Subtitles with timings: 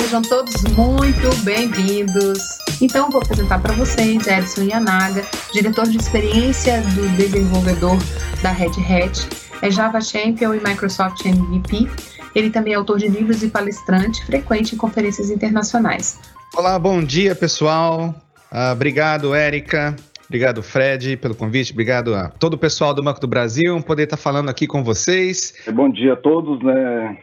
[0.00, 2.40] sejam todos muito bem-vindos.
[2.82, 7.96] Então, vou apresentar para vocês Edson Yanaga, diretor de experiência do desenvolvedor
[8.42, 9.28] da Red Hat,
[9.62, 11.88] é Java Champion e Microsoft MVP.
[12.34, 16.18] Ele também é autor de livros e palestrante frequente em conferências internacionais.
[16.56, 18.12] Olá, bom dia, pessoal.
[18.50, 19.94] Uh, obrigado, Érica.
[20.26, 21.70] Obrigado, Fred, pelo convite.
[21.70, 25.54] Obrigado a todo o pessoal do Banco do Brasil, poder estar falando aqui com vocês.
[25.72, 27.16] Bom dia a todos, né?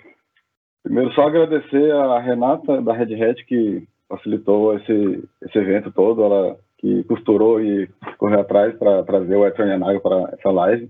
[0.84, 6.58] Primeiro, só agradecer a Renata da Red Hat que facilitou esse, esse evento todo, ela
[6.77, 10.89] que costurou e correu atrás para trazer o Edson Yanaga para essa live.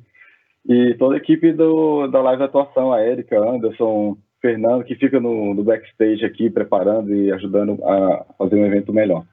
[0.67, 5.53] E toda a equipe do, da live atuação, a Erika, Anderson, Fernando, que fica no,
[5.53, 9.23] no, backstage aqui preparando e ajudando a fazer um evento melhor.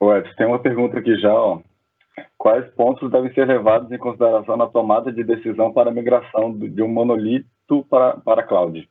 [0.00, 1.60] O Edson, tem uma pergunta aqui já, ó.
[2.36, 6.82] Quais pontos devem ser levados em consideração na tomada de decisão para a migração de
[6.82, 8.88] um monolito para, para cloud?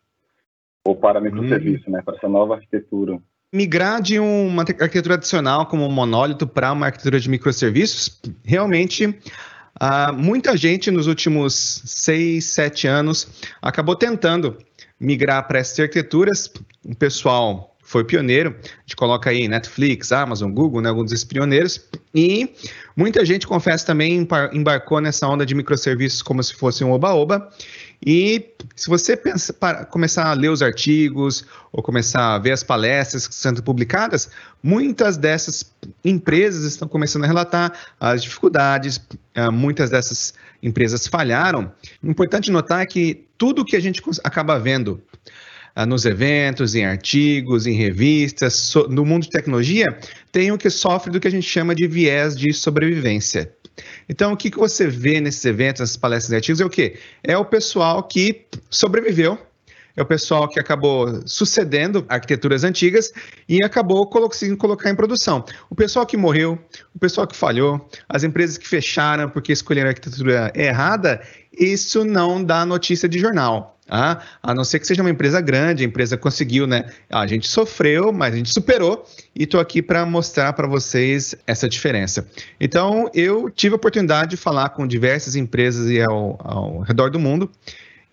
[0.88, 1.92] Ou para microserviço, hum.
[1.92, 3.20] né, para essa nova arquitetura.
[3.54, 10.14] Migrar de uma arquitetura tradicional como um monólito para uma arquitetura de microserviços, realmente uh,
[10.14, 13.28] muita gente nos últimos seis, sete anos
[13.62, 14.58] acabou tentando
[15.00, 16.52] migrar para essas arquiteturas.
[16.86, 21.86] O pessoal foi pioneiro, a gente coloca aí Netflix, Amazon, Google, né, alguns desses pioneiros,
[22.14, 22.54] e
[22.98, 27.50] muita gente, confesso, também embarcou nessa onda de microserviços como se fosse um oba-oba,
[28.06, 32.64] e se você pensa, para, começar a ler os artigos ou começar a ver as
[32.64, 34.30] palestras que estão sendo publicadas,
[34.62, 35.74] muitas dessas
[36.06, 39.02] empresas estão começando a relatar as dificuldades,
[39.36, 41.72] ah, muitas dessas empresas falharam.
[42.04, 45.02] Importante notar que tudo que a gente acaba vendo
[45.76, 49.98] ah, nos eventos, em artigos, em revistas, no mundo de tecnologia,
[50.32, 53.52] tem o que sofre do que a gente chama de viés de sobrevivência.
[54.10, 56.98] Então, o que, que você vê nesses eventos, nessas palestras e é o quê?
[57.24, 59.38] É o pessoal que sobreviveu,
[59.98, 63.12] é o pessoal que acabou sucedendo arquiteturas antigas
[63.50, 65.44] e acabou conseguindo colocar em produção.
[65.70, 66.58] O pessoal que morreu,
[66.94, 71.22] o pessoal que falhou, as empresas que fecharam porque escolheram a arquitetura errada,
[71.52, 73.77] isso não dá notícia de jornal.
[73.90, 76.86] Ah, a não ser que seja uma empresa grande, a empresa conseguiu, né?
[77.10, 79.06] A gente sofreu, mas a gente superou
[79.36, 82.28] e estou aqui para mostrar para vocês essa diferença.
[82.60, 87.50] Então, eu tive a oportunidade de falar com diversas empresas ao, ao redor do mundo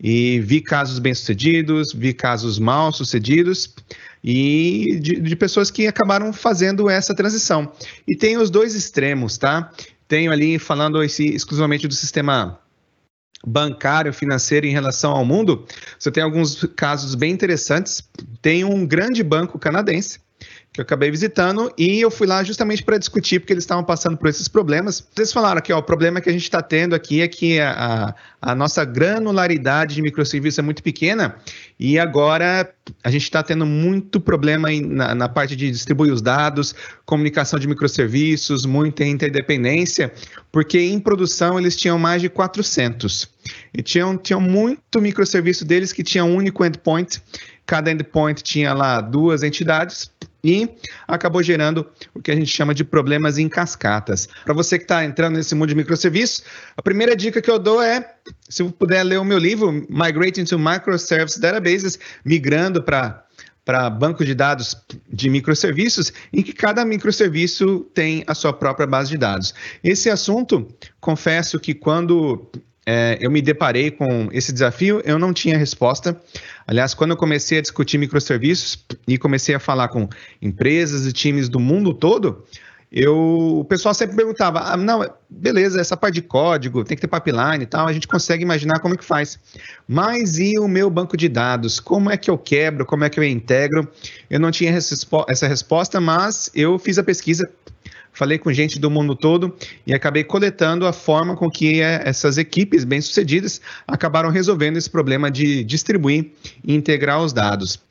[0.01, 3.75] e vi casos bem-sucedidos, vi casos mal-sucedidos
[4.23, 7.73] e de, de pessoas que acabaram fazendo essa transição.
[8.07, 9.71] E tem os dois extremos, tá?
[10.07, 12.59] Tenho ali falando esse, exclusivamente do sistema
[13.47, 15.67] bancário, financeiro em relação ao mundo,
[15.99, 18.03] você tem alguns casos bem interessantes.
[18.41, 20.24] Tem um grande banco canadense
[20.75, 24.17] que eu acabei visitando e eu fui lá justamente para discutir porque eles estavam passando
[24.17, 25.07] por esses problemas.
[25.17, 28.13] Eles falaram que ó, o problema que a gente está tendo aqui é que a,
[28.43, 31.37] a, nossa granularidade de microserviços é muito pequena
[31.79, 32.69] e agora
[33.05, 36.75] a gente está tendo muito problema em, na, na, parte de distribuir os dados,
[37.07, 40.13] comunicação de microserviços, muita interdependência,
[40.51, 43.33] porque em produção eles tinham mais de 400
[43.73, 47.23] e tinham, tinham muito microserviço deles que tinha um único endpoint
[47.67, 50.11] cada endpoint tinha lá duas entidades
[50.43, 50.69] e
[51.09, 54.29] acabou gerando o que a gente chama de problemas em cascatas.
[54.45, 56.45] Para você que está entrando nesse mundo de microserviços,
[56.77, 58.15] a primeira dica que eu dou é,
[58.49, 63.25] se puder ler o meu livro, Migrating to Microservice Databases, migrando para
[63.65, 64.77] para banco de dados
[65.11, 69.55] de microserviços, em que cada microserviço tem a sua própria base de dados.
[69.83, 70.69] Esse assunto,
[71.01, 72.47] confesso que quando
[72.87, 76.21] é, eu me deparei com esse desafio, eu não tinha resposta.
[76.67, 80.09] Aliás, quando eu comecei a discutir microserviços e comecei a falar com
[80.41, 82.45] empresas e times do mundo todo,
[82.97, 87.09] eu, o pessoal sempre perguntava: ah, não, beleza, essa parte de código, tem que ter
[87.09, 89.37] pipeline e tal, a gente consegue imaginar como é que faz.
[89.89, 91.81] Mas e o meu banco de dados?
[91.81, 92.87] Como é que eu quebro?
[92.87, 93.89] Como é que eu integro?
[94.31, 97.51] Eu não tinha essa resposta, mas eu fiz a pesquisa
[98.15, 99.55] falei com gente do mundo todo
[99.87, 105.31] e acabei coletando a forma com que é, essas equipes bem-sucedidas acabaram resolvendo esse problema
[105.31, 106.31] de distribuir
[106.65, 107.83] e integrar os dados.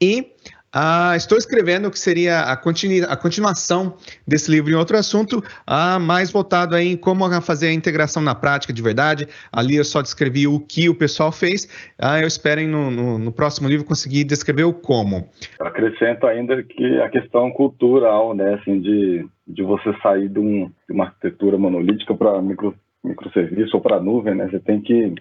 [0.00, 0.32] E
[0.74, 3.94] ah, estou escrevendo o que seria a, continu a, continuação
[4.26, 8.34] desse livro em outro assunto, ah, mais voltado aí em como fazer a integração na
[8.34, 9.28] prática de verdade.
[9.52, 11.68] Ali eu só descrevi o que o pessoal fez.
[11.96, 15.28] Ah, eu espero no, no, no, próximo livro conseguir descrever o como.
[15.60, 20.92] Acrescento ainda que a questão cultural, né, assim, de, de você sair de, um, de
[20.92, 22.74] uma arquitetura monolítica para micro,
[23.04, 25.14] microserviço ou para nuvem, né, você tem que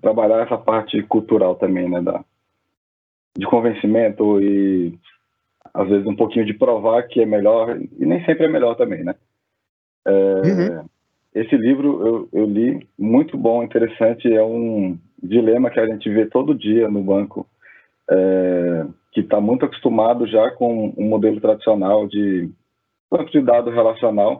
[0.00, 2.24] trabalhar essa parte cultural também, né, da,
[3.36, 4.98] de convencimento e
[5.72, 9.02] às vezes um pouquinho de provar que é melhor e nem sempre é melhor também,
[9.02, 9.14] né?
[10.06, 10.84] É, uhum.
[11.34, 16.26] Esse livro eu, eu, li, muito bom, interessante, é um dilema que a gente vê
[16.26, 17.46] todo dia no banco,
[18.08, 22.48] é, que está muito acostumado já com um modelo tradicional de
[23.10, 24.38] banco de dados relacional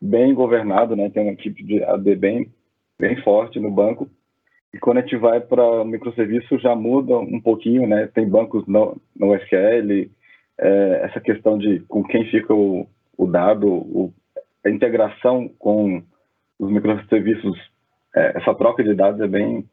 [0.00, 1.08] bem governado, né?
[1.08, 2.52] Tem uma equipe de AD bem,
[2.98, 4.08] bem forte no banco.
[4.74, 8.08] E quando a gente vai para microserviço já muda um pouquinho, né?
[8.08, 10.10] Tem bancos no, no SQL,
[10.58, 12.86] é, essa questão de com quem fica o,
[13.16, 14.12] o dado, o,
[14.64, 16.02] a integração com
[16.58, 17.56] os microserviços,
[18.14, 19.68] é, essa troca de dados é bem,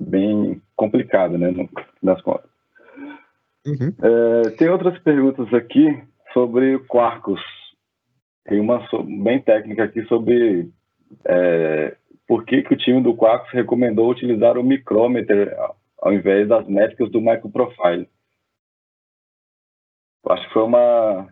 [0.00, 1.50] bem complicada, né?
[1.50, 1.68] No,
[2.02, 2.48] das contas.
[3.66, 3.92] Uhum.
[4.02, 6.02] É, tem outras perguntas aqui
[6.32, 7.40] sobre Quarkus.
[8.44, 8.86] Tem uma
[9.22, 10.70] bem técnica aqui sobre
[11.26, 11.96] é,
[12.28, 15.50] por que, que o time do Quarkus recomendou utilizar o micrômetro
[16.00, 18.08] ao invés das métricas do microprofile.
[20.28, 21.28] Acho que foi uma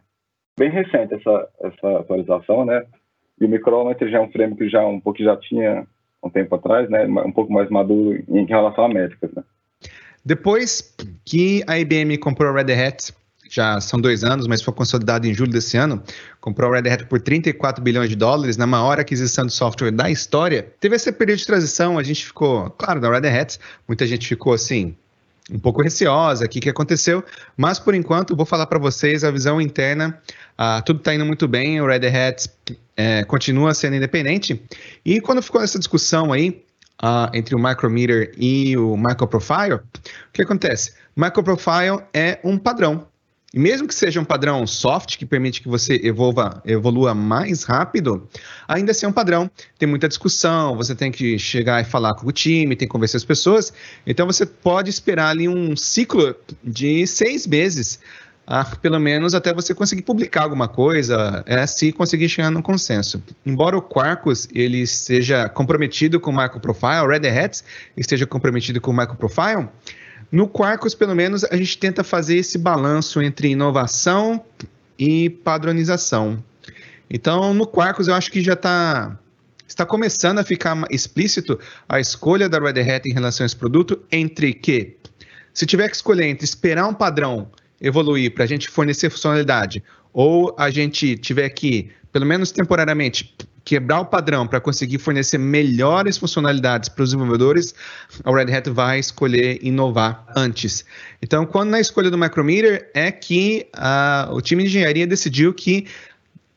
[0.59, 2.87] bem recente essa, essa atualização, né?
[3.39, 5.87] E o micrômetro já é um frame que já um pouco já tinha
[6.23, 7.05] um tempo atrás, né?
[7.05, 9.45] Um pouco mais maduro em relação a métricas, né?
[10.25, 13.13] Depois que a IBM comprou a Red Hat,
[13.49, 16.03] já são dois anos, mas foi consolidado em julho desse ano,
[16.41, 20.11] comprou a Red Hat por 34 bilhões de dólares, na maior aquisição de software da
[20.11, 20.73] história.
[20.81, 24.53] Teve esse período de transição, a gente ficou, claro, na Red Hat, muita gente ficou
[24.53, 24.95] assim,
[25.51, 27.25] um pouco receosa, o que, aconteceu,
[27.57, 30.21] mas por enquanto vou falar para vocês a visão interna,
[30.59, 32.51] uh, tudo está indo muito bem, o Red Hat
[32.97, 34.61] é, continua sendo independente,
[35.05, 36.63] e quando ficou essa discussão aí,
[37.03, 39.83] uh, entre o Micrometer e o Microprofile, o
[40.33, 40.95] que acontece?
[41.17, 43.07] Microprofile é um padrão.
[43.57, 48.29] E mesmo que seja um padrão soft, que permite que você evolva, evolua mais rápido,
[48.69, 49.51] ainda assim é um padrão.
[49.79, 53.17] Tem muita discussão, você tem que chegar e falar com o time, tem que convencer
[53.17, 53.73] as pessoas.
[54.07, 57.99] Então você pode esperar ali um ciclo de seis meses
[58.47, 63.21] ah, pelo menos até você conseguir publicar alguma coisa, é se conseguir chegar num consenso.
[63.45, 67.63] Embora o Quarkus ele esteja comprometido com o Microprofile, o Red Hat
[67.97, 69.67] esteja comprometido com o Microprofile,
[70.31, 74.45] no Quarkus, pelo menos, a gente tenta fazer esse balanço entre inovação
[74.99, 76.43] e padronização.
[77.09, 79.19] Então, no Quarkus, eu acho que já está
[79.67, 81.59] está começando a ficar explícito
[81.89, 84.97] a escolha da Red Hat em relação a esse produto entre que,
[85.53, 87.51] se tiver que escolher entre esperar um padrão
[87.81, 89.83] evoluir para a gente fornecer funcionalidade,
[90.13, 93.35] ou a gente tiver que, pelo menos temporariamente,
[93.67, 97.75] quebrar o padrão para conseguir fornecer melhores funcionalidades para os desenvolvedores,
[98.25, 100.85] a Red Hat vai escolher inovar antes.
[101.21, 105.89] Então, quando na escolha do Micrometer é que uh, o time de engenharia decidiu que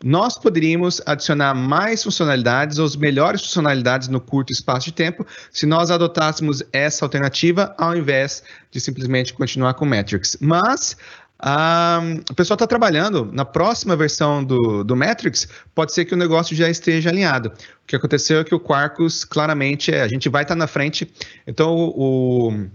[0.04, 5.66] nós poderíamos adicionar mais funcionalidades ou as melhores funcionalidades no curto espaço de tempo se
[5.66, 10.38] nós adotássemos essa alternativa ao invés de simplesmente continuar com Metrics.
[10.40, 10.96] Mas
[11.42, 16.18] um, o pessoal está trabalhando na próxima versão do, do Metrics, pode ser que o
[16.18, 17.50] negócio já esteja alinhado.
[17.84, 20.68] O que aconteceu é que o Quarkus, claramente, é, a gente vai estar tá na
[20.68, 21.10] frente.
[21.48, 22.68] Então, o,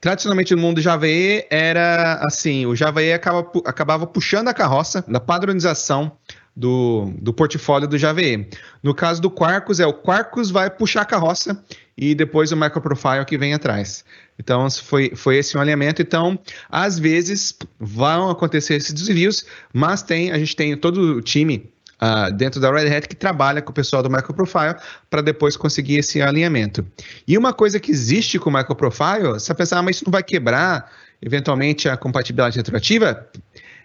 [0.00, 5.20] tradicionalmente no mundo Java E era assim, o Java acaba, acabava puxando a carroça da
[5.20, 6.12] padronização
[6.54, 8.48] do, do portfólio do E.
[8.82, 11.62] No caso do Quarkus, é o Quarkus vai puxar a carroça
[11.96, 14.04] e depois o microprofile que vem atrás.
[14.38, 16.02] Então, foi, foi esse um alinhamento.
[16.02, 16.38] Então,
[16.68, 21.70] às vezes vão acontecer esses desvios, mas tem, a gente tem todo o time
[22.02, 24.76] uh, dentro da Red Hat que trabalha com o pessoal do microprofile
[25.08, 26.84] para depois conseguir esse alinhamento.
[27.26, 30.12] E uma coisa que existe com o microprofile, você vai pensar, ah, mas isso não
[30.12, 30.90] vai quebrar
[31.20, 33.26] eventualmente a compatibilidade retroativa?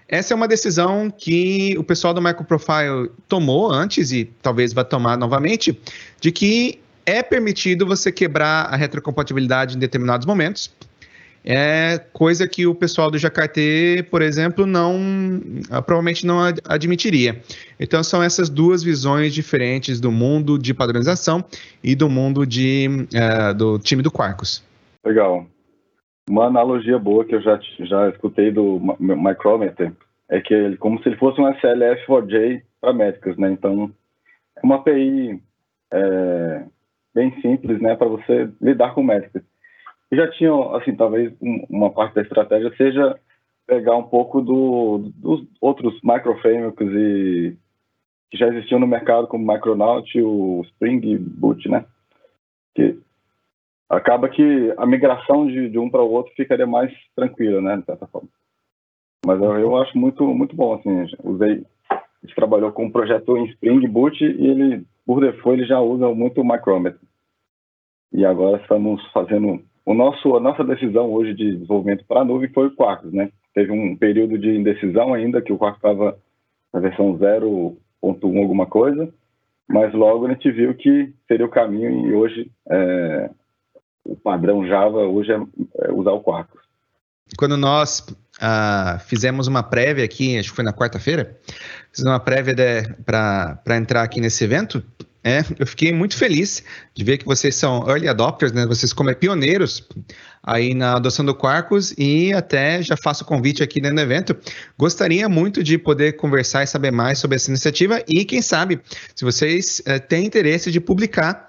[0.08, 5.18] Essa é uma decisão que o pessoal do Microprofile tomou antes e talvez vá tomar
[5.18, 5.78] novamente,
[6.22, 10.72] de que é permitido você quebrar a retrocompatibilidade em determinados momentos.
[11.50, 13.62] É coisa que o pessoal do Jakarta,
[14.12, 17.42] por exemplo, não ah, provavelmente não admitiria.
[17.80, 21.46] Então são essas duas visões diferentes do mundo de padronização
[21.82, 24.62] e do mundo de, uh, do time do Quarkus.
[25.06, 25.48] Legal.
[26.30, 29.94] Uma analogia boa que eu já, já escutei do Micrometer
[30.30, 33.52] é que ele como se ele fosse um SLF4J para métricas, né?
[33.52, 33.92] Então
[34.56, 35.42] é uma API
[35.92, 36.66] é,
[37.14, 39.44] bem simples, né, para você lidar com métricas.
[40.12, 43.20] E já tinham, assim, talvez uma parte da estratégia seja
[43.66, 47.58] pegar um pouco do, dos outros microframeworks e
[48.30, 51.86] que já existiam no mercado, como Micronaut o Spring Boot, né?
[52.76, 52.98] Que
[53.90, 57.86] acaba que a migração de, de um para o outro ficaria mais tranquila, né, de
[57.86, 58.28] certa forma.
[59.26, 63.38] Mas eu, eu acho muito, muito bom, assim, usei, a gente trabalhou com um projeto
[63.38, 67.00] em Spring Boot e ele, por default, ele já usa muito o Micrometer.
[68.14, 72.50] E agora estamos fazendo o nosso a nossa decisão hoje de desenvolvimento para a nuvem
[72.50, 73.30] foi o Quarkus, né?
[73.54, 76.18] Teve um período de indecisão ainda que o Quarkus estava
[76.74, 77.78] na versão 0.1
[78.38, 79.10] alguma coisa,
[79.68, 83.30] mas logo a gente viu que seria o caminho e hoje é,
[84.08, 85.40] o padrão Java hoje é,
[85.86, 86.62] é usar o Quarkus.
[87.38, 91.38] Quando nós uh, fizemos uma prévia aqui, acho que foi na quarta-feira,
[91.92, 92.56] fizemos uma prévia
[93.06, 94.82] para entrar aqui nesse evento.
[95.24, 96.64] É, eu fiquei muito feliz
[96.96, 98.66] de ver que vocês são early adopters, né?
[98.66, 99.86] Vocês como é pioneiros
[100.42, 104.38] aí na adoção do Quarkus e até já faço o convite aqui dentro do evento.
[104.78, 108.80] Gostaria muito de poder conversar e saber mais sobre essa iniciativa e quem sabe,
[109.14, 111.47] se vocês é, têm interesse de publicar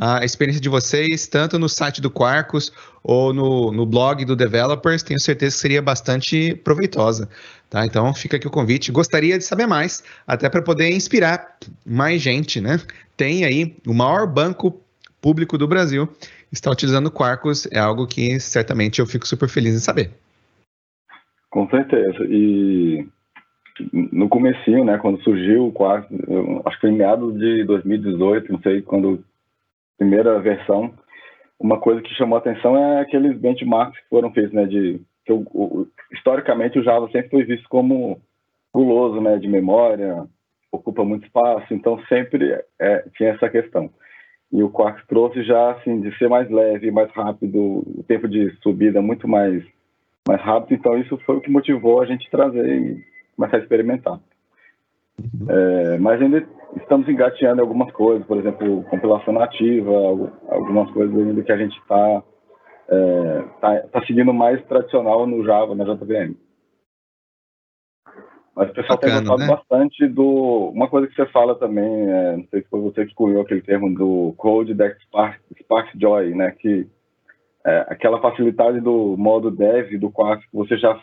[0.00, 5.02] a experiência de vocês, tanto no site do Quarkus ou no, no blog do Developers,
[5.02, 7.28] tenho certeza que seria bastante proveitosa.
[7.68, 7.84] Tá?
[7.84, 8.92] Então fica aqui o convite.
[8.92, 12.80] Gostaria de saber mais, até para poder inspirar mais gente, né?
[13.16, 14.80] Tem aí o maior banco
[15.20, 16.08] público do Brasil
[16.52, 20.10] está utilizando Quarkus, é algo que certamente eu fico super feliz em saber.
[21.50, 22.24] Com certeza.
[22.24, 23.06] E
[23.92, 26.16] no comecinho, né, quando surgiu o Quarkus,
[26.64, 29.22] acho que foi em meados de 2018, não sei quando
[29.98, 30.94] primeira versão,
[31.58, 35.40] uma coisa que chamou atenção é aqueles benchmarks que foram feitos, né, de que o,
[35.52, 38.20] o, historicamente o Java sempre foi visto como
[38.72, 40.24] guloso, né, de memória,
[40.70, 43.90] ocupa muito espaço, então sempre é, tinha essa questão.
[44.52, 48.50] E o Quarks trouxe já assim de ser mais leve, mais rápido, o tempo de
[48.62, 49.62] subida muito mais
[50.26, 53.02] mais rápido, então isso foi o que motivou a gente trazer e
[53.34, 54.20] começar a experimentar.
[55.48, 56.46] É, mas ainda
[56.76, 59.90] estamos engateando algumas coisas, por exemplo, compilação nativa,
[60.48, 62.22] algumas coisas ainda que a gente está
[62.88, 66.34] é, tá, tá, seguindo mais tradicional no Java, na JVM.
[68.54, 69.46] Mas o pessoal Bacana, tem gostado né?
[69.46, 70.70] bastante do.
[70.74, 73.62] Uma coisa que você fala também, é, não sei se foi você que cunhou aquele
[73.62, 76.50] termo do Code Deck Spark, Spark Joy, né?
[76.58, 76.88] Que
[77.64, 81.00] é, aquela facilidade do modo dev do Quark que você já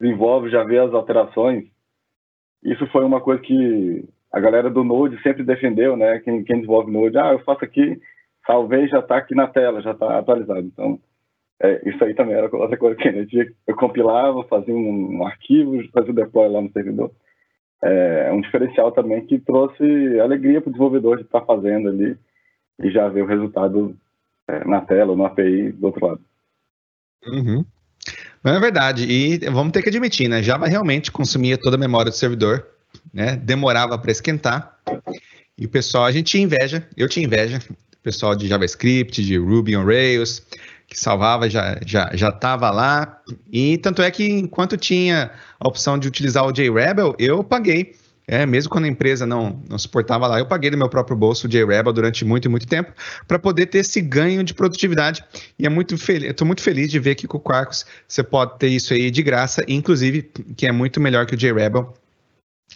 [0.00, 1.64] desenvolve, já vê as alterações
[2.62, 6.18] isso foi uma coisa que a galera do Node sempre defendeu, né?
[6.20, 8.00] Quem, quem desenvolve Node, ah, eu faço aqui,
[8.46, 10.60] salvei, já está aqui na tela, já está atualizado.
[10.60, 10.98] Então,
[11.60, 15.26] é, isso aí também era outra coisa que a gente, eu compilava, fazia um, um
[15.26, 17.10] arquivo, fazia o deploy lá no servidor.
[17.82, 21.88] É, é um diferencial também que trouxe alegria para o desenvolvedor de estar tá fazendo
[21.88, 22.16] ali
[22.80, 23.96] e já ver o resultado
[24.48, 26.20] é, na tela, no API do outro lado.
[27.26, 27.64] Uhum.
[28.46, 29.04] É verdade.
[29.04, 30.40] E vamos ter que admitir, né?
[30.40, 32.64] Java realmente consumia toda a memória do servidor,
[33.12, 33.34] né?
[33.36, 34.78] Demorava para esquentar.
[35.58, 39.36] E o pessoal, a gente tinha inveja, eu tinha inveja, o pessoal de JavaScript, de
[39.36, 40.42] Ruby on Rails,
[40.86, 43.20] que salvava, já já já estava lá.
[43.50, 47.96] E tanto é que enquanto tinha a opção de utilizar o JRebel, eu paguei
[48.28, 51.46] é, mesmo quando a empresa não, não suportava lá, eu paguei do meu próprio bolso
[51.46, 52.92] o JRebel durante muito e muito tempo
[53.26, 55.24] para poder ter esse ganho de produtividade.
[55.56, 58.58] E é muito feliz, estou muito feliz de ver que com o Quarkus você pode
[58.58, 60.22] ter isso aí de graça, inclusive
[60.56, 61.94] que é muito melhor que o JRebel,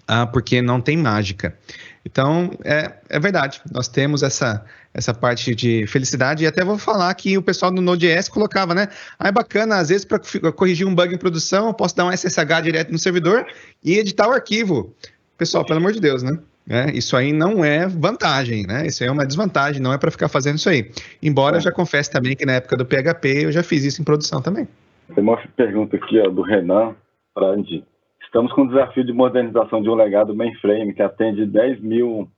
[0.07, 1.57] ah, porque não tem mágica.
[2.05, 4.65] Então, é, é verdade, nós temos essa,
[4.95, 8.89] essa parte de felicidade, e até vou falar que o pessoal do Node.js colocava, né?
[9.19, 10.19] Ah, é bacana, às vezes, para
[10.53, 13.47] corrigir um bug em produção, eu posso dar um SSH direto no servidor
[13.85, 14.95] e editar o arquivo.
[15.41, 16.39] Pessoal, pelo amor de Deus, né?
[16.69, 18.87] É, isso aí não é vantagem, né?
[18.87, 20.91] Isso aí é uma desvantagem, não é para ficar fazendo isso aí.
[21.23, 24.05] Embora eu já confesse também que na época do PHP eu já fiz isso em
[24.05, 24.69] produção também.
[25.15, 26.95] Tem uma pergunta aqui ó, do Renan
[27.35, 27.83] para Andy.
[28.23, 32.29] Estamos com o desafio de modernização de um legado mainframe que atende 10 mil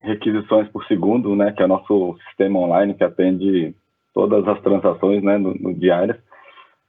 [0.00, 1.50] requisições por segundo, né?
[1.50, 3.74] Que é o nosso sistema online que atende
[4.14, 6.14] todas as transações né, no, no diário.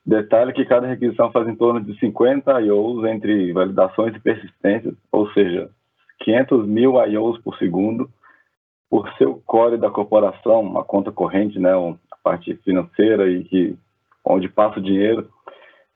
[0.06, 5.32] Detalhe que cada requisição faz em torno de 50 IOs entre validações e persistências, ou
[5.32, 5.70] seja,
[6.20, 8.10] 500 mil IOs por segundo.
[8.90, 13.78] Por ser o core da corporação, a conta corrente, né, a parte financeira e que,
[14.26, 15.30] onde passa o dinheiro,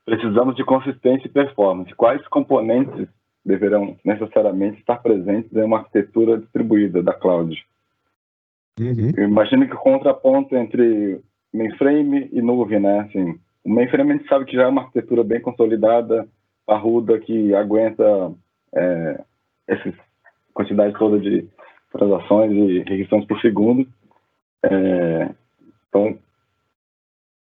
[0.06, 1.94] precisamos de consistência e performance.
[1.94, 3.06] Quais componentes
[3.44, 7.54] deverão necessariamente estar presentes em uma arquitetura distribuída da cloud?
[8.80, 9.10] Uhum.
[9.18, 11.20] Imagino que o contraponto entre
[11.52, 13.00] mainframe e nuvem, né?
[13.00, 16.28] Assim, o mainframe a gente sabe que já é uma arquitetura bem consolidada,
[16.64, 18.32] parruda, que aguenta
[18.72, 19.24] é,
[19.66, 19.92] essa
[20.54, 21.48] quantidade toda de
[21.90, 23.84] transações e requisições por segundo.
[24.62, 25.30] É,
[25.88, 26.16] então,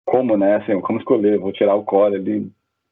[0.04, 0.56] como, né?
[0.56, 1.38] Assim, como escolher?
[1.38, 2.50] Vou tirar o core ali,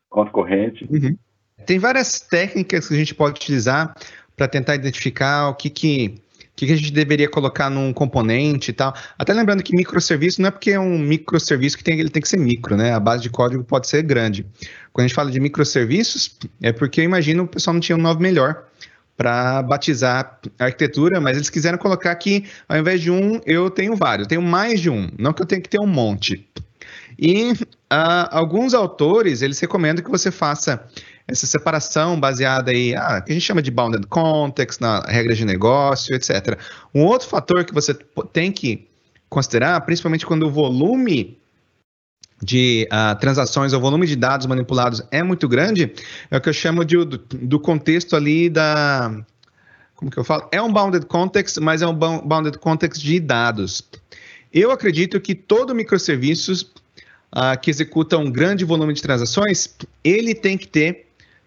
[0.08, 0.86] conta corrente.
[0.88, 1.18] Uhum.
[1.66, 3.92] Tem várias técnicas que a gente pode utilizar
[4.36, 6.14] para tentar identificar o que, que
[6.64, 8.94] o que a gente deveria colocar num componente e tal.
[9.18, 12.28] Até lembrando que microserviço não é porque é um microserviço que tem, ele tem que
[12.28, 12.94] ser micro, né?
[12.94, 14.46] A base de código pode ser grande.
[14.92, 18.00] Quando a gente fala de microserviços, é porque eu imagino o pessoal não tinha um
[18.00, 18.64] nome melhor
[19.16, 23.94] para batizar a arquitetura, mas eles quiseram colocar que ao invés de um, eu tenho
[23.94, 26.46] vários, eu tenho mais de um, não que eu tenha que ter um monte.
[27.18, 30.86] E uh, alguns autores, eles recomendam que você faça
[31.28, 35.44] essa separação baseada aí, ah, que a gente chama de bounded context, na regra de
[35.44, 36.58] negócio, etc.
[36.94, 37.94] Um outro fator que você
[38.32, 38.88] tem que
[39.28, 41.38] considerar, principalmente quando o volume
[42.42, 45.92] de uh, transações, o volume de dados manipulados é muito grande,
[46.30, 49.24] é o que eu chamo de, do, do contexto ali da.
[49.94, 50.46] Como que eu falo?
[50.52, 53.82] É um bounded context, mas é um bounded context de dados.
[54.52, 56.62] Eu acredito que todo microserviços
[57.34, 61.05] uh, que executa um grande volume de transações, ele tem que ter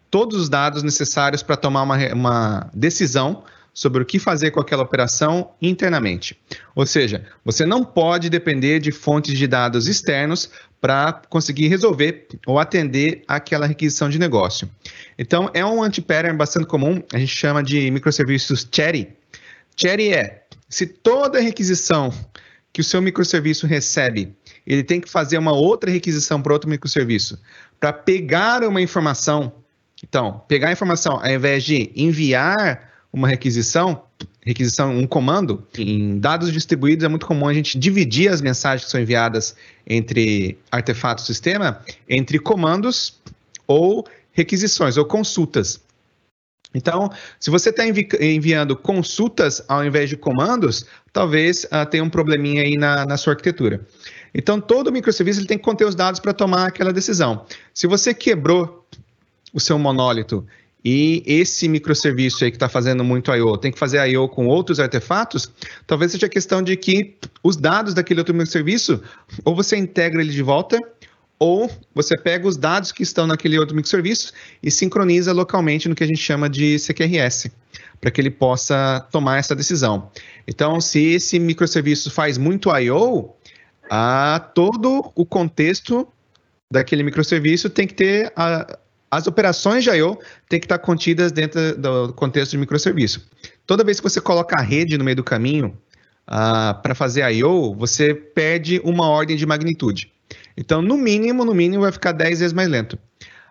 [0.10, 4.84] todos os dados necessários para tomar uma, uma decisão sobre o que fazer com aquela
[4.84, 6.38] operação internamente.
[6.76, 10.50] Ou seja, você não pode depender de fontes de dados externos
[10.82, 14.70] para conseguir resolver ou atender aquela requisição de negócio.
[15.18, 19.10] Então, é um anti-pattern bastante comum, a gente chama de microserviços cherry.
[19.78, 22.12] Cherry é, se toda requisição
[22.72, 24.36] que o seu microserviço recebe,
[24.66, 27.40] ele tem que fazer uma outra requisição para outro microserviço,
[27.80, 29.52] para pegar uma informação.
[30.04, 34.04] Então, pegar a informação, ao invés de enviar uma requisição,
[34.46, 38.92] requisição, um comando, em dados distribuídos é muito comum a gente dividir as mensagens que
[38.92, 43.20] são enviadas entre artefato sistema entre comandos
[43.68, 45.82] ou requisições ou consultas.
[46.74, 52.10] Então, se você está envi enviando consultas ao invés de comandos, talvez uh, tenha um
[52.10, 53.86] probleminha aí na, na sua arquitetura.
[54.34, 57.44] Então, todo microserviço ele tem que conter os dados para tomar aquela decisão.
[57.74, 58.79] Se você quebrou
[59.54, 60.46] o seu monólito
[60.84, 63.58] e esse microserviço aí que está fazendo muito I.O.
[63.58, 64.30] tem que fazer I.O.
[64.30, 65.52] com outros artefatos,
[65.86, 69.02] talvez seja questão de que os dados daquele outro microserviço,
[69.44, 70.80] ou você integra ele de volta,
[71.38, 76.04] ou você pega os dados que estão naquele outro microserviço e sincroniza localmente no que
[76.04, 77.52] a gente chama de CQRS,
[78.00, 80.10] para que ele possa tomar essa decisão.
[80.48, 83.34] Então, se esse microserviço faz muito I.O.,
[83.90, 86.08] a todo o contexto
[86.72, 88.78] daquele microserviço tem que ter a,
[89.12, 90.18] as operações de I.O.
[90.48, 93.28] têm que estar contidas dentro do contexto de microserviço.
[93.66, 95.74] Toda vez que você coloca a rede no meio do caminho uh,
[96.28, 100.12] ah, para fazer I.O., você perde uma ordem de magnitude.
[100.56, 103.00] Então, no mínimo, no mínimo, vai ficar 10 vezes mais lento.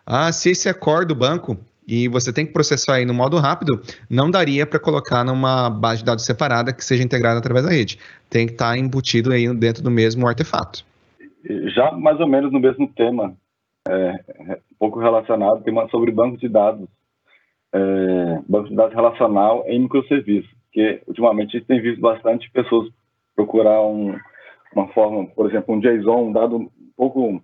[0.06, 3.38] Ah, se esse é core do banco e você tem que processar aí no modo
[3.38, 7.72] rápido, não daria para colocar numa base de dados separada que seja integrada através da
[7.72, 7.98] rede.
[8.28, 10.84] Tem que estar embutido aí dentro do mesmo artefato.
[11.74, 13.34] Já mais ou menos no mesmo tema,
[13.88, 16.88] é, é, um pouco relacionado, tem uma sobre banco de dados,
[17.72, 22.88] é, banco de dados relacional em microserviços, que ultimamente a gente tem visto bastante pessoas
[23.34, 24.16] procurar um,
[24.74, 27.42] uma forma, por exemplo, um JSON, um dado um pouco,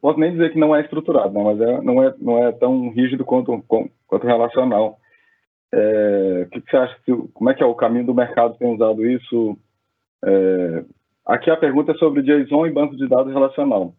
[0.00, 2.90] posso nem dizer que não é estruturado, né, mas é, não, é, não é tão
[2.90, 3.62] rígido quanto,
[4.06, 4.98] quanto relacional.
[5.72, 6.96] É, o que, que, você acha?
[7.34, 9.56] Como é que é o caminho do mercado tem usado isso?
[10.24, 10.84] É,
[11.26, 13.94] aqui a pergunta é sobre JSON e banco de dados relacional.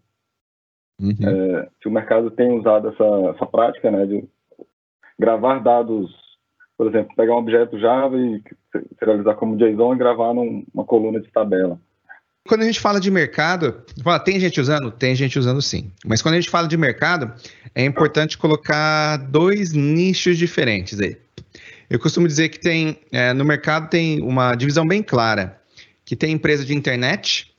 [1.00, 1.16] Uhum.
[1.22, 3.04] É, se o mercado tem usado essa,
[3.36, 4.24] essa prática, né, de
[5.18, 6.12] gravar dados,
[6.78, 8.42] por exemplo, pegar um objeto Java e
[8.98, 11.80] serializar como JSON e gravar numa coluna de tabela.
[12.48, 13.84] Quando a gente fala de mercado,
[14.26, 14.90] tem gente usando?
[14.90, 15.92] Tem gente usando sim.
[16.06, 17.32] Mas quando a gente fala de mercado,
[17.76, 21.18] é importante colocar dois nichos diferentes aí.
[21.90, 25.62] Eu costumo dizer que tem é, no mercado tem uma divisão bem clara,
[26.06, 27.54] que tem empresa de internet,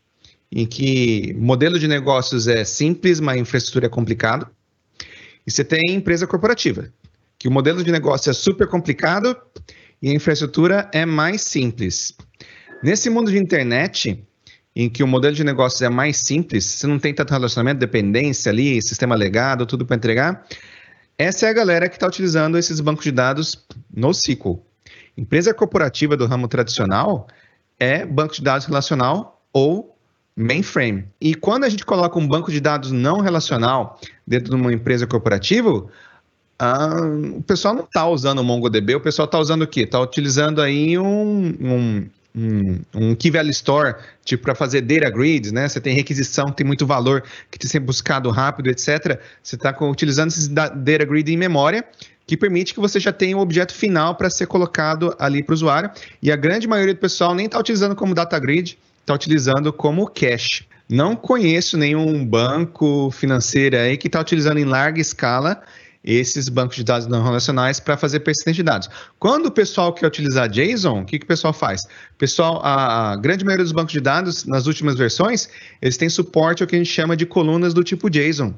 [0.53, 4.49] em que modelo de negócios é simples, mas a infraestrutura é complicado.
[5.47, 6.93] E você tem empresa corporativa,
[7.39, 9.37] que o modelo de negócio é super complicado
[10.03, 12.15] e a infraestrutura é mais simples.
[12.83, 14.23] Nesse mundo de internet,
[14.75, 18.51] em que o modelo de negócio é mais simples, você não tem tanto relacionamento, dependência
[18.51, 20.47] ali, sistema legado, tudo para entregar.
[21.19, 24.65] Essa é a galera que está utilizando esses bancos de dados no SQL.
[25.17, 27.29] Empresa corporativa do ramo tradicional
[27.79, 30.00] é banco de dados relacional ou
[30.41, 31.05] mainframe.
[31.21, 35.07] E quando a gente coloca um banco de dados não relacional dentro de uma empresa
[35.07, 35.87] corporativa,
[37.37, 39.83] o pessoal não está usando o MongoDB, o pessoal está usando o quê?
[39.83, 45.53] Está utilizando aí um, um, um, um Key Value Store, tipo para fazer data grids,
[45.53, 45.69] né?
[45.69, 49.19] Você tem requisição, tem muito valor que tem que ser buscado rápido, etc.
[49.43, 51.85] Você está utilizando esses data grid em memória,
[52.27, 55.55] que permite que você já tenha um objeto final para ser colocado ali para o
[55.55, 55.91] usuário.
[56.23, 58.79] E a grande maioria do pessoal nem está utilizando como data grid,
[59.11, 60.65] está utilizando como cache.
[60.89, 65.63] Não conheço nenhum banco financeiro aí que está utilizando em larga escala
[66.03, 68.89] esses bancos de dados não relacionais para fazer persistência de dados.
[69.19, 71.83] Quando o pessoal quer utilizar JSON, o que, que o pessoal faz?
[72.17, 75.51] pessoal, a, grande maioria dos bancos de dados, nas últimas versões,
[75.83, 78.55] eles têm suporte ao que a gente chama de colunas do tipo JSON.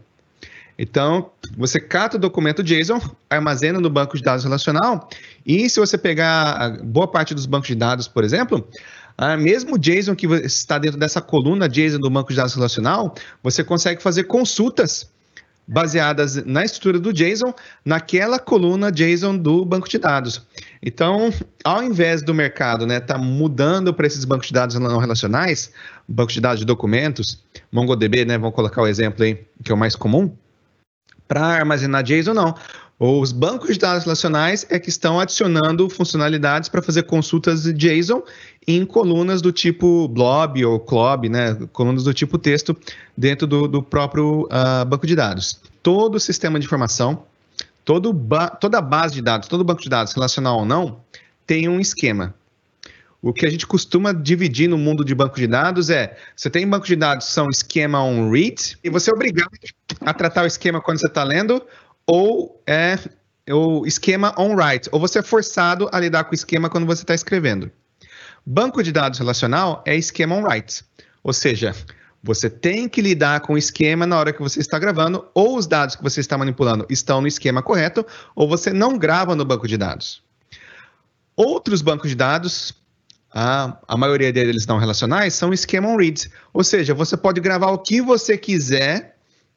[0.78, 5.08] Então, você cata o documento JSON, armazena no banco de dados relacional,
[5.44, 8.66] e se você pegar boa parte dos bancos de dados, por exemplo,
[9.16, 13.62] ah, mesmo JSON que está dentro dessa coluna JSON do banco de dados relacional, você
[13.62, 15.10] consegue fazer consultas
[15.66, 20.46] baseadas na estrutura do JSON, naquela coluna JSON do banco de dados.
[20.82, 21.32] Então,
[21.64, 25.72] ao invés do mercado né, tá mudando para esses bancos de dados não relacionais,
[26.08, 29.78] banco de dados de documentos, MongoDB, né, vamos colocar o exemplo aí, que é o
[29.78, 30.34] mais comum,
[31.28, 32.54] para armazenar JSON, não.
[33.04, 38.22] Os bancos de dados relacionais é que estão adicionando funcionalidades para fazer consultas JSON
[38.64, 41.58] em colunas do tipo blob ou clob, né?
[41.72, 42.76] Colunas do tipo texto
[43.18, 45.60] dentro do, do próprio uh, banco de dados.
[45.82, 47.24] Todo sistema de informação,
[47.84, 48.14] todo
[48.60, 51.00] toda base de dados, todo banco de dados, relacional ou não,
[51.44, 52.32] tem um esquema.
[53.20, 56.68] O que a gente costuma dividir no mundo de banco de dados é: você tem
[56.68, 59.50] banco de dados que são esquema on read, e você é obrigado
[60.00, 61.60] a tratar o esquema quando você está lendo,
[62.06, 62.98] ou é
[63.50, 67.02] o esquema on write, ou você é forçado a lidar com o esquema quando você
[67.02, 67.70] está escrevendo.
[68.44, 70.84] Banco de dados relacional é esquema on write,
[71.22, 71.74] ou seja,
[72.22, 75.66] você tem que lidar com o esquema na hora que você está gravando, ou os
[75.66, 79.66] dados que você está manipulando estão no esquema correto, ou você não grava no banco
[79.66, 80.22] de dados.
[81.34, 82.74] Outros bancos de dados,
[83.32, 87.70] a, a maioria deles não relacionais, são esquema on read, ou seja, você pode gravar
[87.70, 89.11] o que você quiser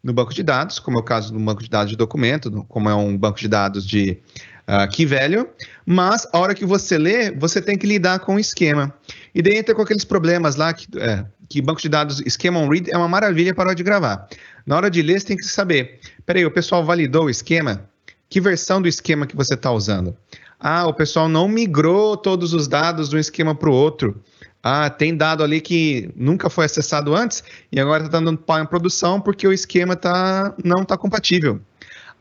[0.06, 2.88] no banco de dados, como é o caso do banco de dados de documento, como
[2.88, 4.20] é um banco de dados de
[4.68, 5.48] uh, key value,
[5.84, 8.94] mas a hora que você lê, você tem que lidar com o esquema.
[9.34, 12.70] E daí entra com aqueles problemas lá que, é, que banco de dados esquema on
[12.70, 14.30] read é uma maravilha para a hora de gravar.
[14.64, 17.90] Na hora de ler, você tem que saber, peraí, o pessoal validou o esquema?
[18.30, 20.16] Que versão do esquema que você está usando?
[20.60, 24.22] Ah, o pessoal não migrou todos os dados de um esquema para o outro.
[24.68, 28.66] Ah, tem dado ali que nunca foi acessado antes e agora está dando pau em
[28.66, 31.62] produção porque o esquema tá, não está compatível.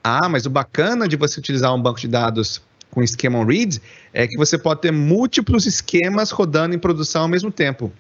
[0.03, 3.81] Ah, mas o bacana de você utilizar um banco de dados com esquema on read
[4.13, 7.91] é que você pode ter múltiplos esquemas rodando em produção ao mesmo tempo.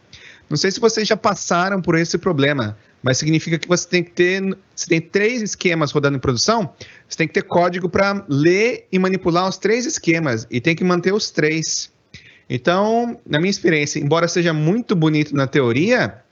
[0.50, 4.10] Não sei se vocês já passaram por esse problema, mas significa que você tem que
[4.10, 4.42] ter,
[4.76, 6.70] se tem três esquemas rodando em produção,
[7.08, 10.84] você tem que ter código para ler e manipular os três esquemas e tem que
[10.84, 11.93] manter os três.
[12.48, 16.22] Então, na minha experiência, embora seja muito bonito na teoria,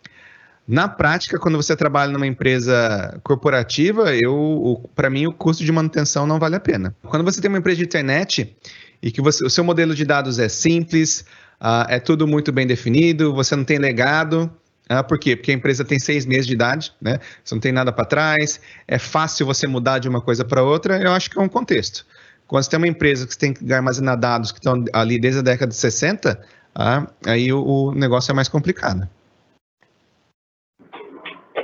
[0.67, 6.27] na prática, quando você trabalha numa empresa corporativa, eu, para mim, o custo de manutenção
[6.27, 6.95] não vale a pena.
[7.03, 8.57] Quando você tem uma empresa de internet
[9.03, 11.25] e que você, o seu modelo de dados é simples,
[11.61, 14.51] uh, é tudo muito bem definido, você não tem legado,
[14.89, 15.35] uh, por quê?
[15.35, 17.19] Porque a empresa tem seis meses de idade, né?
[17.43, 21.03] Você não tem nada para trás, é fácil você mudar de uma coisa para outra,
[21.03, 22.07] eu acho que é um contexto.
[22.53, 25.41] Quando você tem uma empresa que você tem que armazenar dados que estão ali desde
[25.41, 26.39] a década de 60,
[26.75, 29.09] ah, aí o, o, negócio é mais complicado.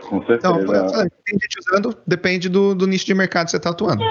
[0.08, 0.58] Com certeza.
[0.58, 4.02] Então, tem gente usando, depende do, do nicho de mercado que você está atuando.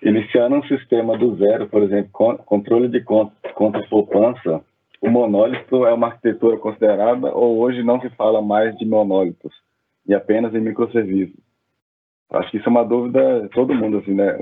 [0.00, 4.60] Iniciando um sistema do zero, por exemplo, controle de contas, contas poupança,
[5.00, 9.52] o monólito é uma arquitetura considerada ou hoje não se fala mais de monólitos
[10.06, 11.42] e apenas em microserviços?
[12.30, 14.38] Acho que isso é uma dúvida todo mundo, assim, né?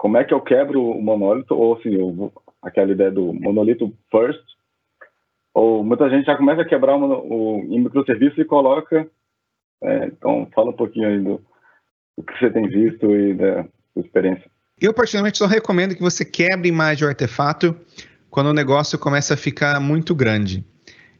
[0.00, 2.32] Como é que eu quebro o monólito, ou assim, eu,
[2.62, 4.42] aquela ideia do monolito first,
[5.52, 9.06] ou muita gente já começa a quebrar o, o em microserviço e coloca.
[9.82, 11.42] É, então, fala um pouquinho aí do,
[12.16, 14.50] do, que você tem visto e da sua experiência.
[14.80, 17.76] Eu, particularmente, só recomendo que você quebre mais de artefato
[18.30, 20.64] quando o negócio começa a ficar muito grande.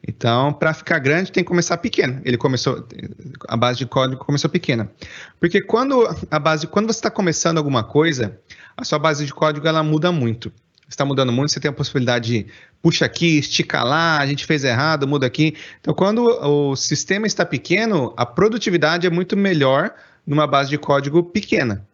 [0.06, 2.20] Então, para ficar grande, tem que começar pequeno.
[2.24, 2.86] Ele começou,
[3.46, 4.90] a base de código começou pequena.
[5.38, 8.38] Porque quando a base, quando você está começando alguma coisa,
[8.76, 10.50] a sua base de código ela muda muito.
[10.88, 12.46] Está mudando muito, você tem a possibilidade de
[12.82, 15.54] puxa aqui, estica lá, a gente fez errado, muda aqui.
[15.80, 19.94] Então, quando o sistema está pequeno, a produtividade é muito melhor
[20.26, 21.86] numa base de código pequena.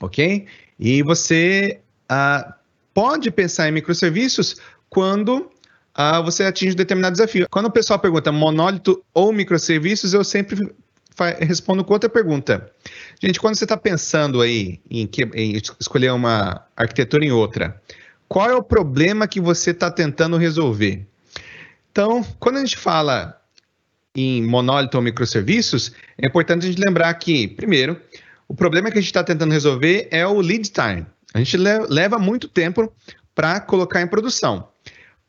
[0.00, 0.46] Ok?
[0.80, 2.56] E você ah,
[2.92, 4.56] pode pensar em microserviços
[4.88, 5.50] quando
[5.94, 7.46] ah, você atinge um determinado desafio.
[7.50, 10.72] Quando o pessoal pergunta monólito ou microserviços, eu sempre
[11.40, 12.70] respondo com outra pergunta.
[13.22, 17.80] Gente, quando você está pensando aí em, que, em, escolher uma arquitetura em outra,
[18.26, 21.06] qual é o problema que você está tentando resolver?
[21.90, 23.38] Então, quando a gente fala
[24.14, 28.00] em monólito ou microserviços, é importante a gente lembrar que, primeiro,
[28.48, 31.06] o problema que a gente está tentando resolver é o lead time.
[31.34, 32.92] A gente leva muito tempo
[33.34, 34.71] para colocar em produção.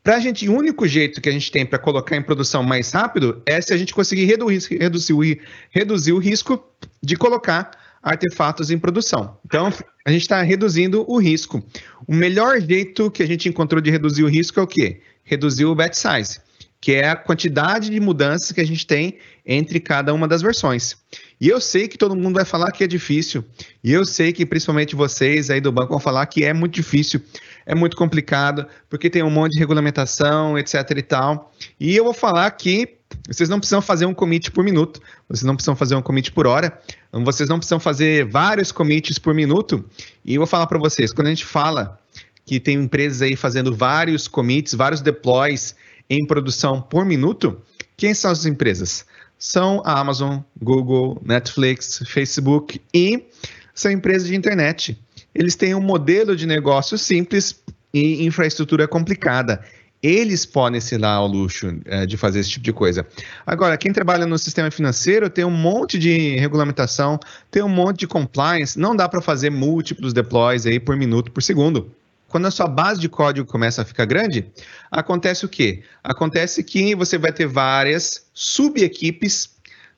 [0.04, 2.92] Para a gente, o único jeito que a gente tem para colocar em produção mais
[2.92, 5.40] rápido é se a gente conseguir reduzir, reduzir,
[5.70, 6.62] reduzir o risco
[7.02, 7.70] de colocar
[8.02, 9.38] artefatos em produção.
[9.46, 9.72] Então,
[10.04, 11.64] a gente está reduzindo o risco.
[12.06, 15.00] O melhor jeito que a gente encontrou de reduzir o risco é o quê?
[15.22, 16.38] Reduzir o batch size,
[16.82, 20.98] que é a quantidade de mudanças que a gente tem entre cada uma das versões.
[21.40, 23.42] E eu sei que todo mundo vai falar que é difícil.
[23.82, 27.22] E eu sei que principalmente vocês aí do banco vão falar que é muito difícil
[27.66, 31.52] é muito complicado, porque tem um monte de regulamentação, etc e tal.
[31.78, 32.98] E eu vou falar que
[33.28, 36.46] vocês não precisam fazer um commit por minuto, vocês não precisam fazer um commit por
[36.46, 36.78] hora,
[37.12, 39.84] vocês não precisam fazer vários commits por minuto.
[40.24, 41.98] E eu vou falar para vocês, quando a gente fala
[42.44, 45.74] que tem empresas aí fazendo vários commits, vários deploys
[46.10, 47.60] em produção por minuto,
[47.96, 49.06] quem são as empresas?
[49.38, 53.26] São a Amazon, Google, Netflix, Facebook e
[53.74, 54.98] são empresas de internet.
[55.34, 59.62] Eles têm um modelo de negócio simples e infraestrutura complicada.
[60.02, 63.06] Eles podem se dar ao luxo é, de fazer esse tipo de coisa.
[63.46, 67.18] Agora, quem trabalha no sistema financeiro tem um monte de regulamentação,
[67.50, 71.42] tem um monte de compliance, não dá para fazer múltiplos deploys aí por minuto por
[71.42, 71.90] segundo.
[72.28, 74.46] Quando a sua base de código começa a ficar grande,
[74.90, 75.82] acontece o quê?
[76.02, 79.54] Acontece que você vai ter várias subequipes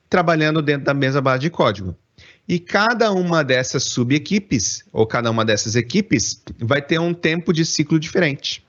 [0.09, 1.97] trabalhando dentro da mesma base de código.
[2.47, 7.65] E cada uma dessas subequipes, ou cada uma dessas equipes, vai ter um tempo de
[7.65, 8.65] ciclo diferente.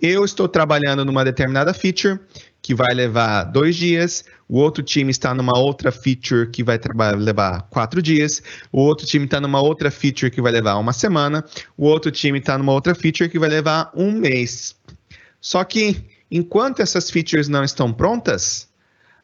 [0.00, 2.18] Eu estou trabalhando numa determinada feature
[2.60, 6.78] que vai levar dois dias, o outro time está numa outra feature que vai
[7.16, 11.44] levar quatro dias, o outro time está numa outra feature que vai levar uma semana,
[11.76, 14.76] o outro time está numa outra feature que vai levar um mês.
[15.40, 18.68] Só que enquanto essas features não estão prontas,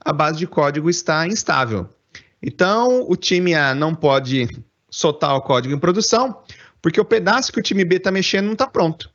[0.01, 1.89] a base de código está instável.
[2.43, 4.49] Então, o time A não pode
[4.91, 6.41] soltar o código em produção,
[6.81, 9.11] porque o pedaço que o time B está mexendo não está pronto.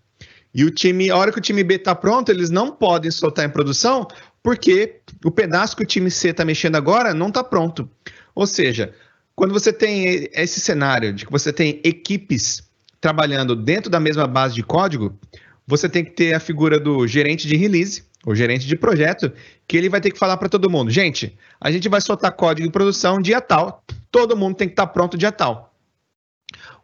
[0.54, 3.46] E o time, a hora que o time B está pronto, eles não podem soltar
[3.46, 4.08] em produção,
[4.44, 7.90] porque o pedaço que o time C está mexendo agora não está pronto.
[8.36, 8.94] Ou seja,
[9.36, 12.62] quando você tem esse cenário de que você tem equipes
[13.02, 15.18] trabalhando dentro da mesma base de código,
[15.66, 19.32] você tem que ter a figura do gerente de release, o gerente de projeto,
[19.68, 22.68] que ele vai ter que falar para todo mundo: gente, a gente vai soltar código
[22.68, 25.74] em produção dia tal, todo mundo tem que estar tá pronto dia tal.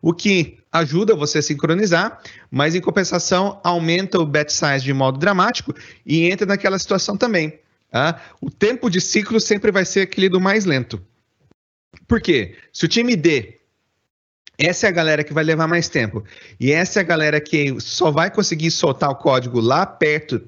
[0.02, 5.18] O que ajuda você a sincronizar, mas em compensação aumenta o batch size de modo
[5.18, 5.74] dramático
[6.06, 7.60] e entra naquela situação também.
[7.92, 8.22] Tá?
[8.40, 11.02] O tempo de ciclo sempre vai ser aquele do mais lento.
[12.08, 12.56] Por quê?
[12.72, 13.60] Se o time D
[14.60, 16.22] essa é a galera que vai levar mais tempo.
[16.60, 20.42] E essa é a galera que só vai conseguir soltar o código lá perto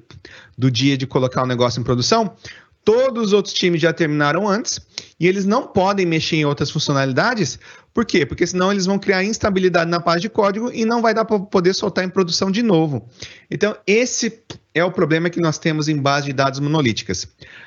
[0.62, 2.36] do dia de colocar o negócio em produção.
[2.84, 4.80] Todos os outros times já terminaram antes
[5.18, 7.58] e eles não podem mexer em outras funcionalidades.
[7.92, 8.24] Por quê?
[8.24, 11.38] Porque senão eles vão criar instabilidade na página de código e não vai dar para
[11.38, 13.08] poder soltar em produção de novo.
[13.50, 14.40] Então, esse
[14.74, 17.26] é o problema que nós temos em base de dados monolíticas.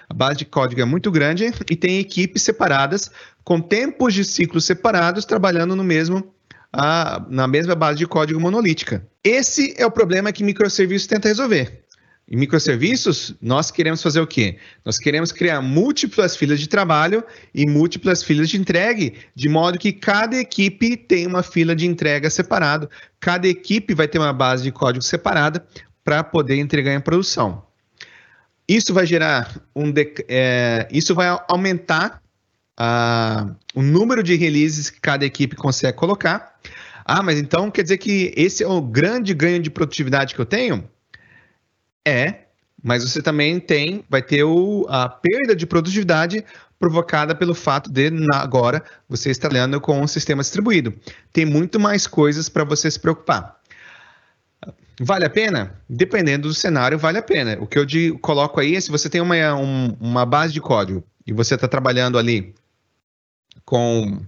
[0.10, 3.12] A base de código é muito grande e tem equipes separadas,
[3.44, 6.34] com tempos de ciclo separados, trabalhando no mesmo
[6.74, 9.06] a, na mesma base de código monolítica.
[9.24, 11.85] Esse é o problema que microserviços tenta resolver.
[12.28, 14.58] Em microserviços, nós queremos fazer o quê?
[14.84, 19.94] Nós queremos criar múltiplas filas de trabalho e múltiplas filas de entrega, de modo que
[19.94, 24.72] cada equipe tem uma fila de entrega separado, cada equipe vai ter uma base de
[24.72, 25.64] código separada
[26.04, 27.64] para poder entregar em produção.
[28.68, 29.94] Isso vai gerar um
[30.28, 32.24] é, isso vai aumentar
[32.80, 36.56] uh, o número de releases que cada equipe consegue colocar.
[37.06, 40.46] Ah, mas então quer dizer que esse é o grande ganho de produtividade que eu
[40.46, 40.90] tenho?
[42.06, 42.46] É,
[42.84, 46.46] mas você também tem, vai ter o, a perda de produtividade
[46.78, 50.94] provocada pelo fato de agora você estar trabalhando com um sistema distribuído.
[51.34, 53.60] Tem muito mais coisas para você se preocupar.
[55.00, 55.76] Vale a pena?
[55.90, 57.58] Dependendo do cenário, vale a pena.
[57.60, 57.86] O que eu
[58.20, 61.68] coloco aí é se você tem uma, um, uma base de código e você está
[61.68, 62.54] trabalhando ali
[63.66, 64.24] com uh,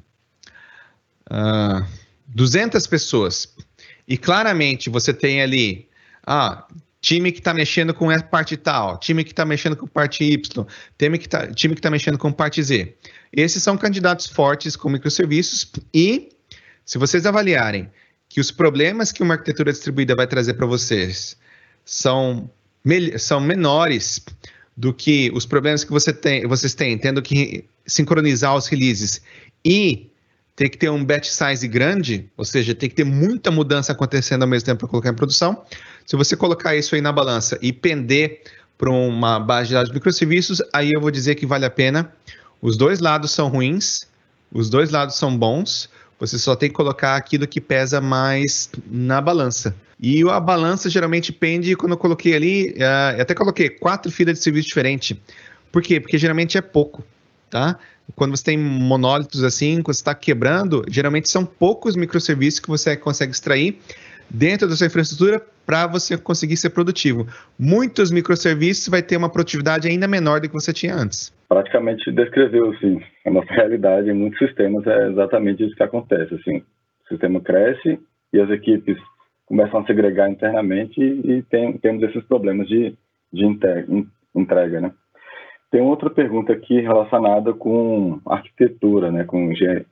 [1.29, 1.87] ah,
[2.27, 3.55] 200 pessoas
[4.07, 5.87] e claramente você tem ali
[6.25, 6.65] ah,
[7.07, 10.65] time que está mexendo com a parte tal, time que está mexendo com parte Y,
[10.97, 11.47] time que está
[11.81, 12.93] tá mexendo com parte Z.
[13.31, 16.27] Esses são candidatos fortes com microserviços e
[16.83, 17.89] se vocês avaliarem
[18.27, 21.37] que os problemas que uma arquitetura distribuída vai trazer para vocês
[21.85, 22.49] são,
[23.17, 24.25] são menores
[24.75, 29.21] do que os problemas que você tem, vocês têm, tendo que sincronizar os releases
[29.63, 30.11] e
[30.57, 34.41] ter que ter um batch size grande, ou seja, tem que ter muita mudança acontecendo
[34.41, 35.63] ao mesmo tempo para colocar em produção.
[36.07, 38.41] Se você colocar isso aí na balança e pender
[38.77, 42.09] para uma base de dados de microserviços, aí eu vou dizer que vale a pena.
[42.61, 44.07] Os dois lados são ruins,
[44.49, 49.19] os dois lados são bons, você só tem que colocar aquilo que pesa mais na
[49.19, 49.75] balança.
[49.99, 54.43] E a balança geralmente pende, quando eu coloquei ali, uh, até coloquei quatro filas de
[54.45, 55.21] serviço diferente.
[55.73, 55.99] Por quê?
[55.99, 57.03] Porque geralmente é pouco,
[57.49, 57.77] tá?
[58.15, 62.95] Quando você tem monólitos assim, quando você está quebrando, geralmente são poucos microserviços que você
[62.95, 63.77] consegue extrair
[64.29, 67.27] dentro da sua infraestrutura para você conseguir ser produtivo.
[67.59, 71.33] Muitos microserviços vai ter uma produtividade ainda menor do que você tinha antes.
[71.49, 73.01] Praticamente descreveu, sim.
[73.25, 76.35] A nossa realidade em muitos sistemas é exatamente isso que acontece.
[76.35, 77.99] Assim, o sistema cresce
[78.31, 78.97] e as equipes
[79.45, 82.95] começam a segregar internamente e tem, temos esses problemas de,
[83.31, 83.45] de
[84.35, 84.91] entrega, né?
[85.69, 89.85] Tem outra pergunta aqui relacionada com arquitetura, né, com engenharia.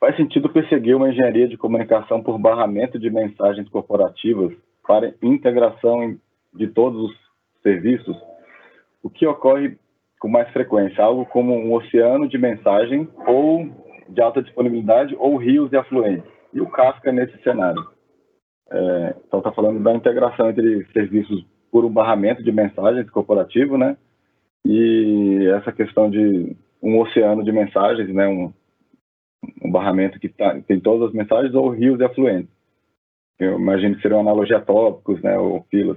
[0.00, 4.50] Faz sentido perseguir uma engenharia de comunicação por barramento de mensagens corporativas
[4.86, 6.16] para integração
[6.54, 7.16] de todos os
[7.62, 8.16] serviços?
[9.02, 9.76] O que ocorre
[10.18, 11.04] com mais frequência?
[11.04, 13.68] Algo como um oceano de mensagem ou
[14.08, 16.30] de alta disponibilidade ou rios e afluentes?
[16.54, 17.86] E o Kafka nesse cenário?
[18.72, 23.98] É, então, está falando da integração entre serviços por um barramento de mensagens corporativo, né?
[24.64, 28.26] E essa questão de um oceano de mensagens, né?
[28.26, 28.52] Um,
[29.62, 32.50] um barramento que tá, tem todas as mensagens ou rios e afluentes.
[33.38, 35.38] Eu imagino que seria uma analogia a tópicos, né?
[35.38, 35.96] Ou filas.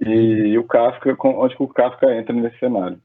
[0.00, 3.00] E, e o Kafka, onde o Kafka entra nesse cenário?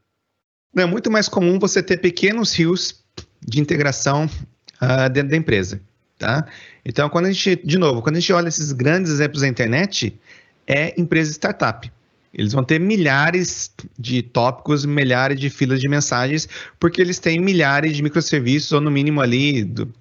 [0.78, 3.04] É muito mais comum você ter pequenos rios
[3.42, 5.82] de integração uh, dentro da empresa,
[6.18, 6.46] tá?
[6.86, 10.20] Então, quando a gente, de novo, quando a gente olha esses grandes exemplos da internet,
[10.68, 11.92] é empresa startup.
[12.38, 17.96] Eles vão ter milhares de tópicos, milhares de filas de mensagens, porque eles têm milhares
[17.96, 19.92] de microserviços, ou no mínimo ali do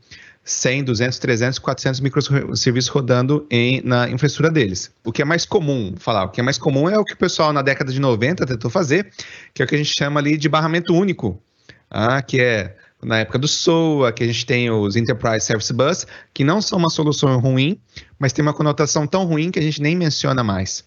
[0.43, 4.91] 100, 200, 300, 400 microserviços rodando em, na infraestrutura deles.
[5.05, 7.17] O que é mais comum, falar, o que é mais comum é o que o
[7.17, 9.11] pessoal na década de 90 tentou fazer,
[9.55, 11.41] que é o que a gente chama ali de barramento único,
[11.89, 16.07] ah, que é na época do SOA, que a gente tem os Enterprise Service Bus,
[16.33, 17.79] que não são uma solução ruim,
[18.19, 20.85] mas tem uma conotação tão ruim que a gente nem menciona mais.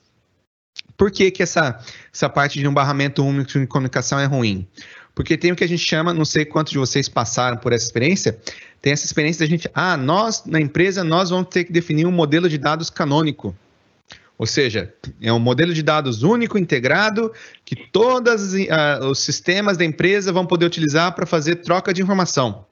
[0.97, 1.79] Por que, que essa,
[2.11, 4.67] essa parte de um barramento único de comunicação é ruim?
[5.13, 7.85] Porque tem o que a gente chama, não sei quantos de vocês passaram por essa
[7.85, 8.37] experiência,
[8.81, 12.11] tem essa experiência da gente, ah, nós, na empresa, nós vamos ter que definir um
[12.11, 13.55] modelo de dados canônico.
[14.37, 17.33] Ou seja, é um modelo de dados único, integrado,
[17.65, 22.65] que todos uh, os sistemas da empresa vão poder utilizar para fazer troca de informação.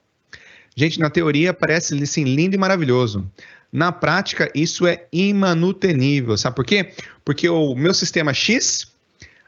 [0.76, 3.28] Gente, na teoria parece assim, lindo e maravilhoso.
[3.76, 6.34] Na prática, isso é imanutenível.
[6.38, 6.94] Sabe por quê?
[7.22, 8.90] Porque o meu sistema X,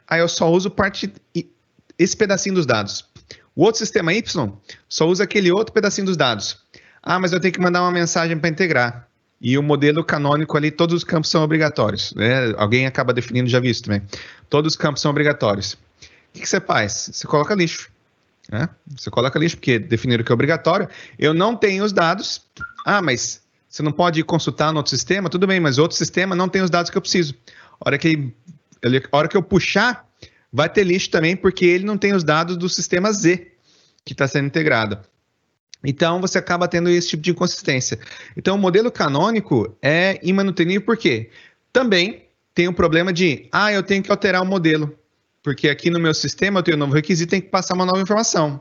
[0.07, 1.11] aí eu só uso parte
[1.97, 3.09] esse pedacinho dos dados.
[3.55, 4.51] O outro sistema Y
[4.87, 6.59] só usa aquele outro pedacinho dos dados.
[7.01, 9.07] Ah, mas eu tenho que mandar uma mensagem para integrar.
[9.41, 12.13] E o modelo canônico ali, todos os campos são obrigatórios.
[12.13, 12.53] Né?
[12.55, 14.03] Alguém acaba definindo, já visto também.
[14.47, 15.73] Todos os campos são obrigatórios.
[15.73, 15.77] O
[16.33, 17.09] que, que você faz?
[17.11, 17.89] Você coloca lixo.
[18.47, 18.69] Né?
[18.95, 20.87] Você coloca lixo, porque definiram que é obrigatório.
[21.17, 22.43] Eu não tenho os dados.
[22.85, 25.29] Ah, mas você não pode consultar no outro sistema?
[25.29, 27.35] Tudo bem, mas outro sistema não tem os dados que eu preciso.
[27.79, 28.33] A hora que,
[29.11, 30.07] hora que eu puxar,
[30.51, 33.51] vai ter lixo também, porque ele não tem os dados do sistema Z
[34.03, 34.97] que está sendo integrado.
[35.83, 37.99] Então, você acaba tendo esse tipo de inconsistência.
[38.35, 41.29] Então, o modelo canônico é imanutenível por quê?
[41.71, 44.97] Também tem o problema de, ah, eu tenho que alterar o modelo,
[45.43, 48.01] porque aqui no meu sistema eu tenho um novo requisito, tem que passar uma nova
[48.01, 48.59] informação.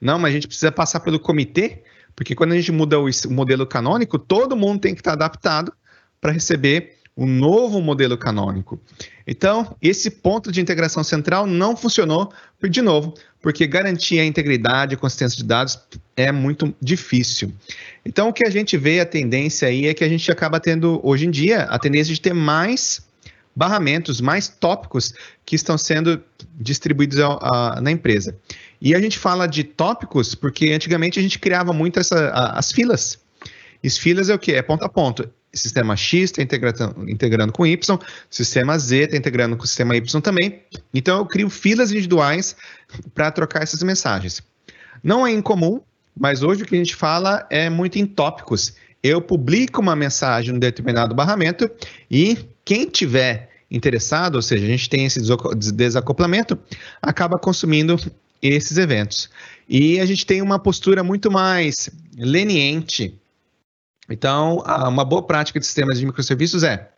[0.00, 1.82] Não, mas a gente precisa passar pelo comitê,
[2.16, 5.72] porque quando a gente muda o modelo canônico, todo mundo tem que estar adaptado
[6.20, 8.80] para receber o novo modelo canônico.
[9.26, 12.30] Então, esse ponto de integração central não funcionou,
[12.68, 15.78] de novo, porque garantir a integridade e consistência de dados
[16.14, 17.52] é muito difícil.
[18.04, 21.00] Então, o que a gente vê, a tendência aí é que a gente acaba tendo,
[21.02, 23.06] hoje em dia, a tendência de ter mais
[23.54, 26.22] barramentos, mais tópicos que estão sendo
[26.54, 28.36] distribuídos a, na empresa.
[28.80, 32.72] E a gente fala de tópicos porque antigamente a gente criava muito essa, a, as
[32.72, 33.18] filas.
[33.84, 34.52] As filas é o que?
[34.52, 37.98] É ponto a ponto sistema X está integrando, com Y,
[38.30, 40.62] sistema Z está integrando com o sistema Y também.
[40.92, 42.56] Então eu crio filas individuais
[43.14, 44.42] para trocar essas mensagens.
[45.02, 45.80] Não é incomum,
[46.18, 48.74] mas hoje o que a gente fala é muito em tópicos.
[49.02, 51.70] Eu publico uma mensagem no determinado barramento
[52.10, 55.20] e quem tiver interessado, ou seja, a gente tem esse
[55.72, 56.58] desacoplamento,
[57.02, 57.98] acaba consumindo
[58.52, 59.28] esses eventos.
[59.68, 63.18] E a gente tem uma postura muito mais leniente
[64.08, 66.88] então, uma boa prática de sistemas de microserviços é,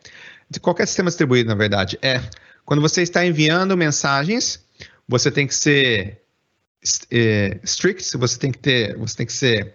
[0.49, 2.21] de qualquer sistema distribuído, na verdade, é
[2.65, 4.63] quando você está enviando mensagens,
[5.07, 6.21] você tem que ser
[7.11, 9.73] é, strict, você tem que ter, você tem que ser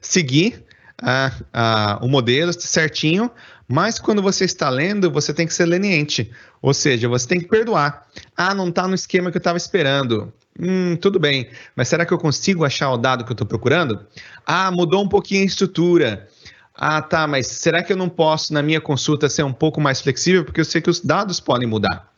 [0.00, 0.64] seguir
[1.00, 3.30] uh, uh, o modelo certinho,
[3.74, 6.30] mas quando você está lendo, você tem que ser leniente,
[6.62, 8.06] ou seja, você tem que perdoar.
[8.36, 10.32] Ah, não está no esquema que eu estava esperando.
[10.56, 14.06] Hum, tudo bem, mas será que eu consigo achar o dado que eu estou procurando?
[14.46, 16.28] Ah, mudou um pouquinho a estrutura.
[16.72, 20.00] Ah, tá, mas será que eu não posso, na minha consulta, ser um pouco mais
[20.00, 20.44] flexível?
[20.44, 22.08] Porque eu sei que os dados podem mudar.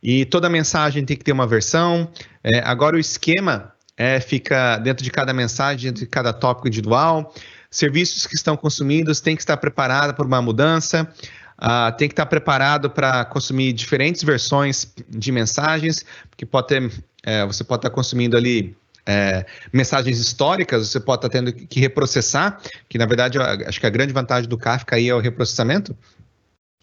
[0.00, 2.08] E toda mensagem tem que ter uma versão.
[2.44, 7.34] É, agora, o esquema é, fica dentro de cada mensagem, dentro de cada tópico individual.
[7.72, 11.10] Serviços que estão consumidos têm que estar preparados para uma mudança.
[11.58, 16.92] Uh, tem que estar preparado para consumir diferentes versões de mensagens, porque pode ter,
[17.22, 22.60] é, você pode estar consumindo ali é, mensagens históricas, você pode estar tendo que reprocessar,
[22.88, 25.96] que na verdade acho que a grande vantagem do Kafka aí é o reprocessamento.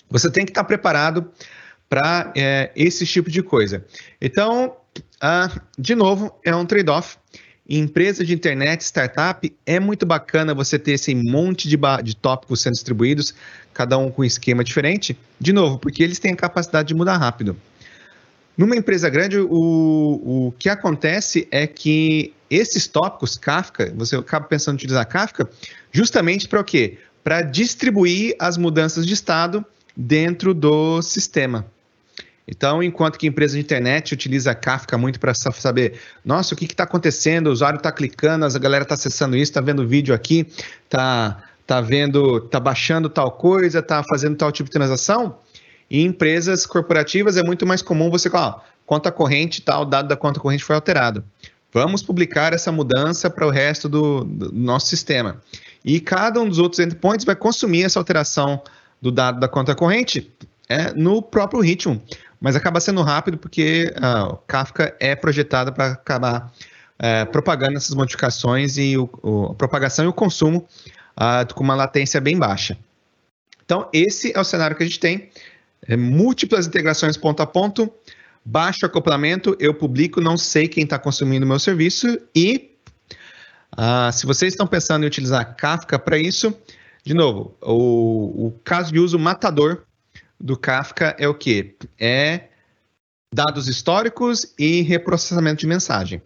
[0.09, 1.29] Você tem que estar preparado
[1.87, 3.85] para é, esse tipo de coisa.
[4.19, 4.75] Então,
[5.21, 7.17] uh, de novo, é um trade-off.
[7.69, 12.73] Empresa de internet, startup, é muito bacana você ter esse monte de, de tópicos sendo
[12.73, 13.35] distribuídos,
[13.71, 15.15] cada um com um esquema diferente.
[15.39, 17.55] De novo, porque eles têm a capacidade de mudar rápido.
[18.57, 24.73] Numa empresa grande, o, o que acontece é que esses tópicos, Kafka, você acaba pensando
[24.73, 25.47] em utilizar Kafka,
[25.91, 26.97] justamente para o quê?
[27.23, 29.63] Para distribuir as mudanças de estado
[29.95, 31.67] dentro do sistema.
[32.51, 36.83] Então, enquanto que empresa de internet utiliza Kafka muito para saber, nossa, o que está
[36.83, 37.47] acontecendo?
[37.47, 40.47] O usuário está clicando, a galera está acessando isso, está vendo vídeo aqui,
[40.83, 45.37] está tá vendo, está baixando tal coisa, está fazendo tal tipo de transação.
[45.91, 50.39] Em empresas corporativas é muito mais comum você, ó, conta corrente, tal dado da conta
[50.39, 51.23] corrente foi alterado.
[51.71, 55.39] Vamos publicar essa mudança para o resto do, do, nosso sistema.
[55.85, 58.59] E cada um dos outros endpoints vai consumir essa alteração
[58.99, 60.31] do dado da conta corrente
[60.67, 62.01] é, no próprio ritmo
[62.39, 63.93] mas acaba sendo rápido porque
[64.31, 66.51] o Kafka é projetado para acabar
[66.99, 70.67] uh, propagando essas modificações e o, o, a propagação e o consumo
[71.17, 72.77] uh, com uma latência bem baixa.
[73.63, 75.29] Então, esse é o cenário que a gente tem.
[75.87, 77.91] É, múltiplas integrações ponto a ponto,
[78.43, 82.71] baixo acoplamento, eu publico, não sei quem está consumindo o meu serviço e
[83.77, 86.53] uh, se vocês estão pensando em utilizar Kafka para isso,
[87.03, 89.83] de novo, o, o caso de uso matador
[90.39, 91.75] do Kafka é o que?
[91.99, 92.43] É
[93.33, 96.21] dados históricos e reprocessamento de mensagem.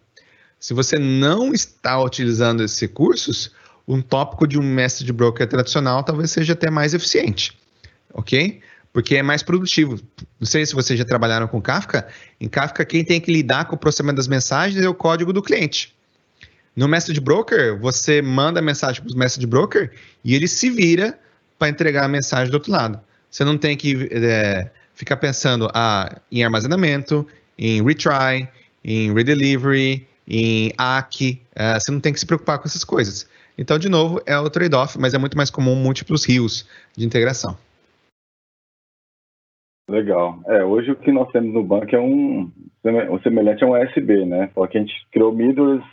[0.60, 3.52] Se você não está utilizando esses recursos,
[3.88, 7.58] um tópico de um mestre de broker tradicional talvez seja até mais eficiente,
[8.14, 8.62] ok?
[8.94, 10.00] Porque é mais produtivo.
[10.40, 12.08] Não sei se vocês já trabalharam com Kafka.
[12.40, 15.42] Em Kafka, quem tem que lidar com o processamento das mensagens é o código do
[15.42, 15.94] cliente.
[16.76, 19.92] No mestre de broker, você manda a mensagem para o mestre de broker
[20.24, 21.20] e ele se vira
[21.58, 23.02] para entregar a mensagem do outro lado.
[23.34, 27.26] Você não tem que é, ficar pensando ah, em armazenamento,
[27.58, 28.48] em retry,
[28.86, 31.42] em redelivery, em ACK.
[31.56, 33.28] É, você não tem que se preocupar com essas coisas.
[33.58, 37.58] Então, de novo, é o trade-off, mas é muito mais comum múltiplos rios de integração.
[39.90, 40.40] Legal.
[40.46, 42.52] É, hoje o que nós temos no banco é um,
[42.84, 44.52] um semelhante a um USB, né?
[44.54, 45.84] Só que a gente criou middles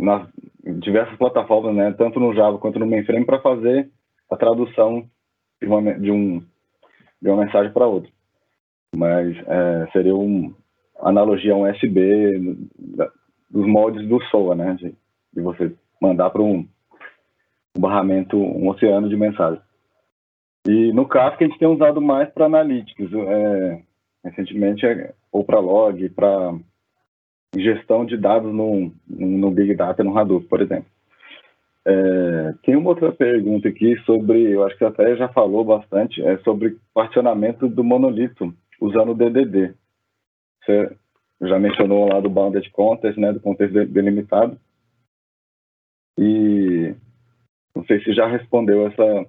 [0.00, 0.26] nas
[0.64, 1.92] diversas plataformas, né?
[1.98, 3.90] Tanto no Java quanto no mainframe para fazer
[4.30, 5.06] a tradução
[5.60, 6.42] de, uma, de um
[7.20, 8.10] de uma mensagem para outra.
[8.96, 10.54] Mas é, seria uma
[11.00, 12.56] analogia a um USB
[13.50, 14.74] dos moldes do SOA, né?
[14.74, 14.94] De,
[15.32, 16.66] de você mandar para um,
[17.76, 19.60] um barramento, um oceano de mensagem.
[20.66, 23.82] E no Kafka a gente tem usado mais para analytics, é,
[24.24, 26.54] recentemente, é, ou para log, para
[27.56, 30.86] gestão de dados no, no Big Data, no Hadoop, por exemplo.
[31.90, 36.36] É, tem uma outra pergunta aqui sobre, eu acho que até já falou bastante, é
[36.38, 39.74] sobre particionamento do monolito usando o DDD.
[40.62, 40.94] Você
[41.40, 44.58] já mencionou lá do bounded context, né, do contexto delimitado.
[46.18, 46.94] E
[47.74, 49.26] não sei se já respondeu essa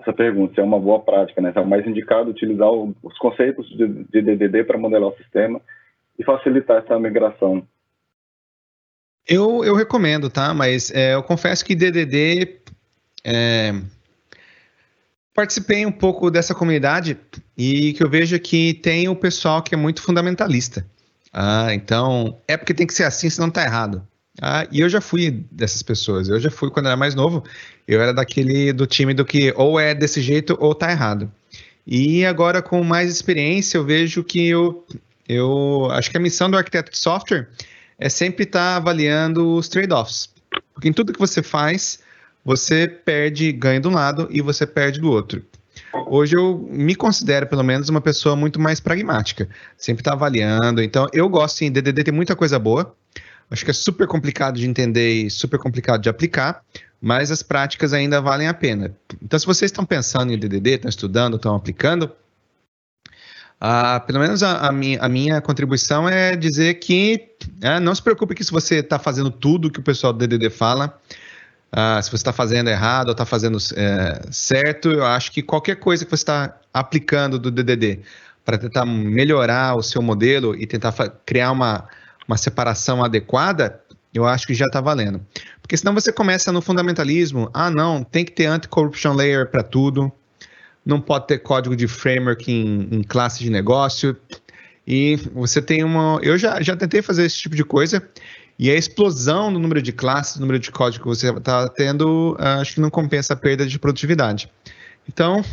[0.00, 1.50] essa pergunta, se é uma boa prática, né?
[1.50, 5.60] Está mais indicado utilizar os conceitos de DDD para modelar o sistema
[6.18, 7.64] e facilitar essa migração
[9.26, 10.52] eu, eu recomendo, tá?
[10.52, 12.58] Mas é, eu confesso que DDD.
[13.24, 13.74] É,
[15.34, 17.16] participei um pouco dessa comunidade
[17.56, 20.84] e que eu vejo que tem o pessoal que é muito fundamentalista.
[21.32, 24.06] Ah, então, é porque tem que ser assim, senão tá errado.
[24.40, 26.28] Ah, e eu já fui dessas pessoas.
[26.28, 27.44] Eu já fui quando era mais novo.
[27.86, 31.30] Eu era daquele do time do que ou é desse jeito ou tá errado.
[31.86, 34.86] E agora, com mais experiência, eu vejo que eu,
[35.28, 37.48] eu acho que a missão do arquiteto de software
[38.02, 40.28] é sempre estar tá avaliando os trade-offs.
[40.74, 42.00] Porque em tudo que você faz,
[42.44, 45.44] você perde, ganha de um lado e você perde do outro.
[46.08, 49.48] Hoje eu me considero, pelo menos, uma pessoa muito mais pragmática.
[49.76, 50.82] Sempre está avaliando.
[50.82, 52.92] Então, eu gosto, sim, DDD tem muita coisa boa.
[53.48, 56.62] Acho que é super complicado de entender e super complicado de aplicar,
[57.00, 58.96] mas as práticas ainda valem a pena.
[59.22, 62.10] Então, se vocês estão pensando em DDD, estão estudando, estão aplicando,
[63.64, 67.28] ah, pelo menos a, a, minha, a, minha, contribuição é dizer que
[67.60, 70.50] é, não se preocupe que se você está fazendo tudo que o pessoal do DDD
[70.50, 70.98] fala,
[71.70, 75.76] ah, se você está fazendo errado ou está fazendo é, certo, eu acho que qualquer
[75.76, 78.00] coisa que você está aplicando do DDD
[78.44, 80.92] para tentar melhorar o seu modelo e tentar
[81.24, 81.86] criar uma,
[82.26, 83.80] uma separação adequada,
[84.12, 85.24] eu acho que já está valendo.
[85.60, 90.12] Porque senão você começa no fundamentalismo, ah não, tem que ter anti-corruption layer para tudo,
[90.84, 94.16] não pode ter código de framework em, em classe de negócio.
[94.86, 96.18] E você tem uma.
[96.22, 98.06] Eu já, já tentei fazer esse tipo de coisa.
[98.58, 102.36] E a explosão do número de classes, do número de código que você está tendo,
[102.38, 104.48] ah, acho que não compensa a perda de produtividade.
[105.08, 105.44] Então,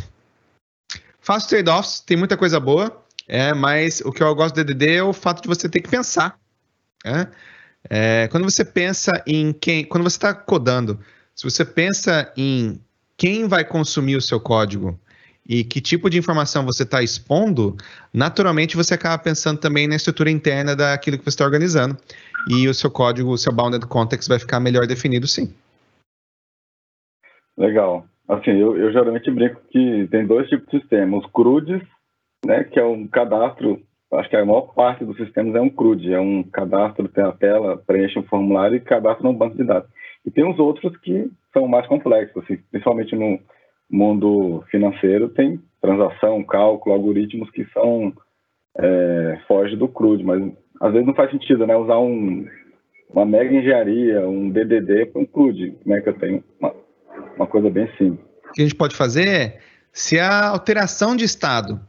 [1.20, 3.02] faça trade-offs, tem muita coisa boa.
[3.26, 5.88] É, mas o que eu gosto do DDD é o fato de você ter que
[5.88, 6.38] pensar.
[7.04, 7.26] É?
[7.88, 9.84] É, quando você pensa em quem.
[9.84, 11.00] Quando você está codando,
[11.34, 12.80] se você pensa em
[13.16, 14.98] quem vai consumir o seu código
[15.48, 17.76] e que tipo de informação você está expondo,
[18.12, 21.96] naturalmente você acaba pensando também na estrutura interna daquilo que você está organizando.
[22.48, 25.52] E o seu código, o seu bounded context vai ficar melhor definido, sim.
[27.56, 28.06] Legal.
[28.28, 31.24] Assim, eu, eu geralmente brinco que tem dois tipos de sistemas.
[31.24, 31.82] Os CRUDs,
[32.46, 33.82] né, que é um cadastro,
[34.14, 37.32] acho que a maior parte dos sistemas é um CRUD, é um cadastro, tem a
[37.32, 39.90] tela, preenche um formulário e cadastra no banco de dados.
[40.24, 43.38] E tem os outros que são mais complexos, assim, principalmente no
[43.90, 48.12] mundo financeiro, tem transação, cálculo, algoritmos que são
[48.78, 50.42] é, foge do CRUD, mas
[50.80, 52.46] às vezes não faz sentido, né, usar um,
[53.10, 56.74] uma mega engenharia, um DDD para um CRUD, né, que eu tenho uma,
[57.36, 58.24] uma coisa bem simples.
[58.48, 59.58] O que a gente pode fazer é,
[59.92, 61.80] se a alteração de estado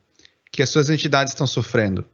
[0.51, 2.05] que as suas entidades estão sofrendo,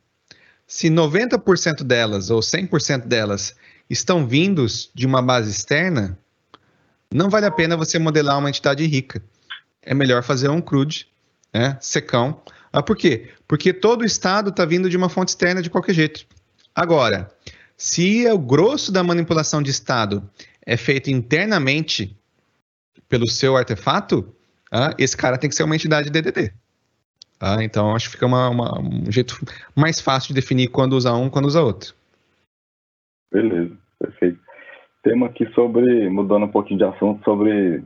[0.68, 3.56] se 90% delas ou 100% delas
[3.90, 6.20] estão vindos de uma base externa,
[7.12, 9.22] não vale a pena você modelar uma entidade rica.
[9.88, 11.08] É melhor fazer um CRUD,
[11.54, 12.42] né, secão.
[12.74, 13.30] Ah, por quê?
[13.48, 16.26] Porque todo o estado está vindo de uma fonte externa de qualquer jeito.
[16.76, 17.30] Agora,
[17.78, 20.30] se o grosso da manipulação de estado
[20.66, 22.14] é feito internamente
[23.08, 24.36] pelo seu artefato,
[24.70, 26.52] ah, esse cara tem que ser uma entidade DDD.
[27.40, 29.38] Ah, então, acho que fica uma, uma, um jeito
[29.74, 31.96] mais fácil de definir quando usar um, quando usar outro.
[33.32, 34.40] Beleza, perfeito.
[35.02, 37.84] Tema aqui sobre, mudando um pouquinho de assunto, sobre,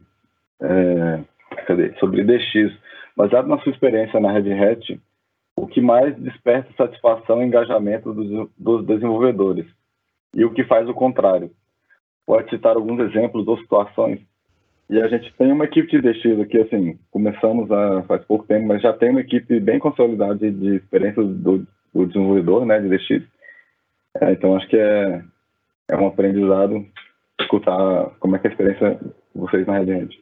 [0.61, 1.19] é,
[1.67, 1.93] cadê?
[1.99, 2.71] sobre DX.
[3.15, 5.01] Baseado na sua experiência na Red Hat,
[5.55, 9.65] o que mais desperta satisfação e engajamento dos, dos desenvolvedores?
[10.33, 11.51] E o que faz o contrário?
[12.25, 14.21] Pode citar alguns exemplos ou situações
[14.91, 18.67] e a gente tem uma equipe de DX aqui, assim, começamos há, faz pouco tempo,
[18.67, 23.25] mas já tem uma equipe bem consolidada de, experiência do, do, desenvolvedor, né, de DX.
[24.19, 25.23] É, então, acho que é,
[25.89, 26.85] é um aprendizado
[27.39, 28.99] escutar como é que é a experiência
[29.33, 30.21] de vocês na Red Hat.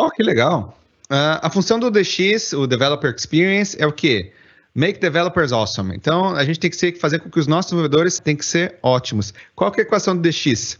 [0.00, 0.78] Oh, que legal.
[1.10, 4.32] Uh, a função do DX, o Developer Experience, é o quê?
[4.72, 5.92] Make developers awesome.
[5.92, 9.34] Então, a gente tem que fazer com que os nossos desenvolvedores tenham que ser ótimos.
[9.56, 10.78] Qual é a equação do DX?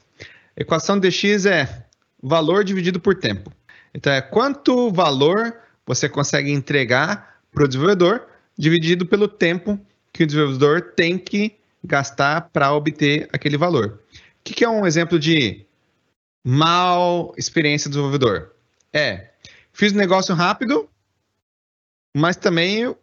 [0.56, 1.84] A equação do DX é
[2.22, 3.52] valor dividido por tempo.
[3.92, 5.52] Então, é quanto valor
[5.84, 8.24] você consegue entregar para o desenvolvedor
[8.56, 9.80] dividido pelo tempo
[10.12, 13.98] que o desenvolvedor tem que gastar para obter aquele valor.
[14.14, 15.66] O que, que é um exemplo de
[16.44, 18.52] mal experiência do desenvolvedor?
[18.92, 19.30] É,
[19.72, 20.88] fiz um negócio rápido,
[22.16, 22.94] mas também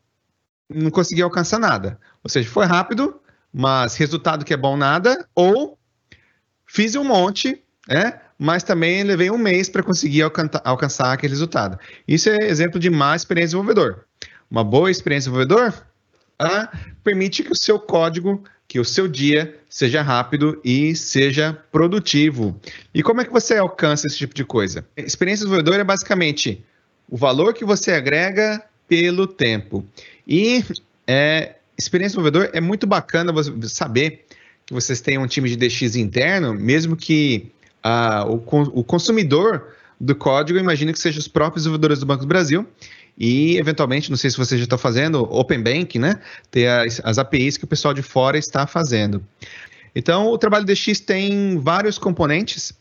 [0.69, 1.99] não consegui alcançar nada.
[2.23, 3.19] Ou seja, foi rápido,
[3.53, 5.77] mas resultado que é bom nada, ou
[6.65, 10.23] fiz um monte, é, mas também levei um mês para conseguir
[10.63, 11.79] alcançar aquele resultado.
[12.07, 14.05] Isso é exemplo de má experiência desenvolvedor.
[14.49, 15.73] Uma boa experiência desenvolvedor
[16.37, 16.69] ah,
[17.03, 22.59] permite que o seu código, que o seu dia seja rápido e seja produtivo.
[22.93, 24.85] E como é que você alcança esse tipo de coisa?
[24.97, 26.63] Experiência desenvolvedor é basicamente
[27.09, 29.85] o valor que você agrega pelo tempo.
[30.27, 30.63] E
[31.07, 34.25] é, experiência desenvolvedor é muito bacana você saber
[34.65, 37.51] que vocês têm um time de DX interno, mesmo que
[37.83, 38.35] ah, o,
[38.79, 42.67] o consumidor do código, imagino que seja os próprios desenvolvedores do Banco do Brasil
[43.17, 46.19] e, eventualmente, não sei se você já está fazendo, Open Bank, né?
[46.51, 49.25] Ter as, as, APIs que o pessoal de fora está fazendo.
[49.95, 52.73] Então, o trabalho DX tem vários componentes.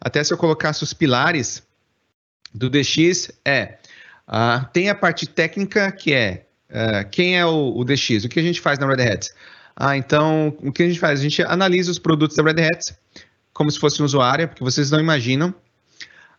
[0.00, 1.62] Até se eu colocasse os pilares
[2.54, 3.78] do DX, é
[4.28, 8.38] uh, tem a parte técnica, que é uh, quem é o, o, DX, o que
[8.38, 9.30] a gente faz na Red Hat.
[9.74, 11.18] Ah, então, o que a gente faz?
[11.18, 12.94] A gente analisa os produtos da Red Hat,
[13.52, 15.52] como se fosse um usuário, porque vocês não imaginam.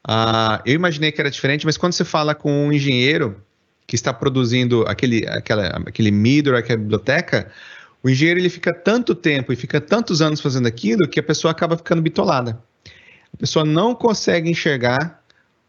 [0.07, 3.41] Uh, eu imaginei que era diferente, mas quando você fala com um engenheiro
[3.85, 7.51] que está produzindo aquele, aquela, aquele middle, aquela biblioteca,
[8.03, 11.51] o engenheiro ele fica tanto tempo e fica tantos anos fazendo aquilo que a pessoa
[11.51, 12.59] acaba ficando bitolada.
[13.33, 15.21] A pessoa não consegue enxergar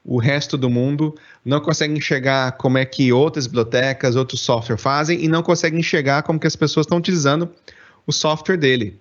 [0.05, 1.15] o resto do mundo,
[1.45, 6.23] não consegue enxergar como é que outras bibliotecas, outros softwares fazem e não consegue enxergar
[6.23, 7.51] como que as pessoas estão utilizando
[8.07, 8.99] o software dele.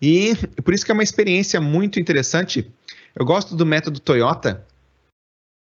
[0.00, 0.34] E
[0.64, 2.70] por isso que é uma experiência muito interessante.
[3.18, 4.62] Eu gosto do método Toyota,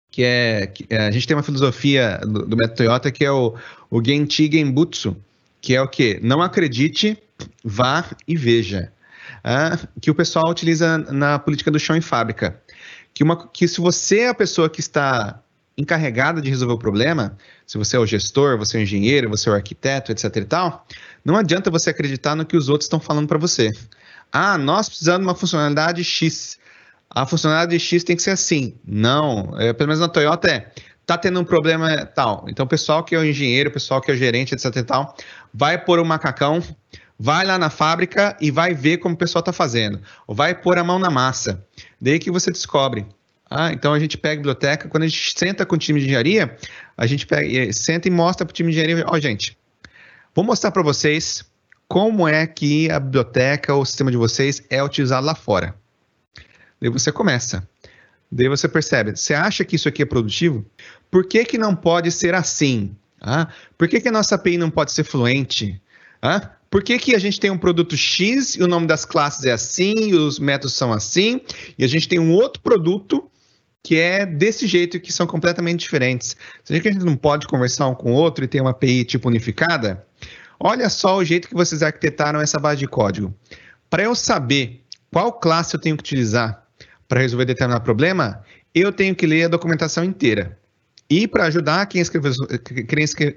[0.10, 3.32] que é, que é a gente tem uma filosofia do, do, método Toyota que é
[3.32, 3.56] o,
[3.92, 5.18] o Genchi Genbutsu,
[5.60, 6.22] que é o que?
[6.24, 7.22] Não acredite,
[7.62, 8.94] vá e veja.
[9.44, 12.62] Ah, que o pessoal utiliza na política do chão em fábrica.
[13.14, 15.42] Que, uma, que se você é a pessoa que está
[15.78, 17.38] encarregada de resolver o problema,
[17.68, 20.46] se você é o gestor, você é o engenheiro, você é o arquiteto, etc e
[20.46, 20.88] tal,
[21.26, 23.70] não adianta você acreditar no que os outros estão falando para você.
[24.32, 26.58] Ah, nós precisamos de uma funcionalidade X.
[27.14, 28.76] A funcionalidade X tem que ser assim.
[28.86, 30.72] Não, é, pelo menos na Toyota é.
[31.06, 32.46] tá tendo um problema tal.
[32.50, 34.84] Então, o pessoal que é o engenheiro, o pessoal que é o gerente, etc e
[34.84, 35.16] tal,
[35.54, 36.62] vai pôr o macacão,
[37.20, 40.02] vai lá na fábrica e vai ver como o pessoal está fazendo.
[40.26, 41.64] Ou vai pôr a mão na massa.
[42.02, 43.06] Daí que você descobre.
[43.50, 46.08] Ah, então a gente pega a biblioteca, quando a gente senta com o time de
[46.08, 46.58] engenharia,
[46.98, 49.56] a gente pega, senta e mostra para o time de engenharia, ó, oh, gente,
[50.34, 51.46] vou mostrar para vocês
[51.88, 55.76] como é que a biblioteca ou o sistema de vocês é utilizado lá fora.
[56.84, 57.66] Daí você começa.
[58.30, 60.66] Daí você percebe, você acha que isso aqui é produtivo?
[61.10, 62.94] Por que, que não pode ser assim?
[63.22, 65.82] Ah, por que, que a nossa API não pode ser fluente?
[66.22, 69.46] Ah, por que, que a gente tem um produto X e o nome das classes
[69.46, 71.40] é assim, e os métodos são assim,
[71.80, 73.32] e a gente tem um outro produto
[73.82, 76.36] que é desse jeito que são completamente diferentes?
[76.66, 79.06] Será que a gente não pode conversar um com o outro e ter uma API
[79.06, 80.06] tipo unificada?
[80.60, 83.34] Olha só o jeito que vocês arquitetaram essa base de código.
[83.90, 86.63] Para eu saber qual classe eu tenho que utilizar
[87.14, 88.42] para resolver determinado problema,
[88.74, 90.58] eu tenho que ler a documentação inteira.
[91.08, 92.34] E para ajudar quem escreveu,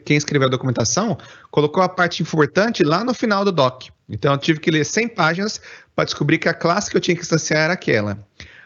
[0.03, 1.18] quem escreveu a documentação,
[1.51, 3.89] colocou a parte importante lá no final do doc.
[4.09, 5.61] Então eu tive que ler 100 páginas
[5.95, 8.18] para descobrir que a classe que eu tinha que instanciar era aquela.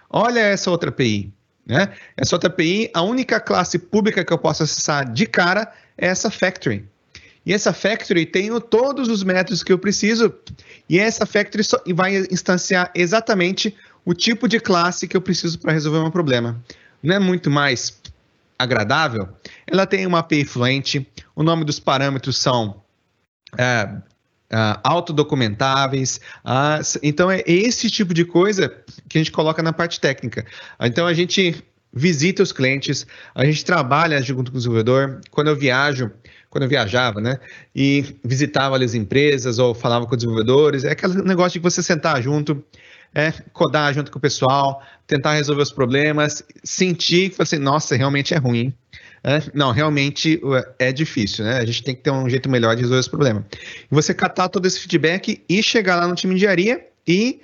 [0.09, 1.35] Olha essa outra API.
[1.67, 1.93] Né?
[2.17, 6.31] Essa outra API, a única classe pública que eu posso acessar de cara é essa
[6.31, 6.89] factory.
[7.45, 10.33] E essa factory tem todos os métodos que eu preciso.
[10.89, 15.99] E essa factory vai instanciar exatamente o tipo de classe que eu preciso para resolver
[15.99, 16.61] um problema.
[17.03, 18.01] Não é muito mais
[18.59, 19.29] agradável,
[19.67, 22.83] ela tem uma API fluente, o nome dos parâmetros são
[23.59, 23.89] é,
[24.53, 28.69] é, autodocumentáveis, uh, então é esse tipo de coisa
[29.09, 30.45] que a gente coloca na parte técnica.
[30.79, 35.57] Então a gente visita os clientes, a gente trabalha junto com o desenvolvedor, quando eu
[35.57, 36.11] viajo,
[36.49, 37.39] quando eu viajava, né,
[37.75, 42.23] e visitava as empresas ou falava com os desenvolvedores, é aquele negócio de você sentar
[42.23, 42.63] junto,
[43.15, 48.35] é codar junto com o pessoal, tentar resolver os problemas, sentir que assim, nossa, realmente
[48.35, 48.73] é ruim.
[49.23, 50.41] É, não, realmente
[50.79, 51.59] é difícil, né?
[51.59, 53.47] A gente tem que ter um jeito melhor de resolver esse problema.
[53.53, 57.41] E você catar todo esse feedback e chegar lá no time de engenharia e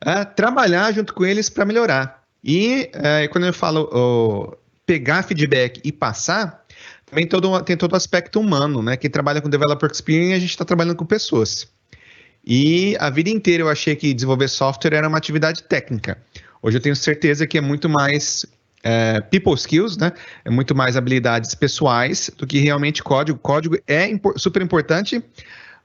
[0.00, 2.22] é, trabalhar junto com eles para melhorar.
[2.42, 4.56] E é, quando eu falo
[4.86, 6.64] pegar feedback e passar,
[7.04, 8.96] também todo, tem todo o aspecto humano, né?
[8.96, 11.68] Quem trabalha com Developer Experience, a gente está trabalhando com pessoas.
[12.50, 16.16] E a vida inteira eu achei que desenvolver software era uma atividade técnica.
[16.62, 18.46] Hoje eu tenho certeza que é muito mais
[18.82, 20.14] é, people skills, né?
[20.46, 23.38] É muito mais habilidades pessoais do que realmente código.
[23.38, 25.22] Código é super importante,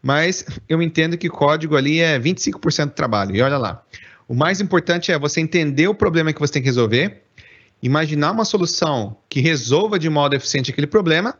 [0.02, 3.36] mas eu entendo que código ali é 25% do trabalho.
[3.36, 3.84] E olha lá.
[4.26, 7.24] O mais importante é você entender o problema que você tem que resolver,
[7.82, 11.38] imaginar uma solução que resolva de modo eficiente aquele problema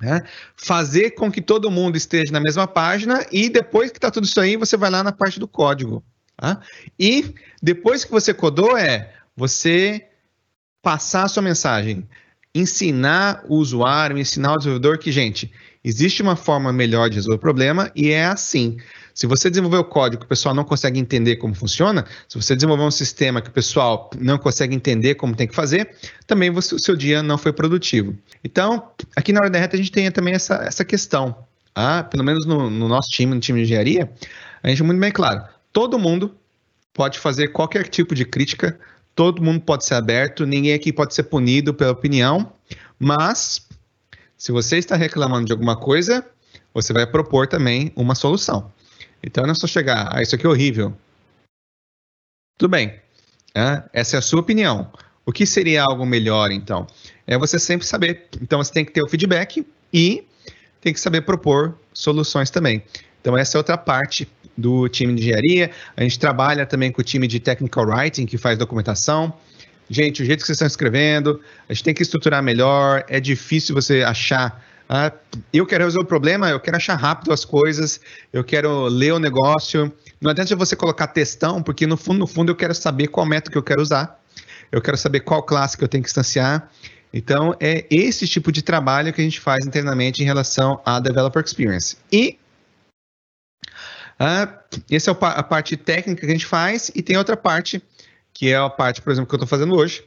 [0.00, 0.22] né?
[0.56, 4.40] Fazer com que todo mundo esteja na mesma página e depois que está tudo isso
[4.40, 6.02] aí, você vai lá na parte do código.
[6.36, 6.60] Tá?
[6.98, 10.06] E depois que você codou, é você
[10.82, 12.08] passar a sua mensagem,
[12.54, 15.52] ensinar o usuário, ensinar o desenvolvedor que, gente,
[15.84, 18.78] existe uma forma melhor de resolver o problema e é assim.
[19.20, 22.56] Se você desenvolver o código que o pessoal não consegue entender como funciona, se você
[22.56, 25.94] desenvolver um sistema que o pessoal não consegue entender como tem que fazer,
[26.26, 28.16] também você, o seu dia não foi produtivo.
[28.42, 31.36] Então, aqui na hora da reta a gente tem também essa, essa questão.
[31.74, 34.10] Ah, pelo menos no, no nosso time, no time de engenharia,
[34.62, 35.44] a gente é muito bem claro.
[35.70, 36.34] Todo mundo
[36.94, 38.80] pode fazer qualquer tipo de crítica,
[39.14, 42.50] todo mundo pode ser aberto, ninguém aqui pode ser punido pela opinião,
[42.98, 43.68] mas
[44.38, 46.24] se você está reclamando de alguma coisa,
[46.72, 48.72] você vai propor também uma solução.
[49.22, 50.96] Então não é só chegar, ah, isso aqui é horrível.
[52.58, 53.00] Tudo bem.
[53.54, 54.90] É, essa é a sua opinião.
[55.24, 56.86] O que seria algo melhor, então?
[57.26, 58.28] É você sempre saber.
[58.40, 60.26] Então você tem que ter o feedback e
[60.80, 62.82] tem que saber propor soluções também.
[63.20, 65.70] Então essa é outra parte do time de engenharia.
[65.96, 69.32] A gente trabalha também com o time de technical writing, que faz documentação.
[69.88, 73.04] Gente, o jeito que vocês estão escrevendo, a gente tem que estruturar melhor.
[73.08, 75.12] É difícil você achar ah,
[75.52, 78.00] eu quero resolver o problema, eu quero achar rápido as coisas,
[78.32, 79.92] eu quero ler o negócio.
[80.20, 83.52] Não adianta você colocar textão, porque no fundo, no fundo eu quero saber qual método
[83.52, 84.20] que eu quero usar.
[84.72, 86.68] Eu quero saber qual classe que eu tenho que instanciar.
[87.14, 91.40] Então, é esse tipo de trabalho que a gente faz internamente em relação à Developer
[91.40, 91.96] Experience.
[92.10, 92.36] E
[94.18, 94.52] uh,
[94.90, 97.80] essa é a parte técnica que a gente faz, e tem outra parte,
[98.34, 100.02] que é a parte, por exemplo, que eu estou fazendo hoje,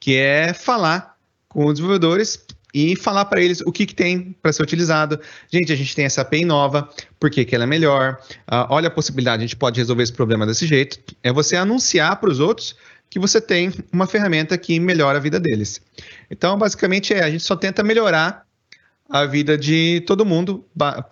[0.00, 1.16] que é falar
[1.48, 2.44] com os desenvolvedores
[2.74, 5.20] e falar para eles o que, que tem para ser utilizado.
[5.50, 6.88] Gente, a gente tem essa API nova,
[7.20, 8.18] por que, que ela é melhor?
[8.50, 10.98] Uh, olha a possibilidade, a gente pode resolver esse problema desse jeito.
[11.22, 12.76] É você anunciar para os outros
[13.08, 15.80] que você tem uma ferramenta que melhora a vida deles.
[16.28, 18.44] Então, basicamente, é, a gente só tenta melhorar
[19.08, 20.64] a vida de todo mundo.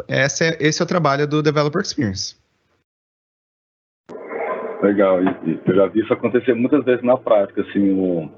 [0.09, 2.35] Esse é, esse é o trabalho do Developer Experience.
[4.83, 8.29] Legal, eu já vi isso acontecer muitas vezes na prática, assim, o,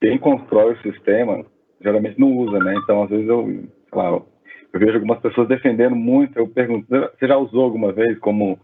[0.00, 1.46] quem constrói o sistema
[1.84, 2.74] geralmente não usa, né?
[2.82, 4.26] Então, às vezes eu, claro,
[4.72, 8.58] eu vejo algumas pessoas defendendo muito, eu pergunto, você já usou alguma vez como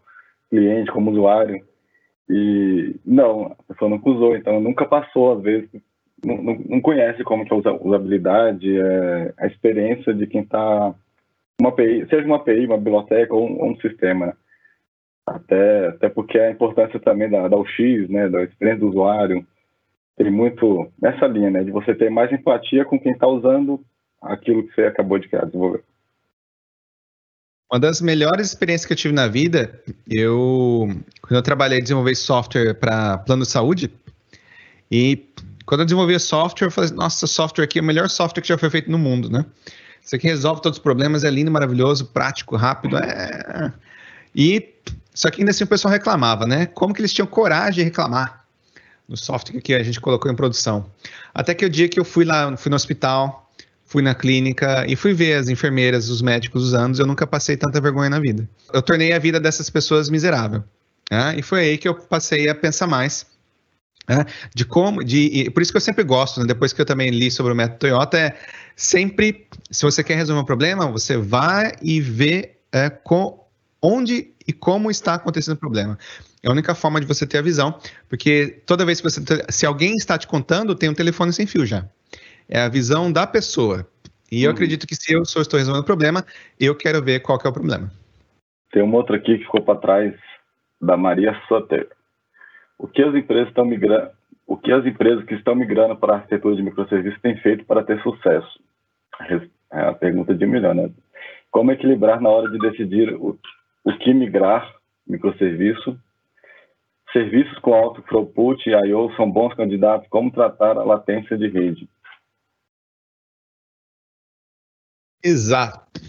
[0.48, 1.62] cliente, como usuário?
[2.28, 5.68] E não, a pessoa nunca usou, então nunca passou, às vezes,
[6.24, 10.94] não, não, não conhece como que é a usabilidade, é, a experiência de quem está
[11.60, 14.34] uma seja uma API, uma biblioteca ou um, um sistema.
[15.26, 19.46] Até, até porque a importância também da, da UX, né, da experiência do usuário,
[20.20, 23.82] tem muito nessa linha, né, de você ter mais empatia com quem está usando
[24.20, 25.82] aquilo que você acabou de criar, desenvolver.
[27.72, 30.90] Uma das melhores experiências que eu tive na vida, eu
[31.22, 33.90] quando eu trabalhei desenvolver software para plano de saúde,
[34.90, 35.24] e
[35.64, 38.58] quando eu desenvolvia software, eu falei, nossa, software aqui é o melhor software que já
[38.58, 39.46] foi feito no mundo, né?
[40.02, 43.72] Isso aqui resolve todos os problemas, é lindo, maravilhoso, prático, rápido, é...
[44.36, 44.68] E
[45.14, 46.66] só que ainda assim o pessoal reclamava, né?
[46.66, 48.39] Como que eles tinham coragem de reclamar
[49.11, 50.86] no software que a gente colocou em produção?
[51.34, 53.50] Até que o dia que eu fui lá, fui no hospital,
[53.84, 57.80] fui na clínica e fui ver as enfermeiras, os médicos usando, eu nunca passei tanta
[57.80, 58.48] vergonha na vida.
[58.72, 60.62] Eu tornei a vida dessas pessoas miserável.
[61.11, 61.34] Né?
[61.38, 63.26] E foi aí que eu passei a pensar mais
[64.08, 64.24] né?
[64.54, 66.46] de como, de, por isso que eu sempre gosto, né?
[66.46, 68.36] depois que eu também li sobre o método Toyota, é
[68.76, 73.44] sempre, se você quer resolver um problema, você vai e vê é, com,
[73.82, 75.98] onde e como está acontecendo o problema.
[76.43, 77.78] É a única forma de você ter a visão,
[78.09, 79.20] porque toda vez que você.
[79.51, 81.84] Se alguém está te contando, tem um telefone sem fio já.
[82.49, 83.86] É a visão da pessoa.
[84.32, 84.55] E eu uhum.
[84.55, 86.24] acredito que se eu só estou resolvendo o problema,
[86.59, 87.91] eu quero ver qual que é o problema.
[88.72, 90.14] Tem uma outra aqui que ficou para trás,
[90.80, 91.88] da Maria Sutter.
[92.78, 94.11] O que as empresas estão migrando,
[94.47, 97.84] o que as empresas que estão migrando para a arquitetura de microserviços têm feito para
[97.84, 98.61] ter sucesso?
[99.72, 100.91] É a pergunta de um milhão, né?
[101.51, 103.38] Como equilibrar na hora de decidir o,
[103.84, 104.74] o que migrar
[105.07, 105.99] microserviço?
[107.12, 110.08] Serviços com alto throughput e I/O são bons candidatos.
[110.08, 111.88] Como tratar a latência de rede?
[115.22, 116.00] Exato.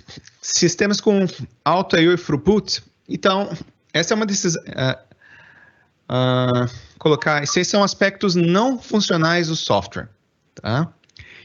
[0.41, 1.25] Sistemas com
[1.65, 2.83] alto I/O e throughput.
[3.09, 3.49] Então,
[3.93, 4.61] essa é uma decisão.
[4.63, 5.11] Uh,
[6.11, 7.43] uh, colocar.
[7.43, 10.07] Esses são aspectos não funcionais do software,
[10.55, 10.93] tá?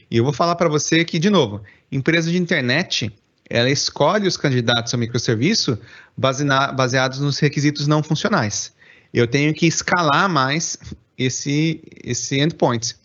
[0.09, 3.11] E eu vou falar para você que, de novo, empresa de internet
[3.49, 5.79] ela escolhe os candidatos ao microserviço
[6.17, 8.75] baseados nos requisitos não funcionais.
[9.13, 10.77] Eu tenho que escalar mais
[11.17, 12.95] esse, esse endpoint.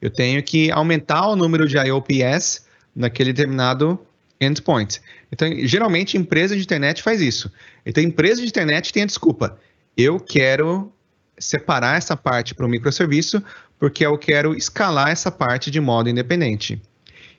[0.00, 3.98] Eu tenho que aumentar o número de IOPS naquele determinado
[4.40, 5.00] endpoint.
[5.32, 7.50] Então, geralmente, empresa de internet faz isso.
[7.84, 9.58] Então, empresa de internet tem a desculpa.
[9.96, 10.92] Eu quero
[11.38, 13.42] separar essa parte para o microserviço
[13.78, 16.80] porque eu quero escalar essa parte de modo independente.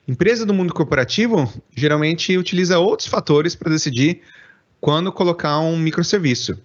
[0.06, 4.22] Empresa do mundo corporativo geralmente utiliza outros fatores para decidir
[4.80, 6.58] quando colocar um microserviço.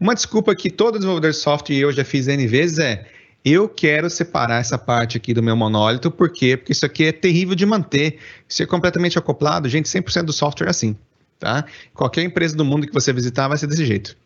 [0.00, 3.06] Uma desculpa que todo desenvolvedor de software e eu já fiz N vezes é
[3.44, 6.56] eu quero separar essa parte aqui do meu monólito, por quê?
[6.56, 8.18] Porque isso aqui é terrível de manter,
[8.48, 10.96] isso é completamente acoplado, gente, 100% do software é assim,
[11.38, 11.64] tá?
[11.94, 14.16] Qualquer empresa do mundo que você visitar vai ser desse jeito.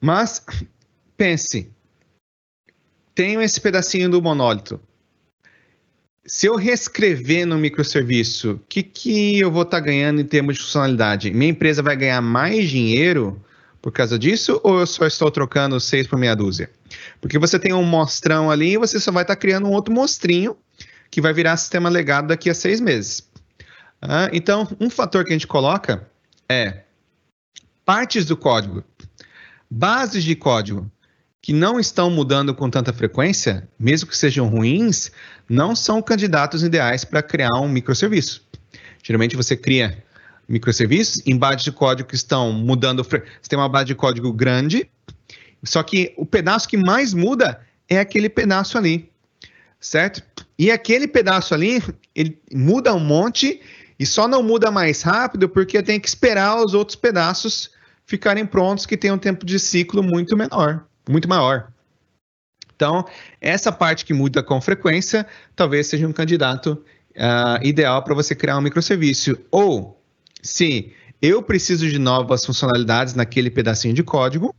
[0.00, 0.44] Mas
[1.16, 1.70] pense,
[3.14, 4.80] tenho esse pedacinho do monólito.
[6.26, 10.56] Se eu reescrever no microserviço, o que, que eu vou estar tá ganhando em termos
[10.56, 11.30] de funcionalidade?
[11.30, 13.40] Minha empresa vai ganhar mais dinheiro
[13.84, 16.70] por causa disso ou eu só estou trocando seis por meia dúzia?
[17.20, 19.92] Porque você tem um mostrão ali e você só vai estar tá criando um outro
[19.92, 20.56] mostrinho
[21.10, 23.28] que vai virar sistema legado daqui a seis meses.
[24.00, 26.08] Ah, então, um fator que a gente coloca
[26.48, 26.84] é
[27.84, 28.82] partes do código,
[29.70, 30.90] bases de código
[31.42, 35.12] que não estão mudando com tanta frequência, mesmo que sejam ruins,
[35.46, 38.46] não são candidatos ideais para criar um microserviço.
[39.02, 40.02] Geralmente você cria
[40.48, 43.02] microserviços em de código que estão mudando.
[43.02, 44.88] Você tem uma base de código grande,
[45.62, 49.10] só que o pedaço que mais muda é aquele pedaço ali,
[49.80, 50.22] certo?
[50.58, 51.82] E aquele pedaço ali,
[52.14, 53.60] ele muda um monte
[53.98, 57.70] e só não muda mais rápido porque tem que esperar os outros pedaços
[58.06, 61.68] ficarem prontos que tem um tempo de ciclo muito menor muito maior.
[62.74, 63.04] Então,
[63.40, 66.82] essa parte que muda com frequência, talvez seja um candidato
[67.16, 69.38] uh, ideal para você criar um microserviço.
[69.50, 70.02] Ou,
[70.44, 70.92] se
[71.22, 74.54] eu preciso de novas funcionalidades naquele pedacinho de código,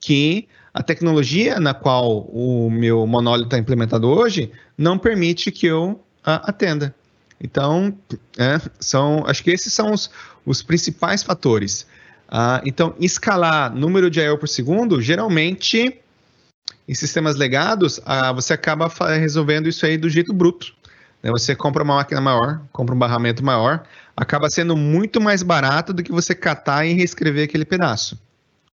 [0.00, 5.92] que a tecnologia na qual o meu monólito está implementado hoje não permite que eu
[5.92, 6.92] uh, atenda.
[7.40, 7.96] Então,
[8.36, 10.10] é, são, acho que esses são os,
[10.44, 11.86] os principais fatores.
[12.28, 16.00] Uh, então, escalar número de I/O por segundo, geralmente,
[16.88, 20.74] em sistemas legados, uh, você acaba resolvendo isso aí do jeito bruto.
[21.22, 21.30] Né?
[21.30, 23.84] Você compra uma máquina maior, compra um barramento maior,
[24.16, 28.18] acaba sendo muito mais barato do que você catar e reescrever aquele pedaço.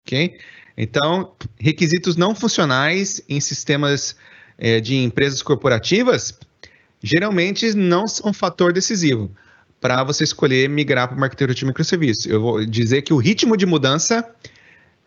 [0.02, 0.38] Ok?
[0.76, 4.16] Então, requisitos não funcionais em sistemas
[4.58, 6.38] eh, de empresas corporativas
[7.02, 9.30] geralmente não são um fator decisivo
[9.80, 12.26] para você escolher migrar para uma arquitetura de microserviços.
[12.26, 14.28] Eu vou dizer que o ritmo de mudança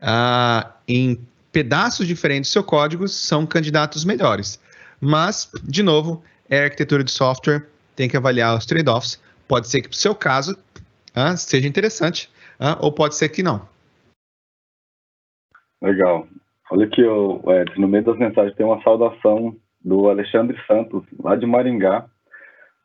[0.02, 1.20] uh, em
[1.52, 4.60] pedaços diferentes do seu código são candidatos melhores.
[5.00, 9.20] Mas, de novo, é arquitetura de software, tem que avaliar os trade-offs.
[9.52, 10.58] Pode ser que para o seu caso
[11.14, 13.68] uh, seja interessante, uh, ou pode ser que não.
[15.82, 16.26] Legal.
[16.72, 21.45] Olha aqui, Edson, no meio das mensagens tem uma saudação do Alexandre Santos, lá de
[21.45, 22.06] Maringá,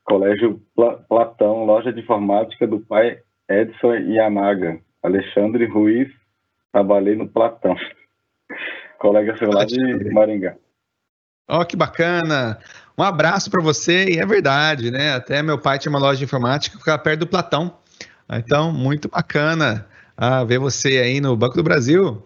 [0.03, 0.61] Colégio
[1.09, 4.81] Platão, loja de informática do pai Edson Yamaga.
[5.05, 6.13] Alexandre Ruiz,
[6.73, 7.77] trabalhei no Platão.
[8.99, 9.79] Colega seu lá de
[10.13, 10.57] Maringá.
[11.49, 12.59] Ó, oh, que bacana!
[12.99, 15.15] Um abraço para você, e é verdade, né?
[15.15, 17.77] Até meu pai tinha uma loja de informática, ficava perto do Platão.
[18.31, 19.87] Então, muito bacana
[20.17, 22.23] ah, ver você aí no Banco do Brasil.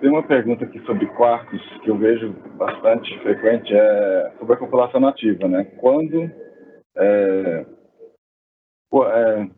[0.00, 5.00] Tem uma pergunta aqui sobre quartos que eu vejo bastante frequente, é sobre a população
[5.00, 5.64] nativa, né?
[5.80, 6.30] Quando,
[6.96, 7.66] é,
[8.94, 9.48] é,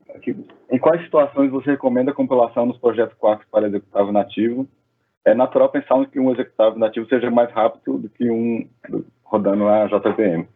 [0.71, 4.69] em quais situações você recomenda a compilação nos projetos quartos para executável nativo?
[5.25, 8.69] É natural pensar que um executável nativo seja mais rápido do que um
[9.25, 10.47] rodando na JVM.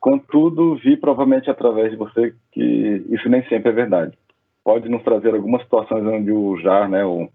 [0.00, 4.18] Contudo, vi provavelmente através de você que isso nem sempre é verdade.
[4.62, 7.30] Pode nos trazer algumas situações onde o JAR, né, o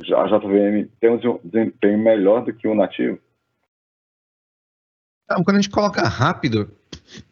[0.00, 3.18] a JVM tem um desempenho melhor do que o nativo?
[5.24, 6.70] Então, quando a gente coloca rápido,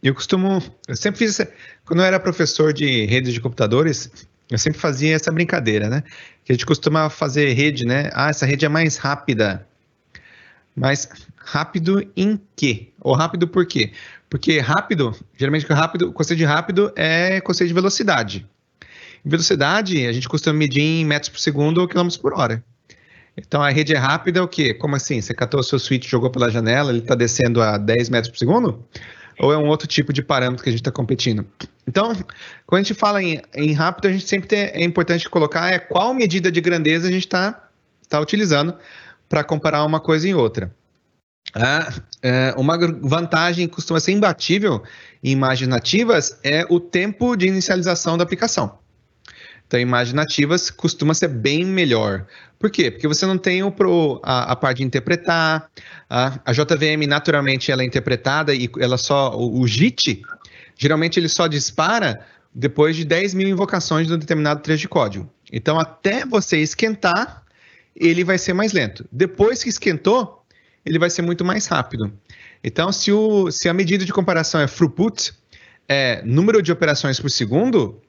[0.03, 0.59] eu costumo.
[0.89, 1.39] Eu sempre fiz.
[1.87, 6.03] Quando eu era professor de redes de computadores, eu sempre fazia essa brincadeira, né?
[6.45, 8.11] Que a gente costuma fazer rede, né?
[8.15, 9.67] Ah, essa rede é mais rápida.
[10.75, 12.93] Mas rápido em quê?
[13.01, 13.93] Ou rápido por quê?
[14.29, 18.47] Porque rápido, geralmente rápido, o conceito de rápido é conceito de velocidade.
[19.25, 22.63] Velocidade, a gente costuma medir em metros por segundo ou quilômetros por hora.
[23.37, 24.73] Então, a rede é rápida é o quê?
[24.73, 25.21] Como assim?
[25.21, 28.39] Você catou o seu switch, jogou pela janela, ele está descendo a 10 metros por
[28.39, 28.85] segundo?
[29.39, 31.47] Ou é um outro tipo de parâmetro que a gente está competindo?
[31.87, 32.15] Então,
[32.67, 35.79] quando a gente fala em, em rápido, a gente sempre tem, é importante colocar é
[35.79, 37.69] qual medida de grandeza a gente está
[38.09, 38.75] tá utilizando
[39.29, 40.75] para comparar uma coisa em outra.
[41.55, 44.83] Ah, é, uma vantagem que costuma ser imbatível
[45.23, 48.79] em imagens nativas é o tempo de inicialização da aplicação.
[49.67, 52.27] Então, imagens nativas costuma ser bem melhor.
[52.59, 52.91] Por quê?
[52.91, 55.69] Porque você não tem o pro, a, a parte de interpretar.
[56.09, 59.37] A, a, JVM, naturalmente, ela é interpretada e ela só.
[59.37, 60.23] O, o JIT,
[60.77, 65.29] geralmente, ele só dispara depois de 10 mil invocações de um determinado trecho de código.
[65.53, 67.43] Então, até você esquentar,
[67.95, 69.05] ele vai ser mais lento.
[69.11, 70.45] Depois que esquentou,
[70.85, 72.13] ele vai ser muito mais rápido.
[72.63, 75.35] Então, se, o, se a medida de comparação é throughput,
[75.89, 78.01] é número de operações por segundo,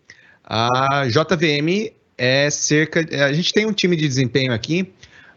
[0.50, 3.06] a JVM é cerca.
[3.26, 4.94] A gente tem um time de desempenho aqui,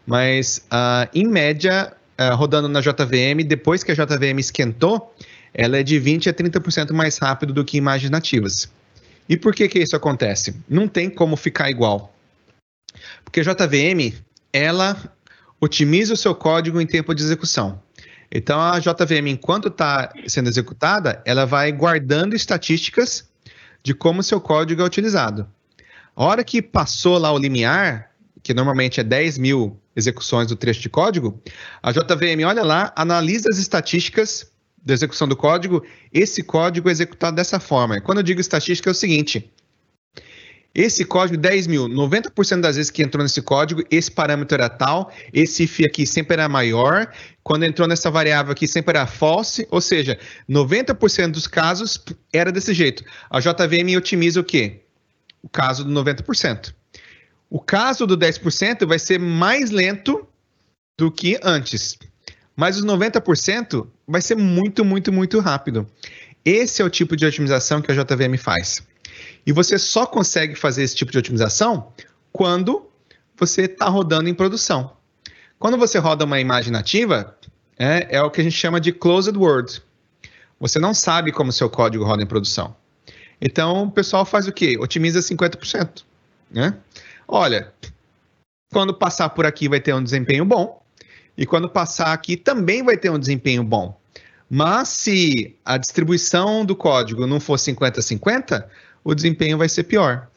[0.07, 5.13] mas uh, em média, uh, rodando na JVM, depois que a JVM esquentou,
[5.53, 8.71] ela é de 20 a 30% mais rápido do que imagens nativas.
[9.27, 10.55] E por que, que isso acontece?
[10.67, 12.15] Não tem como ficar igual.
[13.23, 14.13] Porque a JVM,
[14.51, 14.97] ela
[15.59, 17.81] otimiza o seu código em tempo de execução.
[18.31, 23.29] Então, a JVM, enquanto está sendo executada, ela vai guardando estatísticas
[23.83, 25.47] de como seu código é utilizado.
[26.15, 28.11] A hora que passou lá o limiar,
[28.43, 31.41] que normalmente é 10 mil execuções do trecho de código,
[31.81, 34.51] a JVM olha lá, analisa as estatísticas
[34.83, 38.01] da execução do código, esse código é executado dessa forma.
[38.01, 39.51] Quando eu digo estatística é o seguinte,
[40.73, 45.11] esse código 10 mil, 90% das vezes que entrou nesse código, esse parâmetro era tal,
[45.33, 47.11] esse if aqui sempre era maior,
[47.43, 50.17] quando entrou nessa variável aqui sempre era false, ou seja,
[50.49, 52.01] 90% dos casos
[52.31, 53.03] era desse jeito.
[53.29, 54.81] A JVM otimiza o quê?
[55.43, 56.73] O caso do 90%.
[57.49, 60.25] O caso do 10% vai ser mais lento
[60.97, 61.97] do que antes.
[62.55, 65.85] Mas os 90% vai ser muito, muito, muito rápido.
[66.45, 68.81] Esse é o tipo de otimização que a JVM faz.
[69.45, 71.91] E você só consegue fazer esse tipo de otimização
[72.31, 72.89] quando
[73.37, 74.93] você está rodando em produção.
[75.57, 77.35] Quando você roda uma imagem nativa,
[77.77, 79.81] é, é, o que a gente chama de closed word.
[80.59, 82.75] Você não sabe como seu código roda em produção.
[83.41, 84.77] Então, o pessoal faz o quê?
[84.79, 86.03] Otimiza 50%.
[86.51, 86.77] Né?
[87.27, 87.73] Olha,
[88.71, 90.81] quando passar por aqui vai ter um desempenho bom,
[91.35, 93.99] e quando passar aqui também vai ter um desempenho bom.
[94.49, 98.65] Mas se a distribuição do código não for 50-50,
[99.03, 100.27] o desempenho vai ser pior.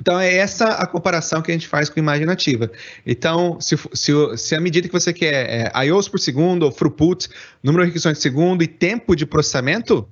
[0.00, 2.70] Então, é essa a comparação que a gente faz com imagem nativa.
[3.06, 7.28] Então, se, se, se a medida que você quer é IOs por segundo, ou throughput,
[7.62, 10.06] número de requisições de segundo e tempo de processamento,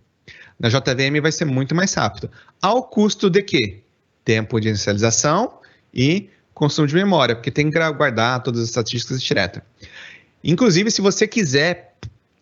[0.58, 2.30] na JVM vai ser muito mais rápido.
[2.62, 3.82] Ao custo de quê?
[4.24, 5.58] Tempo de inicialização
[5.92, 9.60] e consumo de memória, porque tem que guardar todas as estatísticas direto.
[10.42, 11.94] Inclusive, se você quiser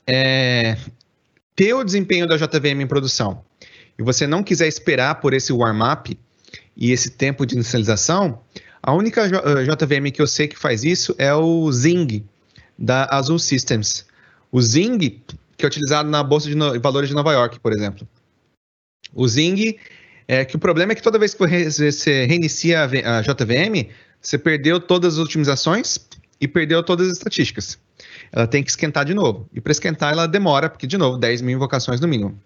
[0.06, 0.76] é,
[1.56, 3.42] ter o desempenho da JVM em produção
[3.98, 6.18] e você não quiser esperar por esse warm-up
[6.76, 8.40] e esse tempo de inicialização,
[8.82, 12.24] a única JVM que eu sei que faz isso é o Zing,
[12.78, 14.06] da Azul Systems.
[14.50, 15.22] O Zing,
[15.56, 18.06] que é utilizado na Bolsa de Valores de Nova York, por exemplo.
[19.14, 19.76] O Zing,
[20.26, 23.88] é que o problema é que toda vez que você reinicia a JVM,
[24.20, 25.98] você perdeu todas as otimizações
[26.40, 27.78] e perdeu todas as estatísticas.
[28.32, 29.48] Ela tem que esquentar de novo.
[29.52, 32.36] E para esquentar, ela demora, porque, de novo, 10 mil invocações no mínimo.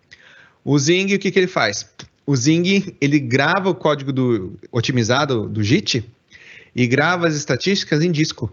[0.68, 1.88] O Zing, o que, que ele faz?
[2.26, 6.04] O Zing, ele grava o código do, otimizado do JIT
[6.74, 8.52] e grava as estatísticas em disco.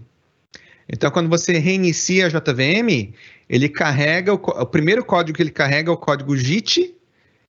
[0.88, 3.12] Então, quando você reinicia a JVM,
[3.50, 6.94] ele carrega o, o primeiro código que ele carrega é o código JIT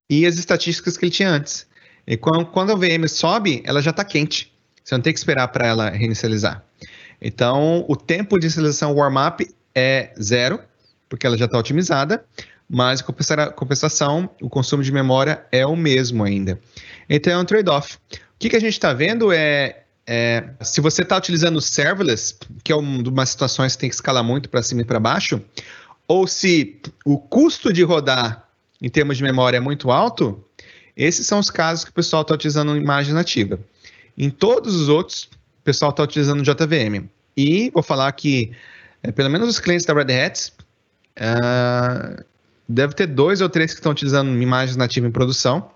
[0.08, 1.66] e as estatísticas que ele tinha antes.
[2.06, 4.50] E quando, quando a VM sobe, ela já está quente.
[4.82, 6.64] Você não tem que esperar para ela reinicializar.
[7.20, 10.58] Então, o tempo de inicialização warm-up é zero,
[11.06, 12.24] porque ela já está otimizada
[12.68, 16.58] mas compensação, o consumo de memória é o mesmo ainda.
[17.08, 17.96] Então é um trade-off.
[17.96, 22.72] O que, que a gente está vendo é, é, se você está utilizando serverless, que
[22.72, 25.40] é uma das situações que tem que escalar muito para cima e para baixo,
[26.06, 28.48] ou se o custo de rodar
[28.80, 30.44] em termos de memória é muito alto,
[30.96, 33.58] esses são os casos que o pessoal está utilizando imagem nativa.
[34.16, 37.08] Em todos os outros, o pessoal está utilizando JVM.
[37.36, 38.52] E vou falar que,
[39.02, 40.52] é, pelo menos os clientes da Red Hat,
[41.18, 42.24] uh,
[42.68, 45.70] deve ter dois ou três que estão utilizando imagens nativas em produção.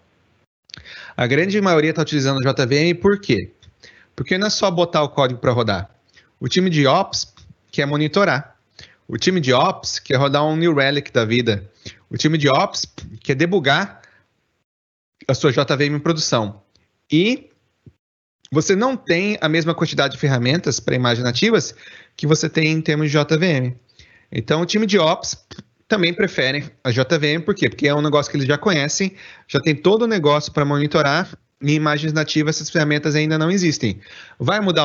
[1.17, 3.53] A grande maioria está utilizando JVM por quê?
[4.15, 5.91] Porque não é só botar o código para rodar.
[6.41, 7.33] O time de Ops
[7.71, 8.57] quer monitorar.
[9.07, 11.69] O time de Ops quer rodar um New Relic da vida.
[12.11, 12.87] O time de Ops
[13.23, 14.03] quer debugar
[15.27, 16.63] a sua JVM em produção.
[17.11, 17.51] E
[18.51, 21.75] você não tem a mesma quantidade de ferramentas para imagens nativas
[22.17, 23.77] que você tem em termos de JVM.
[24.31, 25.37] Então, o time de Ops
[25.89, 27.69] também preferem a JVM, por quê?
[27.69, 29.15] Porque é um negócio que eles já conhecem,
[29.49, 31.29] já tem todo o negócio para monitorar,
[31.61, 33.99] em imagens nativas essas ferramentas ainda não existem.
[34.39, 34.83] Vai mudar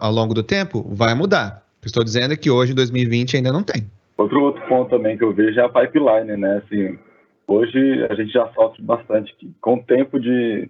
[0.00, 0.82] ao, longo do tempo?
[0.92, 1.62] Vai mudar.
[1.84, 3.88] Estou dizendo que hoje, em 2020, ainda não tem.
[4.16, 6.62] Outro outro ponto também que eu vejo é a pipeline, né?
[6.64, 6.98] Assim,
[7.46, 10.68] hoje a gente já sofre bastante com o tempo de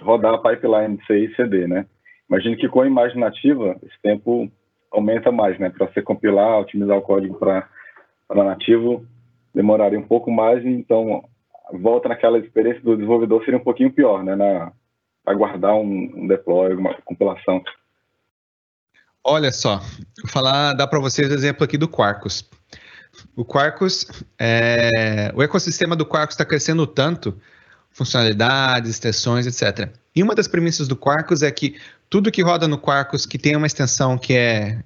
[0.00, 1.86] rodar a pipeline C e CD, né?
[2.28, 4.48] Imagino que com a imagem nativa, esse tempo
[4.92, 5.70] aumenta mais, né?
[5.70, 7.66] Para você compilar, otimizar o código para
[8.30, 9.04] nativo,
[9.54, 11.24] demoraria um pouco mais, então
[11.72, 14.72] volta naquela experiência do desenvolvedor seria um pouquinho pior, né, na
[15.24, 17.62] aguardar um, um deploy, uma compilação.
[19.22, 22.48] Olha só, vou falar, dá para vocês o exemplo aqui do Quarkus.
[23.34, 24.06] O Quarkus,
[24.38, 27.34] é, o ecossistema do Quarkus está crescendo tanto,
[27.90, 29.88] funcionalidades, extensões, etc.
[30.14, 31.76] E uma das premissas do Quarkus é que
[32.10, 34.82] tudo que roda no Quarkus que tem uma extensão que é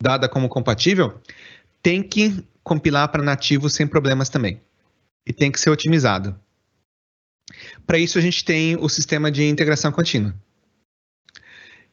[0.00, 1.14] dada como compatível,
[1.82, 4.60] tem que compilar para nativo sem problemas também.
[5.26, 6.38] E tem que ser otimizado.
[7.86, 10.34] Para isso, a gente tem o sistema de integração contínua.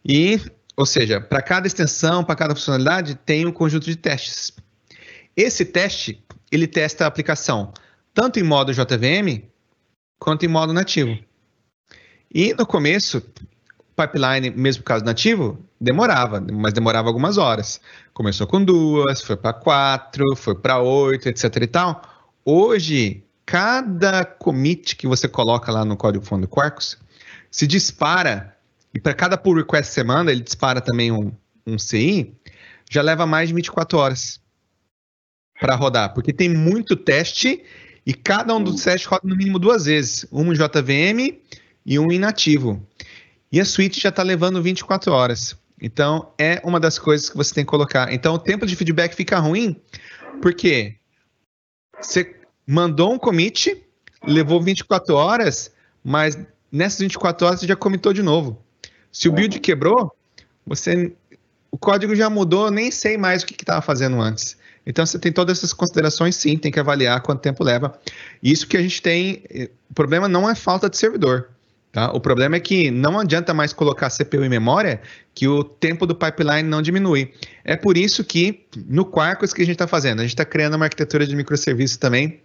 [0.06, 0.40] E,
[0.76, 4.54] ou seja, para cada extensão, para cada funcionalidade, tem um conjunto de testes.
[5.36, 7.74] Esse teste, ele testa a aplicação
[8.14, 9.44] tanto em modo JVM
[10.20, 11.18] quanto em modo nativo.
[12.34, 13.24] E no começo,
[14.00, 17.82] pipeline, mesmo caso nativo, demorava, mas demorava algumas horas.
[18.14, 22.02] Começou com duas, foi para quatro, foi para oito, etc e tal.
[22.46, 26.98] Hoje, cada commit que você coloca lá no código fonte do Quarkus
[27.52, 28.56] se dispara,
[28.94, 31.32] e para cada pull request semana, ele dispara também um,
[31.66, 32.34] um CI,
[32.90, 34.40] já leva mais de 24 horas
[35.60, 37.64] para rodar, porque tem muito teste
[38.06, 41.38] e cada um dos testes roda no mínimo duas vezes, um JVM
[41.86, 42.86] e um inativo.
[43.52, 45.58] E a suíte já está levando 24 horas.
[45.82, 48.12] Então, é uma das coisas que você tem que colocar.
[48.14, 49.76] Então, o tempo de feedback fica ruim,
[50.42, 50.96] porque
[52.00, 52.36] você
[52.68, 53.82] mandou um commit,
[54.26, 55.72] levou 24 horas,
[56.04, 56.38] mas
[56.72, 58.62] nessas 24 horas você já comitou de novo.
[59.12, 60.14] Se o build quebrou,
[60.66, 61.14] você
[61.72, 64.58] o código já mudou, nem sei mais o que estava fazendo antes.
[64.86, 68.00] Então você tem todas essas considerações, sim, tem que avaliar quanto tempo leva.
[68.42, 71.50] Isso que a gente tem, eh, o problema não é falta de servidor.
[71.92, 72.12] Tá?
[72.12, 75.02] O problema é que não adianta mais colocar CPU em memória
[75.34, 77.34] que o tempo do pipeline não diminui.
[77.64, 80.76] É por isso que no Quarkus que a gente está fazendo, a gente está criando
[80.76, 82.42] uma arquitetura de microserviços também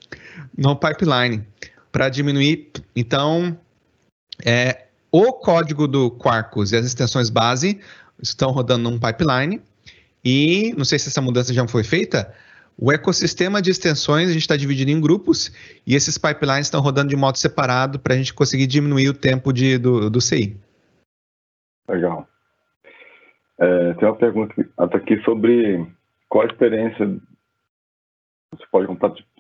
[0.57, 1.47] no pipeline
[1.92, 2.70] para diminuir.
[2.97, 3.57] Então,
[4.42, 7.78] é, o código do Quarkus e as extensões base
[8.22, 9.61] estão rodando num pipeline
[10.24, 12.32] e não sei se essa mudança já foi feita,
[12.76, 15.52] o ecossistema de extensões a gente está dividido em grupos
[15.86, 19.52] e esses pipelines estão rodando de modo separado para a gente conseguir diminuir o tempo
[19.52, 20.56] de, do, do CI.
[21.88, 22.26] Legal.
[23.58, 25.86] É, tem uma pergunta aqui sobre
[26.28, 27.06] qual a experiência
[28.50, 28.86] você pode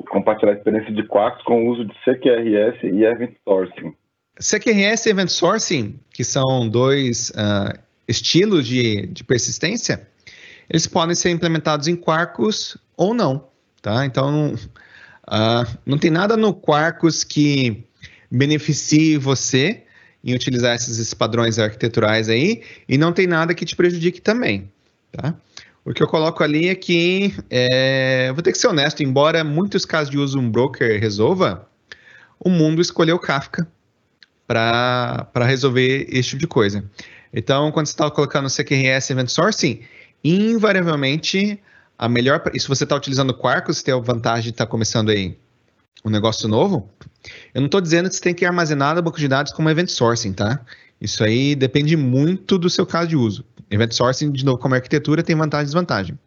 [0.08, 3.94] compartilhar a experiência de Quarks com o uso de CQRS e Event Sourcing.
[4.38, 7.78] CQRS e Event Sourcing, que são dois uh,
[8.08, 10.08] estilos de, de persistência,
[10.68, 13.48] eles podem ser implementados em Quarkus ou não.
[13.82, 14.06] Tá?
[14.06, 17.84] Então, uh, não tem nada no Quarkus que
[18.30, 19.84] beneficie você
[20.24, 24.72] em utilizar esses, padrões arquiteturais aí, e não tem nada que te prejudique também.
[25.12, 25.34] Tá?
[25.84, 29.84] O que eu coloco ali é que, é, vou ter que ser honesto, embora muitos
[29.84, 31.68] casos de uso um broker resolva,
[32.40, 33.68] o mundo escolheu Kafka
[34.46, 36.82] para resolver esse tipo de coisa.
[37.30, 39.82] Então, quando você está colocando CQRS Event Sourcing,
[40.24, 41.60] invariavelmente,
[41.98, 42.42] a melhor.
[42.54, 45.38] E se você está utilizando Quarkus, tem a vantagem de estar tá começando aí
[46.04, 46.90] um negócio novo.
[47.54, 49.88] Eu não estou dizendo que você tem que armazenar no banco de dados como Event
[49.88, 50.60] Sourcing, tá?
[51.00, 53.44] Isso aí depende muito do seu caso de uso.
[53.70, 56.18] Event Sourcing, de novo, como arquitetura, tem vantagem e desvantagem.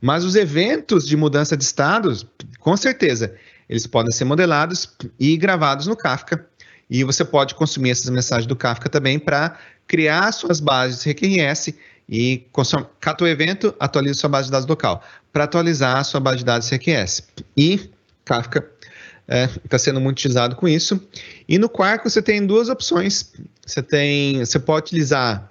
[0.00, 2.26] Mas os eventos de mudança de estados,
[2.58, 3.34] com certeza,
[3.68, 6.46] eles podem ser modelados e gravados no Kafka.
[6.88, 11.74] E você pode consumir essas mensagens do Kafka também para criar suas bases RQRS
[12.10, 12.44] e
[12.98, 15.00] cata o evento, atualiza sua base de dados local.
[15.32, 17.22] Para atualizar a sua base de dados RQS.
[17.56, 17.88] E
[18.24, 18.68] Kafka
[19.64, 21.00] está é, sendo muito utilizado com isso.
[21.48, 23.32] E no Quark você tem duas opções.
[23.64, 25.48] Você tem, você pode utilizar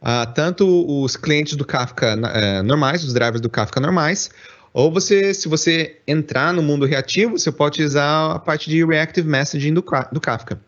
[0.00, 4.30] uh, tanto os clientes do Kafka uh, normais, os drivers do Kafka normais,
[4.72, 9.28] ou você, se você entrar no mundo reativo, você pode utilizar a parte de reactive
[9.28, 10.60] messaging do, do Kafka.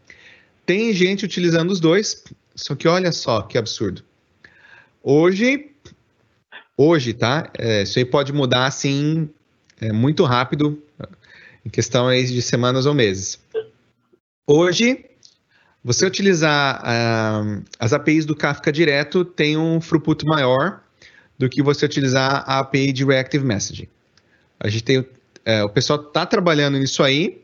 [0.67, 2.25] Tem gente utilizando os dois,
[2.57, 4.03] só que olha só que absurdo.
[5.03, 5.71] Hoje,
[6.77, 7.51] hoje, tá?
[7.59, 9.31] É, isso aí pode mudar assim
[9.81, 10.83] é, muito rápido,
[11.65, 13.39] em questão aí de semanas ou meses.
[14.47, 15.07] Hoje,
[15.83, 20.83] você utilizar uh, as APIs do Kafka direto tem um throughput maior
[21.39, 23.89] do que você utilizar a API de Reactive Messaging.
[24.59, 25.09] A gente tem,
[25.47, 27.43] é, o pessoal está trabalhando nisso aí,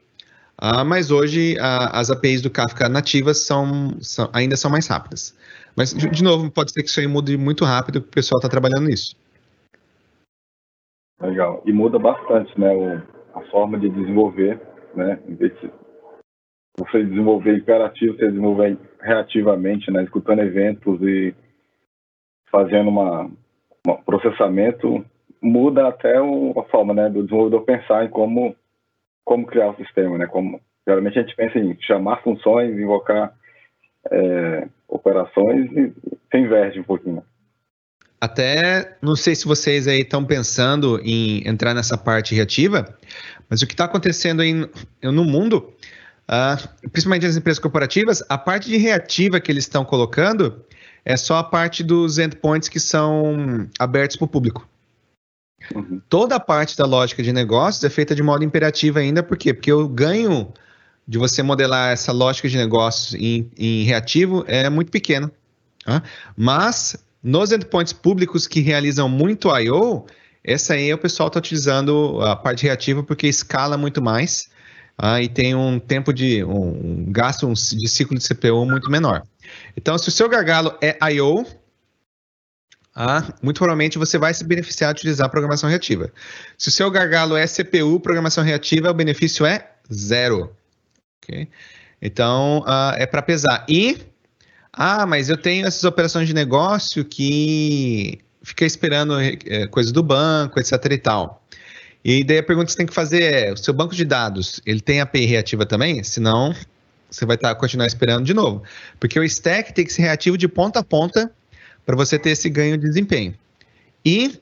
[0.60, 5.34] uh, mas hoje uh, as APIs do Kafka nativas são, são, ainda são mais rápidas.
[5.76, 8.48] Mas, de novo, pode ser que isso aí mude muito rápido, porque o pessoal está
[8.48, 9.14] trabalhando nisso.
[11.20, 11.62] Legal.
[11.66, 14.60] E muda bastante, né, o, a forma de desenvolver,
[14.94, 15.70] né, em vez de
[16.78, 21.34] você desenvolver imperativo, você desenvolver reativamente, né, escutando eventos e
[22.50, 23.30] fazendo uma,
[23.86, 25.04] um processamento,
[25.42, 28.54] muda até o, a forma, né, do desenvolvedor pensar em como
[29.24, 33.35] como criar o sistema, né, como geralmente a gente pensa em chamar funções, invocar
[34.10, 35.92] é, operações e
[36.30, 37.22] se inverte um pouquinho.
[38.20, 42.96] Até não sei se vocês aí estão pensando em entrar nessa parte reativa,
[43.48, 44.54] mas o que está acontecendo aí
[45.02, 45.72] no mundo,
[46.28, 50.64] uh, principalmente nas empresas corporativas, a parte de reativa que eles estão colocando
[51.04, 54.66] é só a parte dos endpoints que são abertos para o público.
[55.74, 56.00] Uhum.
[56.08, 59.52] Toda a parte da lógica de negócios é feita de modo imperativo ainda, por quê?
[59.52, 60.52] Porque eu ganho
[61.06, 65.30] de você modelar essa lógica de negócios em, em reativo é muito pequeno.
[65.84, 66.02] Tá?
[66.36, 70.06] Mas nos endpoints públicos que realizam muito I/O,
[70.42, 74.48] essa aí o pessoal está utilizando a parte reativa porque escala muito mais
[74.98, 79.22] ah, e tem um tempo de um, um gasto de ciclo de CPU muito menor.
[79.76, 81.44] Então, se o seu gargalo é I/O,
[82.94, 86.10] ah, muito provavelmente você vai se beneficiar de utilizar programação reativa.
[86.56, 90.56] Se o seu gargalo é CPU, programação reativa, o benefício é zero.
[91.22, 91.48] Okay?
[92.00, 93.64] Então, uh, é para pesar.
[93.68, 93.98] E,
[94.72, 100.60] ah, mas eu tenho essas operações de negócio que fica esperando é, coisas do banco,
[100.60, 101.42] etc e tal.
[102.04, 104.60] E daí a pergunta que você tem que fazer é, o seu banco de dados,
[104.64, 106.04] ele tem API reativa também?
[106.04, 106.54] Senão,
[107.10, 108.62] você vai tá, continuar esperando de novo.
[109.00, 111.32] Porque o stack tem que ser reativo de ponta a ponta
[111.84, 113.34] para você ter esse ganho de desempenho.
[114.04, 114.38] E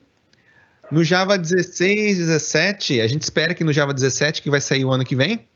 [0.91, 4.91] no Java 16, 17, a gente espera que no Java 17, que vai sair o
[4.91, 5.47] ano que vem,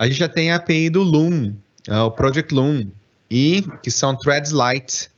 [0.00, 1.52] a gente já tem a API do Loom,
[1.86, 2.86] é o Project Loom,
[3.30, 5.10] e que são threads light.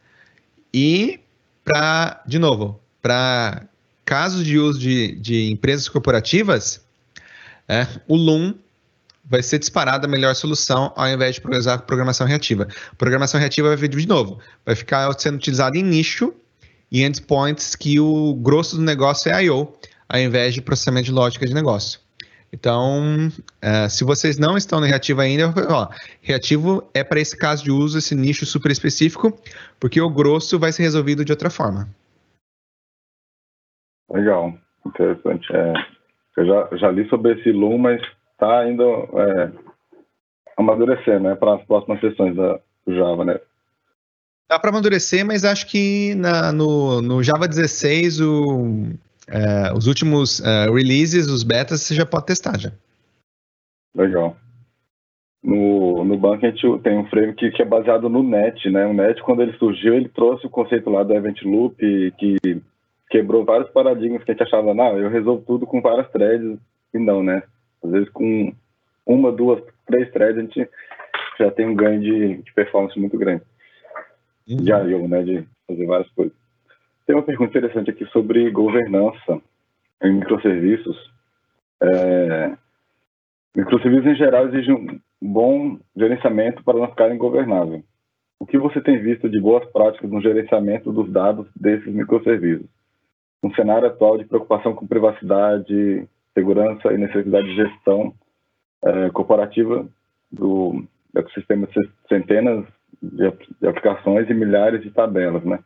[0.75, 1.21] E
[1.65, 3.63] para, de novo, para
[4.05, 6.81] casos de uso de, de empresas corporativas,
[7.69, 8.55] é, o Loom
[9.25, 12.67] vai ser disparada a melhor solução ao invés de usar programação reativa.
[12.99, 16.35] Programação reativa vai vir de novo, vai ficar sendo utilizada em nicho
[16.91, 19.73] e endpoints que o grosso do negócio é I/O,
[20.09, 22.02] ao invés de processamento de lógica de negócio.
[22.53, 25.89] Então, uh, se vocês não estão no reativo ainda, ó,
[26.21, 29.33] reativo é para esse caso de uso, esse nicho super específico,
[29.81, 31.89] porque o grosso vai ser resolvido de outra forma.
[34.11, 34.53] Legal,
[34.85, 35.51] interessante.
[35.51, 35.73] É,
[36.37, 38.03] eu já, já li sobre esse Loom, mas
[38.33, 39.53] está ainda é,
[40.59, 43.41] amadurecendo né, para as próximas sessões da, do Java, né?
[44.51, 48.91] Dá para amadurecer, mas acho que na, no, no Java 16 o
[49.29, 52.73] é, os últimos é, releases, os betas, você já pode testar já.
[53.95, 54.37] Legal.
[55.43, 58.87] No, no banco a gente tem um framework que, que é baseado no NET, né?
[58.87, 61.77] O NET, quando ele surgiu, ele trouxe o conceito lá do Event Loop,
[62.17, 62.39] que
[63.11, 66.59] quebrou vários paradigmas que a gente achava, não, eu resolvo tudo com várias threads,
[66.95, 67.43] e não, né?
[67.83, 68.55] Às vezes com
[69.05, 70.69] uma, duas, três threads a gente
[71.39, 73.43] já tem um ganho de, de performance muito grande.
[74.49, 74.57] Uhum.
[74.57, 75.23] De I.O., né?
[75.23, 76.42] De fazer várias coisas.
[77.13, 79.39] Tem uma pergunta interessante aqui sobre governança
[80.03, 80.97] em microserviços.
[81.83, 82.57] É,
[83.55, 87.85] microserviços em geral exigem um bom gerenciamento para não ficarem governáveis.
[88.41, 92.67] O que você tem visto de boas práticas no gerenciamento dos dados desses microserviços?
[93.43, 98.15] Um cenário atual de preocupação com privacidade, segurança e necessidade de gestão
[98.83, 99.87] é, corporativa
[100.33, 100.83] do
[101.15, 102.65] ecossistema de centenas
[103.03, 103.31] de,
[103.61, 105.59] de, aplicações e milhares de tabelas, né?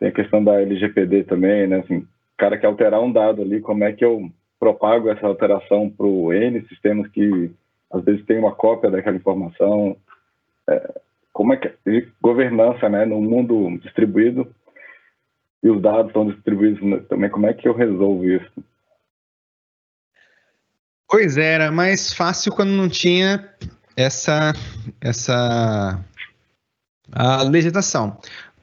[0.00, 1.80] Tem a questão da LGPD também, né?
[1.80, 2.08] Assim, o
[2.38, 6.32] cara quer alterar um dado ali, como é que eu propago essa alteração para o
[6.32, 7.50] N sistemas que
[7.92, 9.96] às vezes tem uma cópia daquela informação?
[10.68, 11.00] É,
[11.32, 13.04] como é que governança, né?
[13.04, 14.52] No mundo distribuído
[15.62, 18.50] e os dados estão distribuídos também, como é que eu resolvo isso?
[21.08, 23.52] Pois é, era mais fácil quando não tinha
[23.96, 24.54] essa
[25.00, 26.02] essa
[27.12, 28.16] a legislação.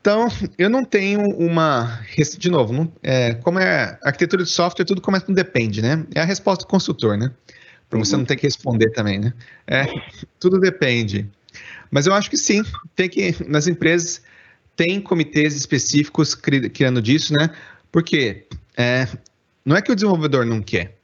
[0.07, 1.99] Então, eu não tenho uma.
[2.37, 6.05] De novo, não, é, como é arquitetura de software, tudo começa com depende, né?
[6.15, 7.29] É a resposta do consultor, né?
[7.89, 8.19] Para você uhum.
[8.19, 9.33] não ter que responder também, né?
[9.67, 9.85] É,
[10.39, 11.29] tudo depende.
[11.91, 12.63] Mas eu acho que sim,
[12.95, 13.35] tem que.
[13.49, 14.21] Nas empresas,
[14.77, 17.49] tem comitês específicos criando disso, né?
[17.91, 18.45] Porque
[18.77, 19.09] é,
[19.65, 20.95] não é que o desenvolvedor não quer.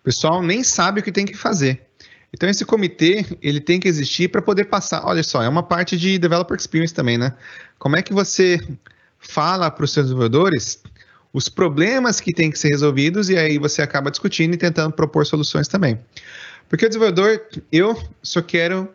[0.00, 1.88] O pessoal nem sabe o que tem que fazer.
[2.32, 5.04] Então esse comitê ele tem que existir para poder passar.
[5.04, 7.32] Olha só, é uma parte de developer experience também, né?
[7.78, 8.58] Como é que você
[9.18, 10.82] fala para os seus desenvolvedores
[11.32, 15.26] os problemas que têm que ser resolvidos e aí você acaba discutindo e tentando propor
[15.26, 15.98] soluções também.
[16.68, 17.40] Porque o desenvolvedor,
[17.70, 18.88] eu só quero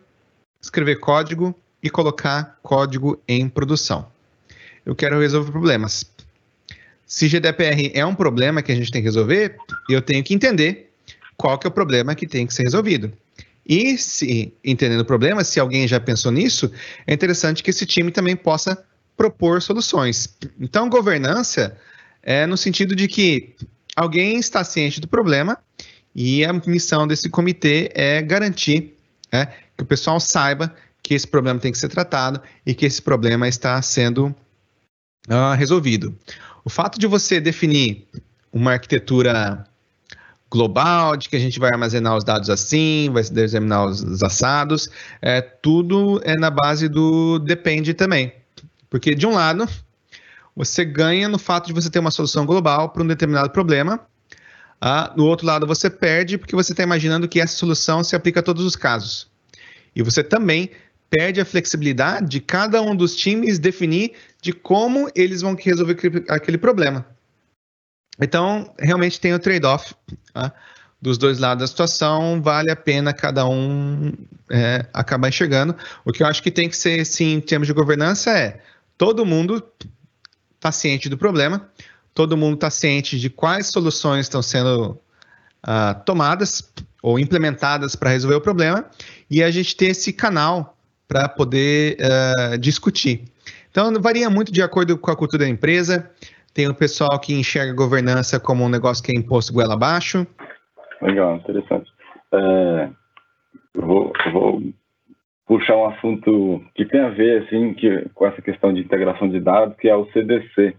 [0.60, 4.06] escrever código e colocar código em produção.
[4.84, 6.04] Eu quero resolver problemas.
[7.06, 9.56] Se GDPR é um problema que a gente tem que resolver,
[9.88, 10.90] eu tenho que entender
[11.36, 13.12] qual que é o problema que tem que ser resolvido.
[13.66, 16.70] E se entendendo o problema, se alguém já pensou nisso,
[17.06, 18.84] é interessante que esse time também possa
[19.16, 20.36] propor soluções.
[20.60, 21.76] Então, governança
[22.22, 23.54] é no sentido de que
[23.96, 25.58] alguém está ciente do problema
[26.14, 28.94] e a missão desse comitê é garantir
[29.32, 29.46] né,
[29.76, 33.46] que o pessoal saiba que esse problema tem que ser tratado e que esse problema
[33.46, 34.34] está sendo
[35.28, 36.16] uh, resolvido.
[36.64, 38.06] O fato de você definir
[38.52, 39.64] uma arquitetura
[40.54, 44.88] global, de que a gente vai armazenar os dados assim, vai determinar os assados,
[45.20, 48.32] é, tudo é na base do depende também.
[48.88, 49.68] Porque, de um lado,
[50.54, 54.00] você ganha no fato de você ter uma solução global para um determinado problema,
[54.80, 58.38] ah, no outro lado, você perde porque você está imaginando que essa solução se aplica
[58.38, 59.26] a todos os casos.
[59.96, 60.70] E você também
[61.10, 65.96] perde a flexibilidade de cada um dos times definir de como eles vão resolver
[66.28, 67.04] aquele problema.
[68.20, 69.94] Então, realmente tem o trade-off
[70.32, 70.52] tá?
[71.00, 74.12] dos dois lados da situação, vale a pena cada um
[74.50, 75.74] é, acabar enxergando.
[76.04, 78.60] O que eu acho que tem que ser, sim, em termos de governança, é
[78.96, 79.62] todo mundo
[80.56, 81.68] está ciente do problema,
[82.14, 84.98] todo mundo está ciente de quais soluções estão sendo
[85.66, 86.72] uh, tomadas
[87.02, 88.86] ou implementadas para resolver o problema,
[89.30, 93.24] e a gente ter esse canal para poder uh, discutir.
[93.70, 96.08] Então, varia muito de acordo com a cultura da empresa.
[96.54, 100.24] Tem o pessoal que enxerga a governança como um negócio que é imposto goela abaixo.
[101.02, 101.90] Legal, interessante.
[102.32, 102.88] É,
[103.74, 104.62] vou, vou,
[105.46, 109.40] puxar um assunto que tem a ver assim, que, com essa questão de integração de
[109.40, 110.76] dados, que é o CDC,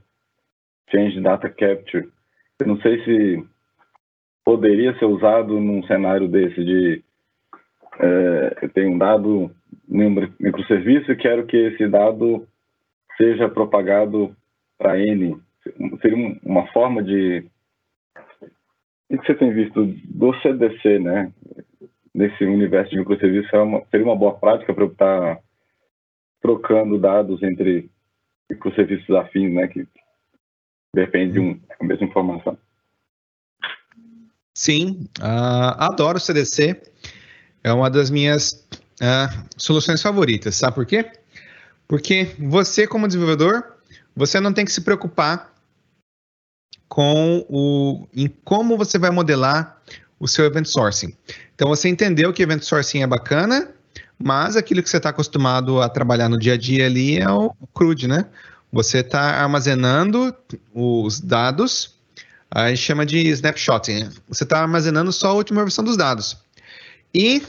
[0.89, 2.09] Change Data Capture.
[2.59, 3.45] Eu não sei se
[4.45, 7.03] poderia ser usado num cenário desse de
[7.99, 9.51] é, eu tenho um dado
[9.89, 12.47] em microserviço e quero que esse dado
[13.17, 14.35] seja propagado
[14.77, 15.37] para N
[16.01, 17.45] seria uma forma de.
[19.09, 21.31] O que você tem visto do CDC, né?
[22.13, 25.39] Nesse universo de microserviços, seria uma, seria uma boa prática para eu estar
[26.41, 27.89] trocando dados entre
[28.49, 29.67] microserviços afins, né?
[29.67, 29.87] Que
[30.93, 32.57] depende de um, a mesma informação.
[34.53, 36.81] Sim, uh, adoro o CDC.
[37.63, 38.65] É uma das minhas
[39.01, 40.55] uh, soluções favoritas.
[40.55, 41.11] Sabe por quê?
[41.87, 43.75] Porque você, como desenvolvedor,
[44.15, 45.54] você não tem que se preocupar
[46.87, 49.81] com o em como você vai modelar
[50.19, 51.15] o seu event sourcing.
[51.53, 53.69] Então você entendeu que event sourcing é bacana,
[54.17, 57.53] mas aquilo que você está acostumado a trabalhar no dia a dia ali é o
[57.73, 58.25] CRUD, né?
[58.71, 60.35] Você está armazenando
[60.73, 61.95] os dados
[62.57, 64.09] A gente chama de snapshotting.
[64.29, 66.37] Você está armazenando só a última versão dos dados.
[67.13, 67.41] E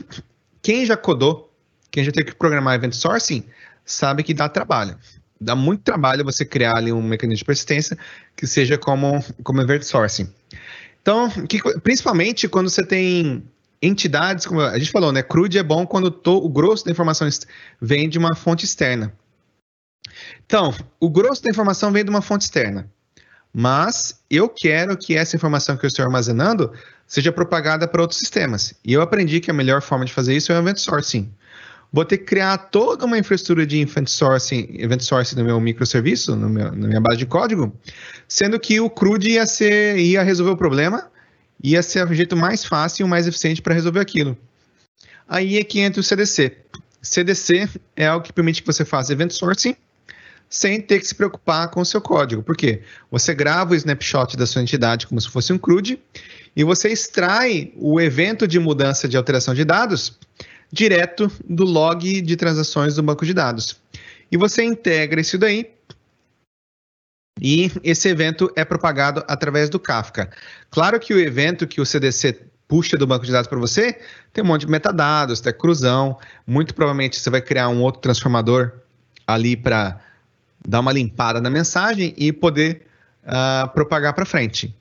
[0.60, 1.52] quem já codou,
[1.90, 3.44] quem já teve que programar event sourcing,
[3.84, 4.98] sabe que dá trabalho.
[5.40, 7.98] Dá muito trabalho você criar ali um mecanismo de persistência
[8.34, 10.32] que seja como, como event sourcing.
[11.02, 13.44] Então, que, principalmente quando você tem
[13.80, 15.22] entidades, como a gente falou, né?
[15.22, 17.28] CRUD é bom quando to, o grosso da informação
[17.80, 19.12] vem de uma fonte externa.
[20.44, 22.90] Então, o grosso da informação vem de uma fonte externa.
[23.52, 26.72] Mas eu quero que essa informação que eu estou armazenando
[27.06, 28.74] seja propagada para outros sistemas.
[28.84, 31.32] E eu aprendi que a melhor forma de fazer isso é o event sourcing.
[31.96, 36.36] Vou ter que criar toda uma infraestrutura de event sourcing, event sourcing no meu microserviço,
[36.36, 37.74] no meu, na minha base de código,
[38.28, 41.10] sendo que o CRUD ia, ser, ia resolver o problema,
[41.64, 44.36] ia ser o jeito mais fácil e mais eficiente para resolver aquilo.
[45.26, 46.58] Aí é que entra o CDC.
[47.00, 47.66] CDC
[47.96, 49.74] é algo que permite que você faça event sourcing
[50.50, 52.42] sem ter que se preocupar com o seu código.
[52.42, 52.82] Por quê?
[53.10, 55.98] Você grava o snapshot da sua entidade como se fosse um CRUD
[56.54, 60.18] e você extrai o evento de mudança de alteração de dados
[60.76, 63.80] direto do log de transações do banco de dados.
[64.30, 65.70] E você integra isso daí
[67.40, 70.30] e esse evento é propagado através do Kafka.
[70.70, 73.98] Claro que o evento que o CDC puxa do banco de dados para você
[74.32, 78.72] tem um monte de metadados, tem cruzão, muito provavelmente você vai criar um outro transformador
[79.26, 80.00] ali para
[80.66, 82.86] dar uma limpada na mensagem e poder
[83.24, 84.74] uh, propagar para frente.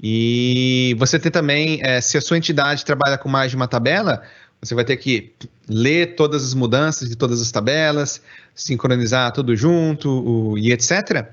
[0.00, 4.22] E você tem também, é, se a sua entidade trabalha com mais de uma tabela,
[4.60, 5.32] você vai ter que
[5.68, 8.20] ler todas as mudanças de todas as tabelas,
[8.54, 11.28] sincronizar tudo junto o, e etc.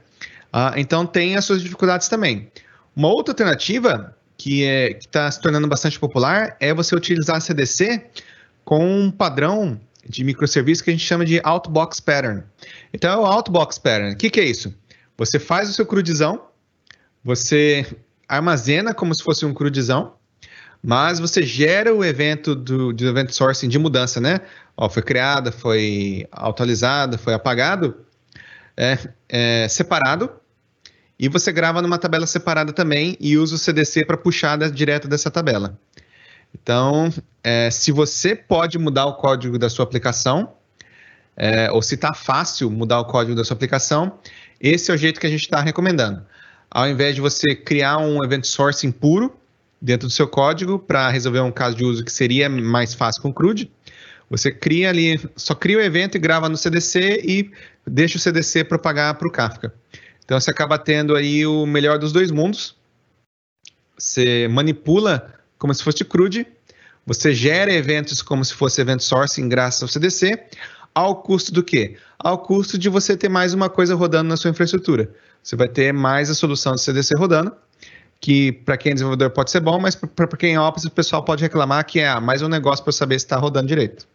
[0.51, 2.51] Ah, então tem as suas dificuldades também.
[2.95, 8.05] Uma outra alternativa que é, está se tornando bastante popular é você utilizar a CDC
[8.63, 12.43] com um padrão de microserviço que a gente chama de Outbox Pattern.
[12.93, 14.13] Então, é o Outbox Pattern.
[14.13, 14.73] O que, que é isso?
[15.17, 16.45] Você faz o seu crudizão,
[17.23, 17.85] você
[18.27, 20.13] armazena como se fosse um crudizão,
[20.85, 24.41] mas você gera o evento do, do event sourcing de mudança, né?
[24.77, 28.05] Ó, foi criada, foi atualizada, foi apagado,
[28.77, 30.29] é, é, separado,
[31.17, 35.07] e você grava numa tabela separada também e usa o CDC para puxar da, direto
[35.07, 35.75] dessa tabela.
[36.53, 37.11] Então,
[37.43, 40.53] é, se você pode mudar o código da sua aplicação,
[41.35, 44.19] é, ou se está fácil mudar o código da sua aplicação,
[44.61, 46.23] esse é o jeito que a gente está recomendando.
[46.69, 49.35] Ao invés de você criar um event sourcing puro,
[49.81, 53.29] dentro do seu código para resolver um caso de uso que seria mais fácil com
[53.29, 53.71] o CRUD.
[54.29, 57.51] Você cria ali, só cria o evento e grava no CDC e
[57.85, 59.73] deixa o CDC propagar para o Kafka.
[60.23, 62.75] Então você acaba tendo aí o melhor dos dois mundos.
[63.97, 66.45] Você manipula como se fosse CRUD,
[67.05, 70.43] você gera eventos como se fosse event sourcing graças ao CDC,
[70.93, 71.97] ao custo do quê?
[72.17, 75.13] Ao custo de você ter mais uma coisa rodando na sua infraestrutura.
[75.43, 77.55] Você vai ter mais a solução do CDC rodando
[78.25, 81.23] que para quem é desenvolvedor pode ser bom, mas para quem é Ops, o pessoal
[81.23, 84.07] pode reclamar que é mais um negócio para saber se está rodando direito.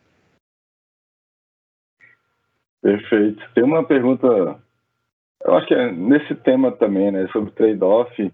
[2.82, 3.40] Perfeito.
[3.54, 8.32] Tem uma pergunta, eu acho que é nesse tema também, né, sobre trade-off,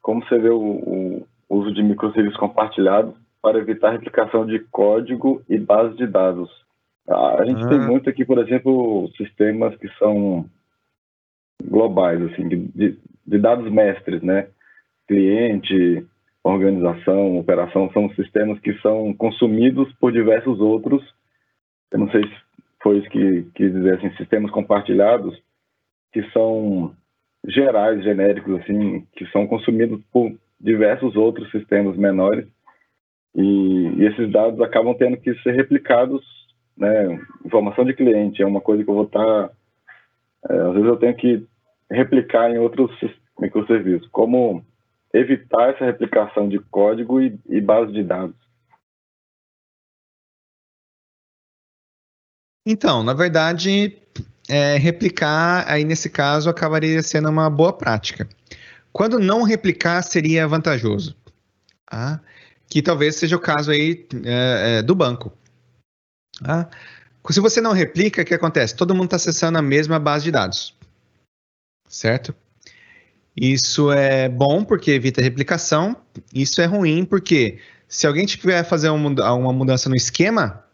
[0.00, 3.12] como você vê o, o uso de microserviços compartilhados
[3.42, 6.48] para evitar replicação de código e base de dados.
[7.08, 7.68] A gente ah.
[7.68, 10.48] tem muito aqui, por exemplo, sistemas que são
[11.64, 14.50] globais, assim, de, de dados mestres, né?
[15.06, 16.06] Cliente,
[16.42, 21.02] organização, operação, são sistemas que são consumidos por diversos outros.
[21.90, 22.34] Eu não sei se
[22.82, 25.36] foi isso que quis dizer, assim, sistemas compartilhados,
[26.12, 26.94] que são
[27.44, 32.46] gerais, genéricos, assim, que são consumidos por diversos outros sistemas menores.
[33.34, 33.42] E,
[33.98, 36.24] e esses dados acabam tendo que ser replicados,
[36.76, 37.20] né?
[37.44, 39.48] Informação de cliente é uma coisa que eu vou estar.
[39.48, 39.50] Tá,
[40.48, 41.46] é, às vezes eu tenho que
[41.90, 42.90] replicar em outros
[43.38, 44.08] microserviços.
[44.08, 44.64] Como
[45.16, 48.36] evitar essa replicação de código e, e base de dados?
[52.66, 53.96] Então, na verdade,
[54.48, 58.28] é, replicar, aí nesse caso, acabaria sendo uma boa prática.
[58.92, 61.16] Quando não replicar, seria vantajoso.
[61.88, 62.20] Tá?
[62.68, 65.32] Que talvez seja o caso aí é, é, do banco.
[66.42, 66.68] Tá?
[67.30, 68.76] Se você não replica, o que acontece?
[68.76, 70.76] Todo mundo está acessando a mesma base de dados.
[71.88, 72.34] Certo?
[73.36, 75.96] Isso é bom porque evita replicação.
[76.32, 77.58] Isso é ruim porque
[77.88, 80.64] se alguém tiver fazer uma mudança no esquema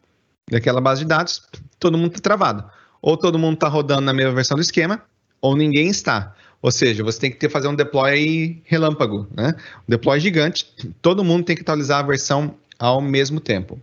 [0.49, 1.43] daquela base de dados,
[1.79, 2.65] todo mundo está travado.
[3.01, 5.03] Ou todo mundo está rodando na mesma versão do esquema,
[5.41, 6.35] ou ninguém está.
[6.61, 9.57] Ou seja, você tem que ter, fazer um deploy relâmpago, né?
[9.81, 10.73] Um deploy gigante.
[11.03, 13.81] Todo mundo tem que atualizar a versão ao mesmo tempo.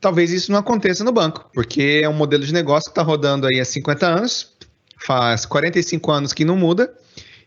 [0.00, 3.46] Talvez isso não aconteça no banco, porque é um modelo de negócio que está rodando
[3.46, 4.52] aí há 50 anos,
[4.98, 6.92] faz 45 anos que não muda,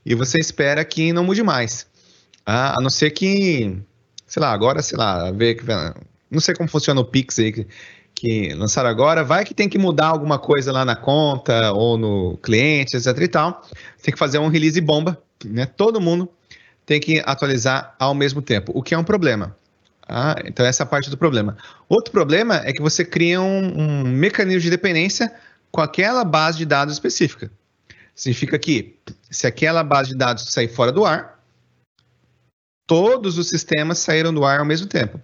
[0.06, 1.86] e você espera que não mude mais.
[2.46, 3.78] Ah, a não ser que,
[4.28, 5.62] sei lá, agora, sei lá, ver
[6.30, 7.68] não sei como funciona o Pix aí que,
[8.14, 12.38] que lançaram agora, vai que tem que mudar alguma coisa lá na conta ou no
[12.38, 13.62] cliente, etc e tal.
[14.02, 15.66] Tem que fazer um release bomba, né?
[15.66, 16.30] Todo mundo
[16.86, 19.56] tem que atualizar ao mesmo tempo, o que é um problema.
[20.08, 21.56] Ah, então, essa é a parte do problema.
[21.88, 25.32] Outro problema é que você cria um, um mecanismo de dependência
[25.72, 27.52] com aquela base de dados específica.
[28.16, 28.96] Significa que,
[29.30, 31.40] se aquela base de dados sair fora do ar,
[32.88, 35.22] todos os sistemas saíram do ar ao mesmo tempo.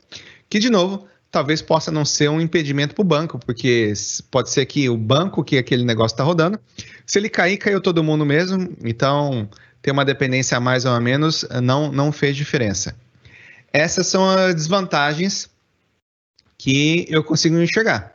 [0.50, 3.92] Que, de novo, talvez possa não ser um impedimento para o banco, porque
[4.32, 6.60] pode ser que o banco que aquele negócio está rodando,
[7.06, 8.76] se ele cair, caiu todo mundo mesmo.
[8.84, 9.50] Então,
[9.82, 12.96] ter uma dependência a mais ou a menos não, não fez diferença.
[13.74, 15.50] Essas são as desvantagens
[16.58, 18.14] que eu consigo enxergar.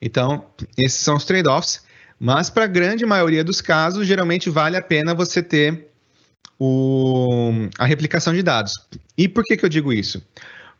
[0.00, 0.46] Então,
[0.78, 1.82] esses são os trade-offs,
[2.20, 5.88] mas para a grande maioria dos casos, geralmente vale a pena você ter
[6.58, 8.74] o, a replicação de dados.
[9.16, 10.22] E por que, que eu digo isso?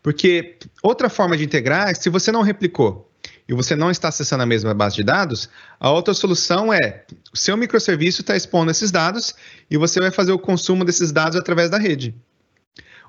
[0.03, 3.11] Porque outra forma de integrar é se você não replicou
[3.49, 5.49] e você não está acessando a mesma base de dados,
[5.79, 9.33] a outra solução é o seu microserviço está expondo esses dados
[9.69, 12.15] e você vai fazer o consumo desses dados através da rede.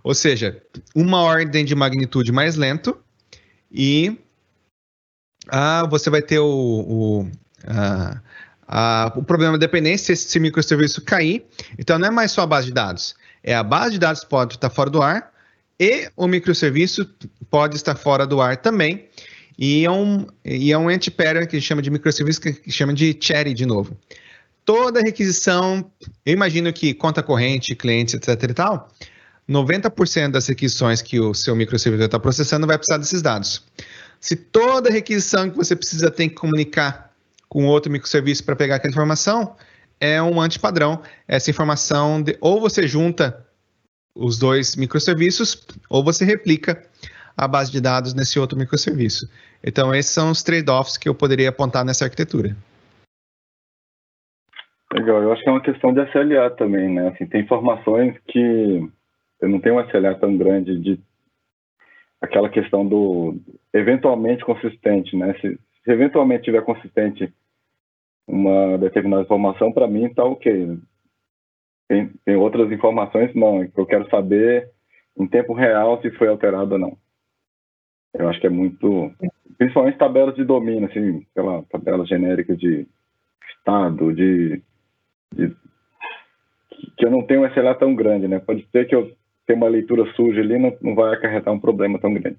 [0.03, 0.61] Ou seja,
[0.95, 2.99] uma ordem de magnitude mais lento
[3.71, 4.19] e
[5.49, 7.31] ah, você vai ter o, o,
[7.67, 8.21] ah,
[8.67, 11.45] ah, o problema da dependência se esse microserviço cair.
[11.79, 13.15] Então, não é mais só a base de dados.
[13.43, 15.33] É a base de dados pode estar fora do ar
[15.79, 17.09] e o microserviço
[17.51, 19.09] pode estar fora do ar também.
[19.59, 23.53] E é um, e é um anti-pattern que chama de microserviço, que chama de cherry
[23.53, 23.97] de novo.
[24.65, 25.85] Toda requisição,
[26.25, 28.89] eu imagino que conta corrente, clientes, etc e tal,
[29.49, 33.63] 90% das requisições que o seu microservidor está processando vai precisar desses dados.
[34.21, 37.12] Se toda requisição que você precisa tem que comunicar
[37.53, 39.55] com outro microserviço para pegar aquela informação,
[40.01, 41.03] é um antipadrão.
[41.29, 43.47] Essa informação, de, ou você junta
[44.17, 46.83] os dois microserviços, ou você replica
[47.37, 49.31] a base de dados nesse outro microserviço.
[49.63, 52.57] Então, esses são os trade-offs que eu poderia apontar nessa arquitetura.
[54.95, 57.09] Legal, eu acho que é uma questão de SLA também, né?
[57.09, 58.91] Assim, tem informações que
[59.43, 60.99] eu não tenho um SLA tão grande de
[62.19, 63.37] aquela questão do
[63.75, 65.35] eventualmente consistente, né?
[65.43, 67.31] Se, se eventualmente tiver consistente
[68.27, 70.79] uma determinada informação, para mim está ok.
[71.89, 74.71] Tem, tem outras informações, não, que eu quero saber
[75.19, 76.97] em tempo real se foi alterado ou não.
[78.15, 79.11] Eu acho que é muito,
[79.59, 82.87] principalmente tabelas de domínio, assim, aquela tabela genérica de
[83.57, 84.63] estado, de,
[85.35, 85.55] de
[86.97, 88.39] que eu não tenho um SLA tão grande, né?
[88.39, 89.15] Pode ser que eu
[89.47, 92.39] ter uma leitura suja ali não, não vai acarretar um problema tão grande.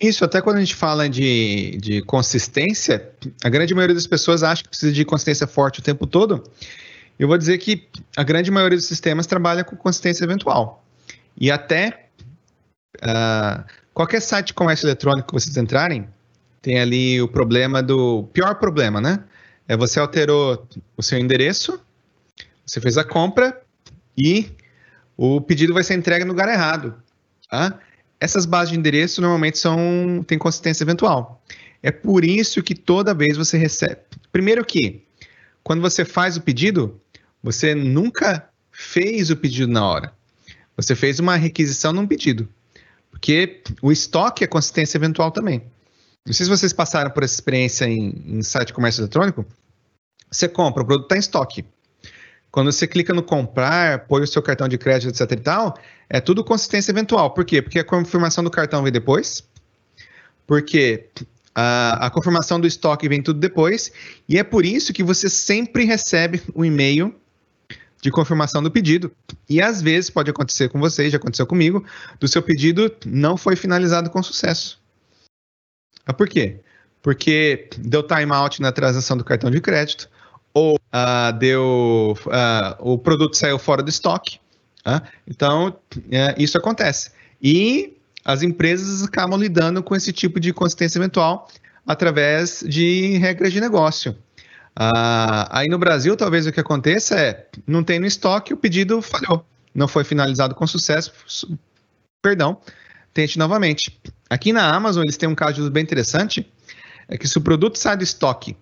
[0.00, 3.10] Isso, até quando a gente fala de, de consistência,
[3.42, 6.44] a grande maioria das pessoas acha que precisa de consistência forte o tempo todo.
[7.18, 10.84] Eu vou dizer que a grande maioria dos sistemas trabalha com consistência eventual.
[11.38, 12.08] E até
[12.96, 13.64] uh,
[13.94, 16.06] qualquer site de comércio eletrônico que vocês entrarem,
[16.60, 18.24] tem ali o problema do.
[18.32, 19.24] Pior problema, né?
[19.66, 20.66] É você alterou
[20.96, 21.80] o seu endereço,
[22.66, 23.62] você fez a compra
[24.16, 24.50] e
[25.16, 26.94] o pedido vai ser entregue no lugar errado.
[27.48, 27.78] Tá?
[28.18, 31.42] Essas bases de endereço normalmente são têm consistência eventual.
[31.82, 34.00] É por isso que toda vez você recebe.
[34.32, 35.04] Primeiro que,
[35.62, 37.00] quando você faz o pedido,
[37.42, 40.12] você nunca fez o pedido na hora.
[40.76, 42.48] Você fez uma requisição num pedido.
[43.10, 45.62] Porque o estoque é consistência eventual também.
[46.26, 49.46] Não sei se vocês passaram por essa experiência em, em site de comércio eletrônico.
[50.30, 51.64] Você compra, o produto está em estoque.
[52.56, 55.78] Quando você clica no comprar, põe o seu cartão de crédito, etc e tal,
[56.08, 57.34] é tudo consistência eventual.
[57.34, 57.60] Por quê?
[57.60, 59.46] Porque a confirmação do cartão vem depois.
[60.46, 61.10] Porque
[61.54, 63.92] a, a confirmação do estoque vem tudo depois.
[64.26, 67.14] E é por isso que você sempre recebe um e-mail
[68.00, 69.12] de confirmação do pedido.
[69.46, 71.84] E às vezes pode acontecer com você, já aconteceu comigo,
[72.18, 74.80] do seu pedido não foi finalizado com sucesso.
[76.06, 76.60] Mas por quê?
[77.02, 80.08] Porque deu timeout na transação do cartão de crédito,
[80.56, 84.38] ou uh, deu uh, o produto saiu fora do estoque.
[84.86, 85.76] Uh, então,
[86.10, 87.10] é, isso acontece.
[87.42, 91.46] E as empresas acabam lidando com esse tipo de consistência eventual
[91.86, 94.16] através de regras de negócio.
[95.50, 99.44] aí no Brasil, talvez o que aconteça é, não tem no estoque, o pedido falhou,
[99.74, 101.12] não foi finalizado com sucesso,
[102.22, 102.58] perdão,
[103.12, 104.00] tente novamente.
[104.30, 106.50] Aqui na Amazon, eles têm um caso bem interessante,
[107.08, 108.56] é que se o produto sai do estoque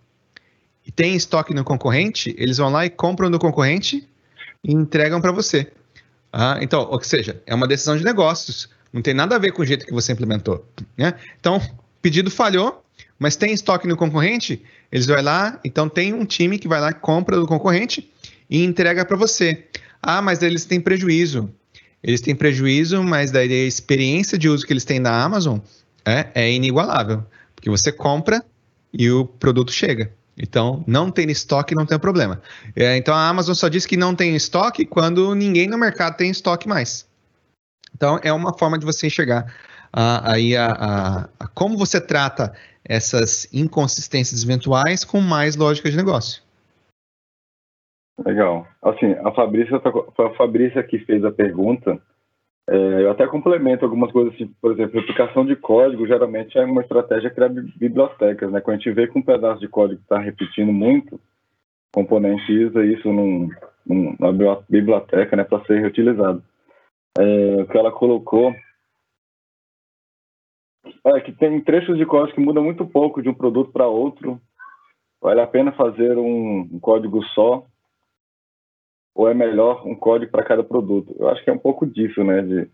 [0.86, 4.08] e tem estoque no concorrente, eles vão lá e compram do concorrente
[4.62, 5.72] e entregam para você.
[6.32, 8.68] Ah, então, ou seja, é uma decisão de negócios.
[8.92, 10.64] Não tem nada a ver com o jeito que você implementou.
[10.96, 11.14] Né?
[11.38, 11.60] Então,
[12.02, 12.84] pedido falhou,
[13.18, 16.90] mas tem estoque no concorrente, eles vão lá, então tem um time que vai lá
[16.90, 18.10] e compra do concorrente
[18.50, 19.64] e entrega para você.
[20.02, 21.50] Ah, mas eles têm prejuízo.
[22.02, 25.58] Eles têm prejuízo, mas daí a experiência de uso que eles têm na Amazon
[26.04, 27.24] é, é inigualável.
[27.56, 28.44] Porque você compra
[28.92, 30.12] e o produto chega.
[30.36, 32.40] Então, não tem estoque, não tem problema.
[32.74, 36.30] É, então, a Amazon só diz que não tem estoque quando ninguém no mercado tem
[36.30, 37.08] estoque mais.
[37.94, 39.46] Então, é uma forma de você enxergar
[39.94, 42.52] uh, aí a, a, a, como você trata
[42.84, 46.42] essas inconsistências eventuais com mais lógica de negócio.
[48.24, 48.66] Legal.
[48.82, 52.00] Assim, a Fabrícia, tá foi a Fabrícia que fez a pergunta.
[52.68, 56.80] É, eu até complemento algumas coisas, assim, por exemplo, replicação de código geralmente é uma
[56.80, 58.60] estratégia criar bibliotecas, né?
[58.60, 61.20] Quando a gente vê que um pedaço de código está repetindo muito, o
[61.92, 63.50] componente usa isso num,
[63.86, 66.42] numa biblioteca, né, para ser reutilizado.
[67.18, 68.54] É, o que ela colocou
[71.06, 74.40] é que tem trechos de código que mudam muito pouco de um produto para outro.
[75.20, 77.66] Vale a pena fazer um, um código só
[79.14, 81.14] ou é melhor um código para cada produto?
[81.18, 82.42] Eu acho que é um pouco disso, né?
[82.42, 82.68] De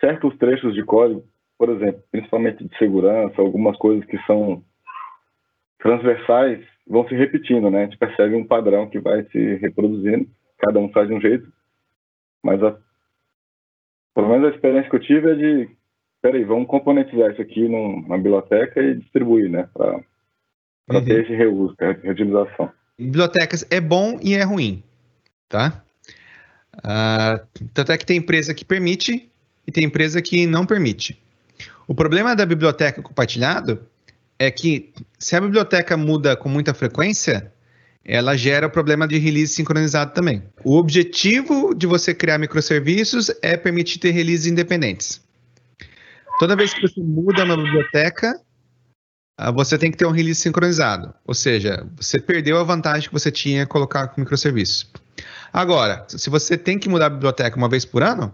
[0.00, 1.24] certos trechos de código,
[1.56, 4.62] por exemplo, principalmente de segurança, algumas coisas que são
[5.78, 7.82] transversais vão se repetindo, né?
[7.82, 10.28] A gente percebe um padrão que vai se reproduzindo,
[10.58, 11.50] cada um faz de um jeito,
[12.42, 12.76] mas a,
[14.14, 15.70] pelo menos a experiência que eu tive é de,
[16.20, 19.68] peraí, vamos componentizar isso aqui numa biblioteca e distribuir, né?
[19.74, 20.02] Para
[20.90, 21.04] uhum.
[21.04, 22.70] ter esse reuso, reutilização.
[22.98, 24.82] Bibliotecas é bom e é ruim
[25.48, 25.82] tá?
[26.76, 29.28] Uh, tanto é que tem empresa que permite
[29.66, 31.20] e tem empresa que não permite.
[31.86, 33.80] O problema da biblioteca compartilhado
[34.38, 37.52] é que se a biblioteca muda com muita frequência,
[38.04, 40.42] ela gera o problema de release sincronizado também.
[40.64, 45.20] O objetivo de você criar microserviços é permitir ter releases independentes.
[46.38, 48.40] Toda vez que você muda uma biblioteca,
[49.36, 51.12] ah, você tem que ter um release sincronizado.
[51.26, 54.88] Ou seja, você perdeu a vantagem que você tinha colocar com microserviços.
[55.52, 58.32] Agora, se você tem que mudar a biblioteca uma vez por ano,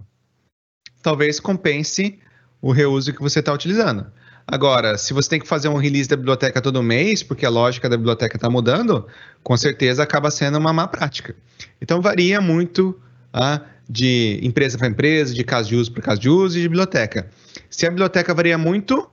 [1.02, 2.18] talvez compense
[2.60, 4.06] o reuso que você está utilizando.
[4.46, 7.88] Agora, se você tem que fazer um release da biblioteca todo mês, porque a lógica
[7.88, 9.06] da biblioteca está mudando,
[9.42, 11.34] com certeza acaba sendo uma má prática.
[11.80, 12.98] Então, varia muito
[13.32, 16.68] ah, de empresa para empresa, de caso de uso para caso de uso e de
[16.68, 17.30] biblioteca.
[17.70, 19.10] Se a biblioteca varia muito,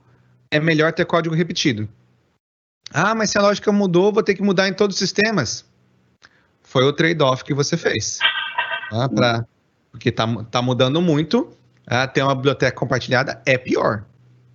[0.50, 1.88] é melhor ter código repetido.
[2.92, 5.64] Ah, mas se a lógica mudou, vou ter que mudar em todos os sistemas
[6.72, 8.18] foi o trade-off que você fez.
[8.88, 9.06] Tá?
[9.06, 9.44] Pra,
[9.90, 11.50] porque está tá mudando muito.
[11.86, 14.04] Ah, ter uma biblioteca compartilhada é pior.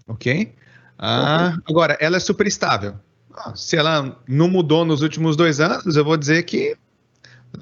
[0.08, 0.52] Ok?
[0.98, 1.56] Ah.
[1.70, 2.96] Agora, ela é super estável.
[3.36, 6.76] Ah, se ela não mudou nos últimos dois anos, eu vou dizer que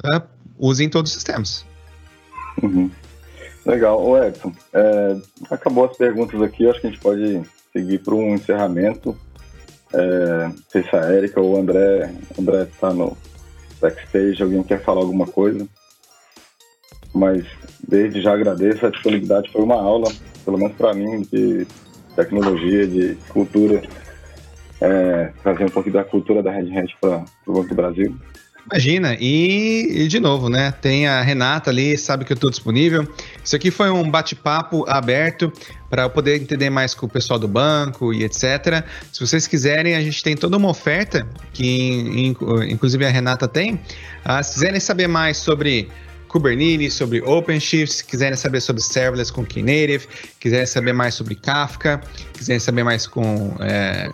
[0.06, 0.22] ah,
[0.58, 1.66] use em todos os sistemas.
[2.64, 2.90] Uhum.
[3.66, 4.02] Legal.
[4.02, 5.18] O Edson, é,
[5.52, 6.70] acabou as perguntas aqui.
[6.70, 7.42] Acho que a gente pode
[7.74, 9.18] seguir para um encerramento.
[9.92, 12.16] É, não sei se a Erika ou o André
[12.72, 13.18] está no,
[13.82, 15.68] backstage, alguém quer falar alguma coisa.
[17.14, 17.46] Mas
[17.88, 20.12] desde já agradeço a disponibilidade, foi uma aula,
[20.44, 21.66] pelo menos para mim, de
[22.16, 23.82] tecnologia, de cultura,
[24.82, 28.16] é, trazer um pouco da cultura da Red Hat para o Banco do Brasil.
[28.72, 30.72] Imagina, e, e, de novo, né?
[30.72, 33.08] Tem a Renata ali, sabe que eu estou disponível.
[33.44, 35.54] Isso aqui foi um bate-papo aberto
[35.96, 38.84] para eu poder entender mais com o pessoal do banco e etc.
[39.14, 42.36] Se vocês quiserem, a gente tem toda uma oferta que,
[42.68, 43.80] inclusive, a Renata tem.
[44.22, 45.88] Ah, se quiserem saber mais sobre
[46.28, 50.06] Kubernetes, sobre OpenShift, se quiserem saber sobre serverless com Knative,
[50.38, 52.02] quiserem saber mais sobre Kafka,
[52.34, 54.12] quiserem saber mais com é,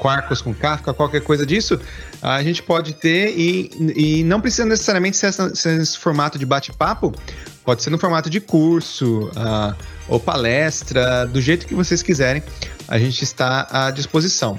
[0.00, 1.78] Quarkus com Kafka, qualquer coisa disso,
[2.22, 6.46] a gente pode ter e, e não precisa necessariamente ser, essa, ser esse formato de
[6.46, 7.14] bate-papo,
[7.62, 9.76] pode ser no formato de curso uh,
[10.10, 12.42] ou palestra, do jeito que vocês quiserem,
[12.88, 14.58] a gente está à disposição.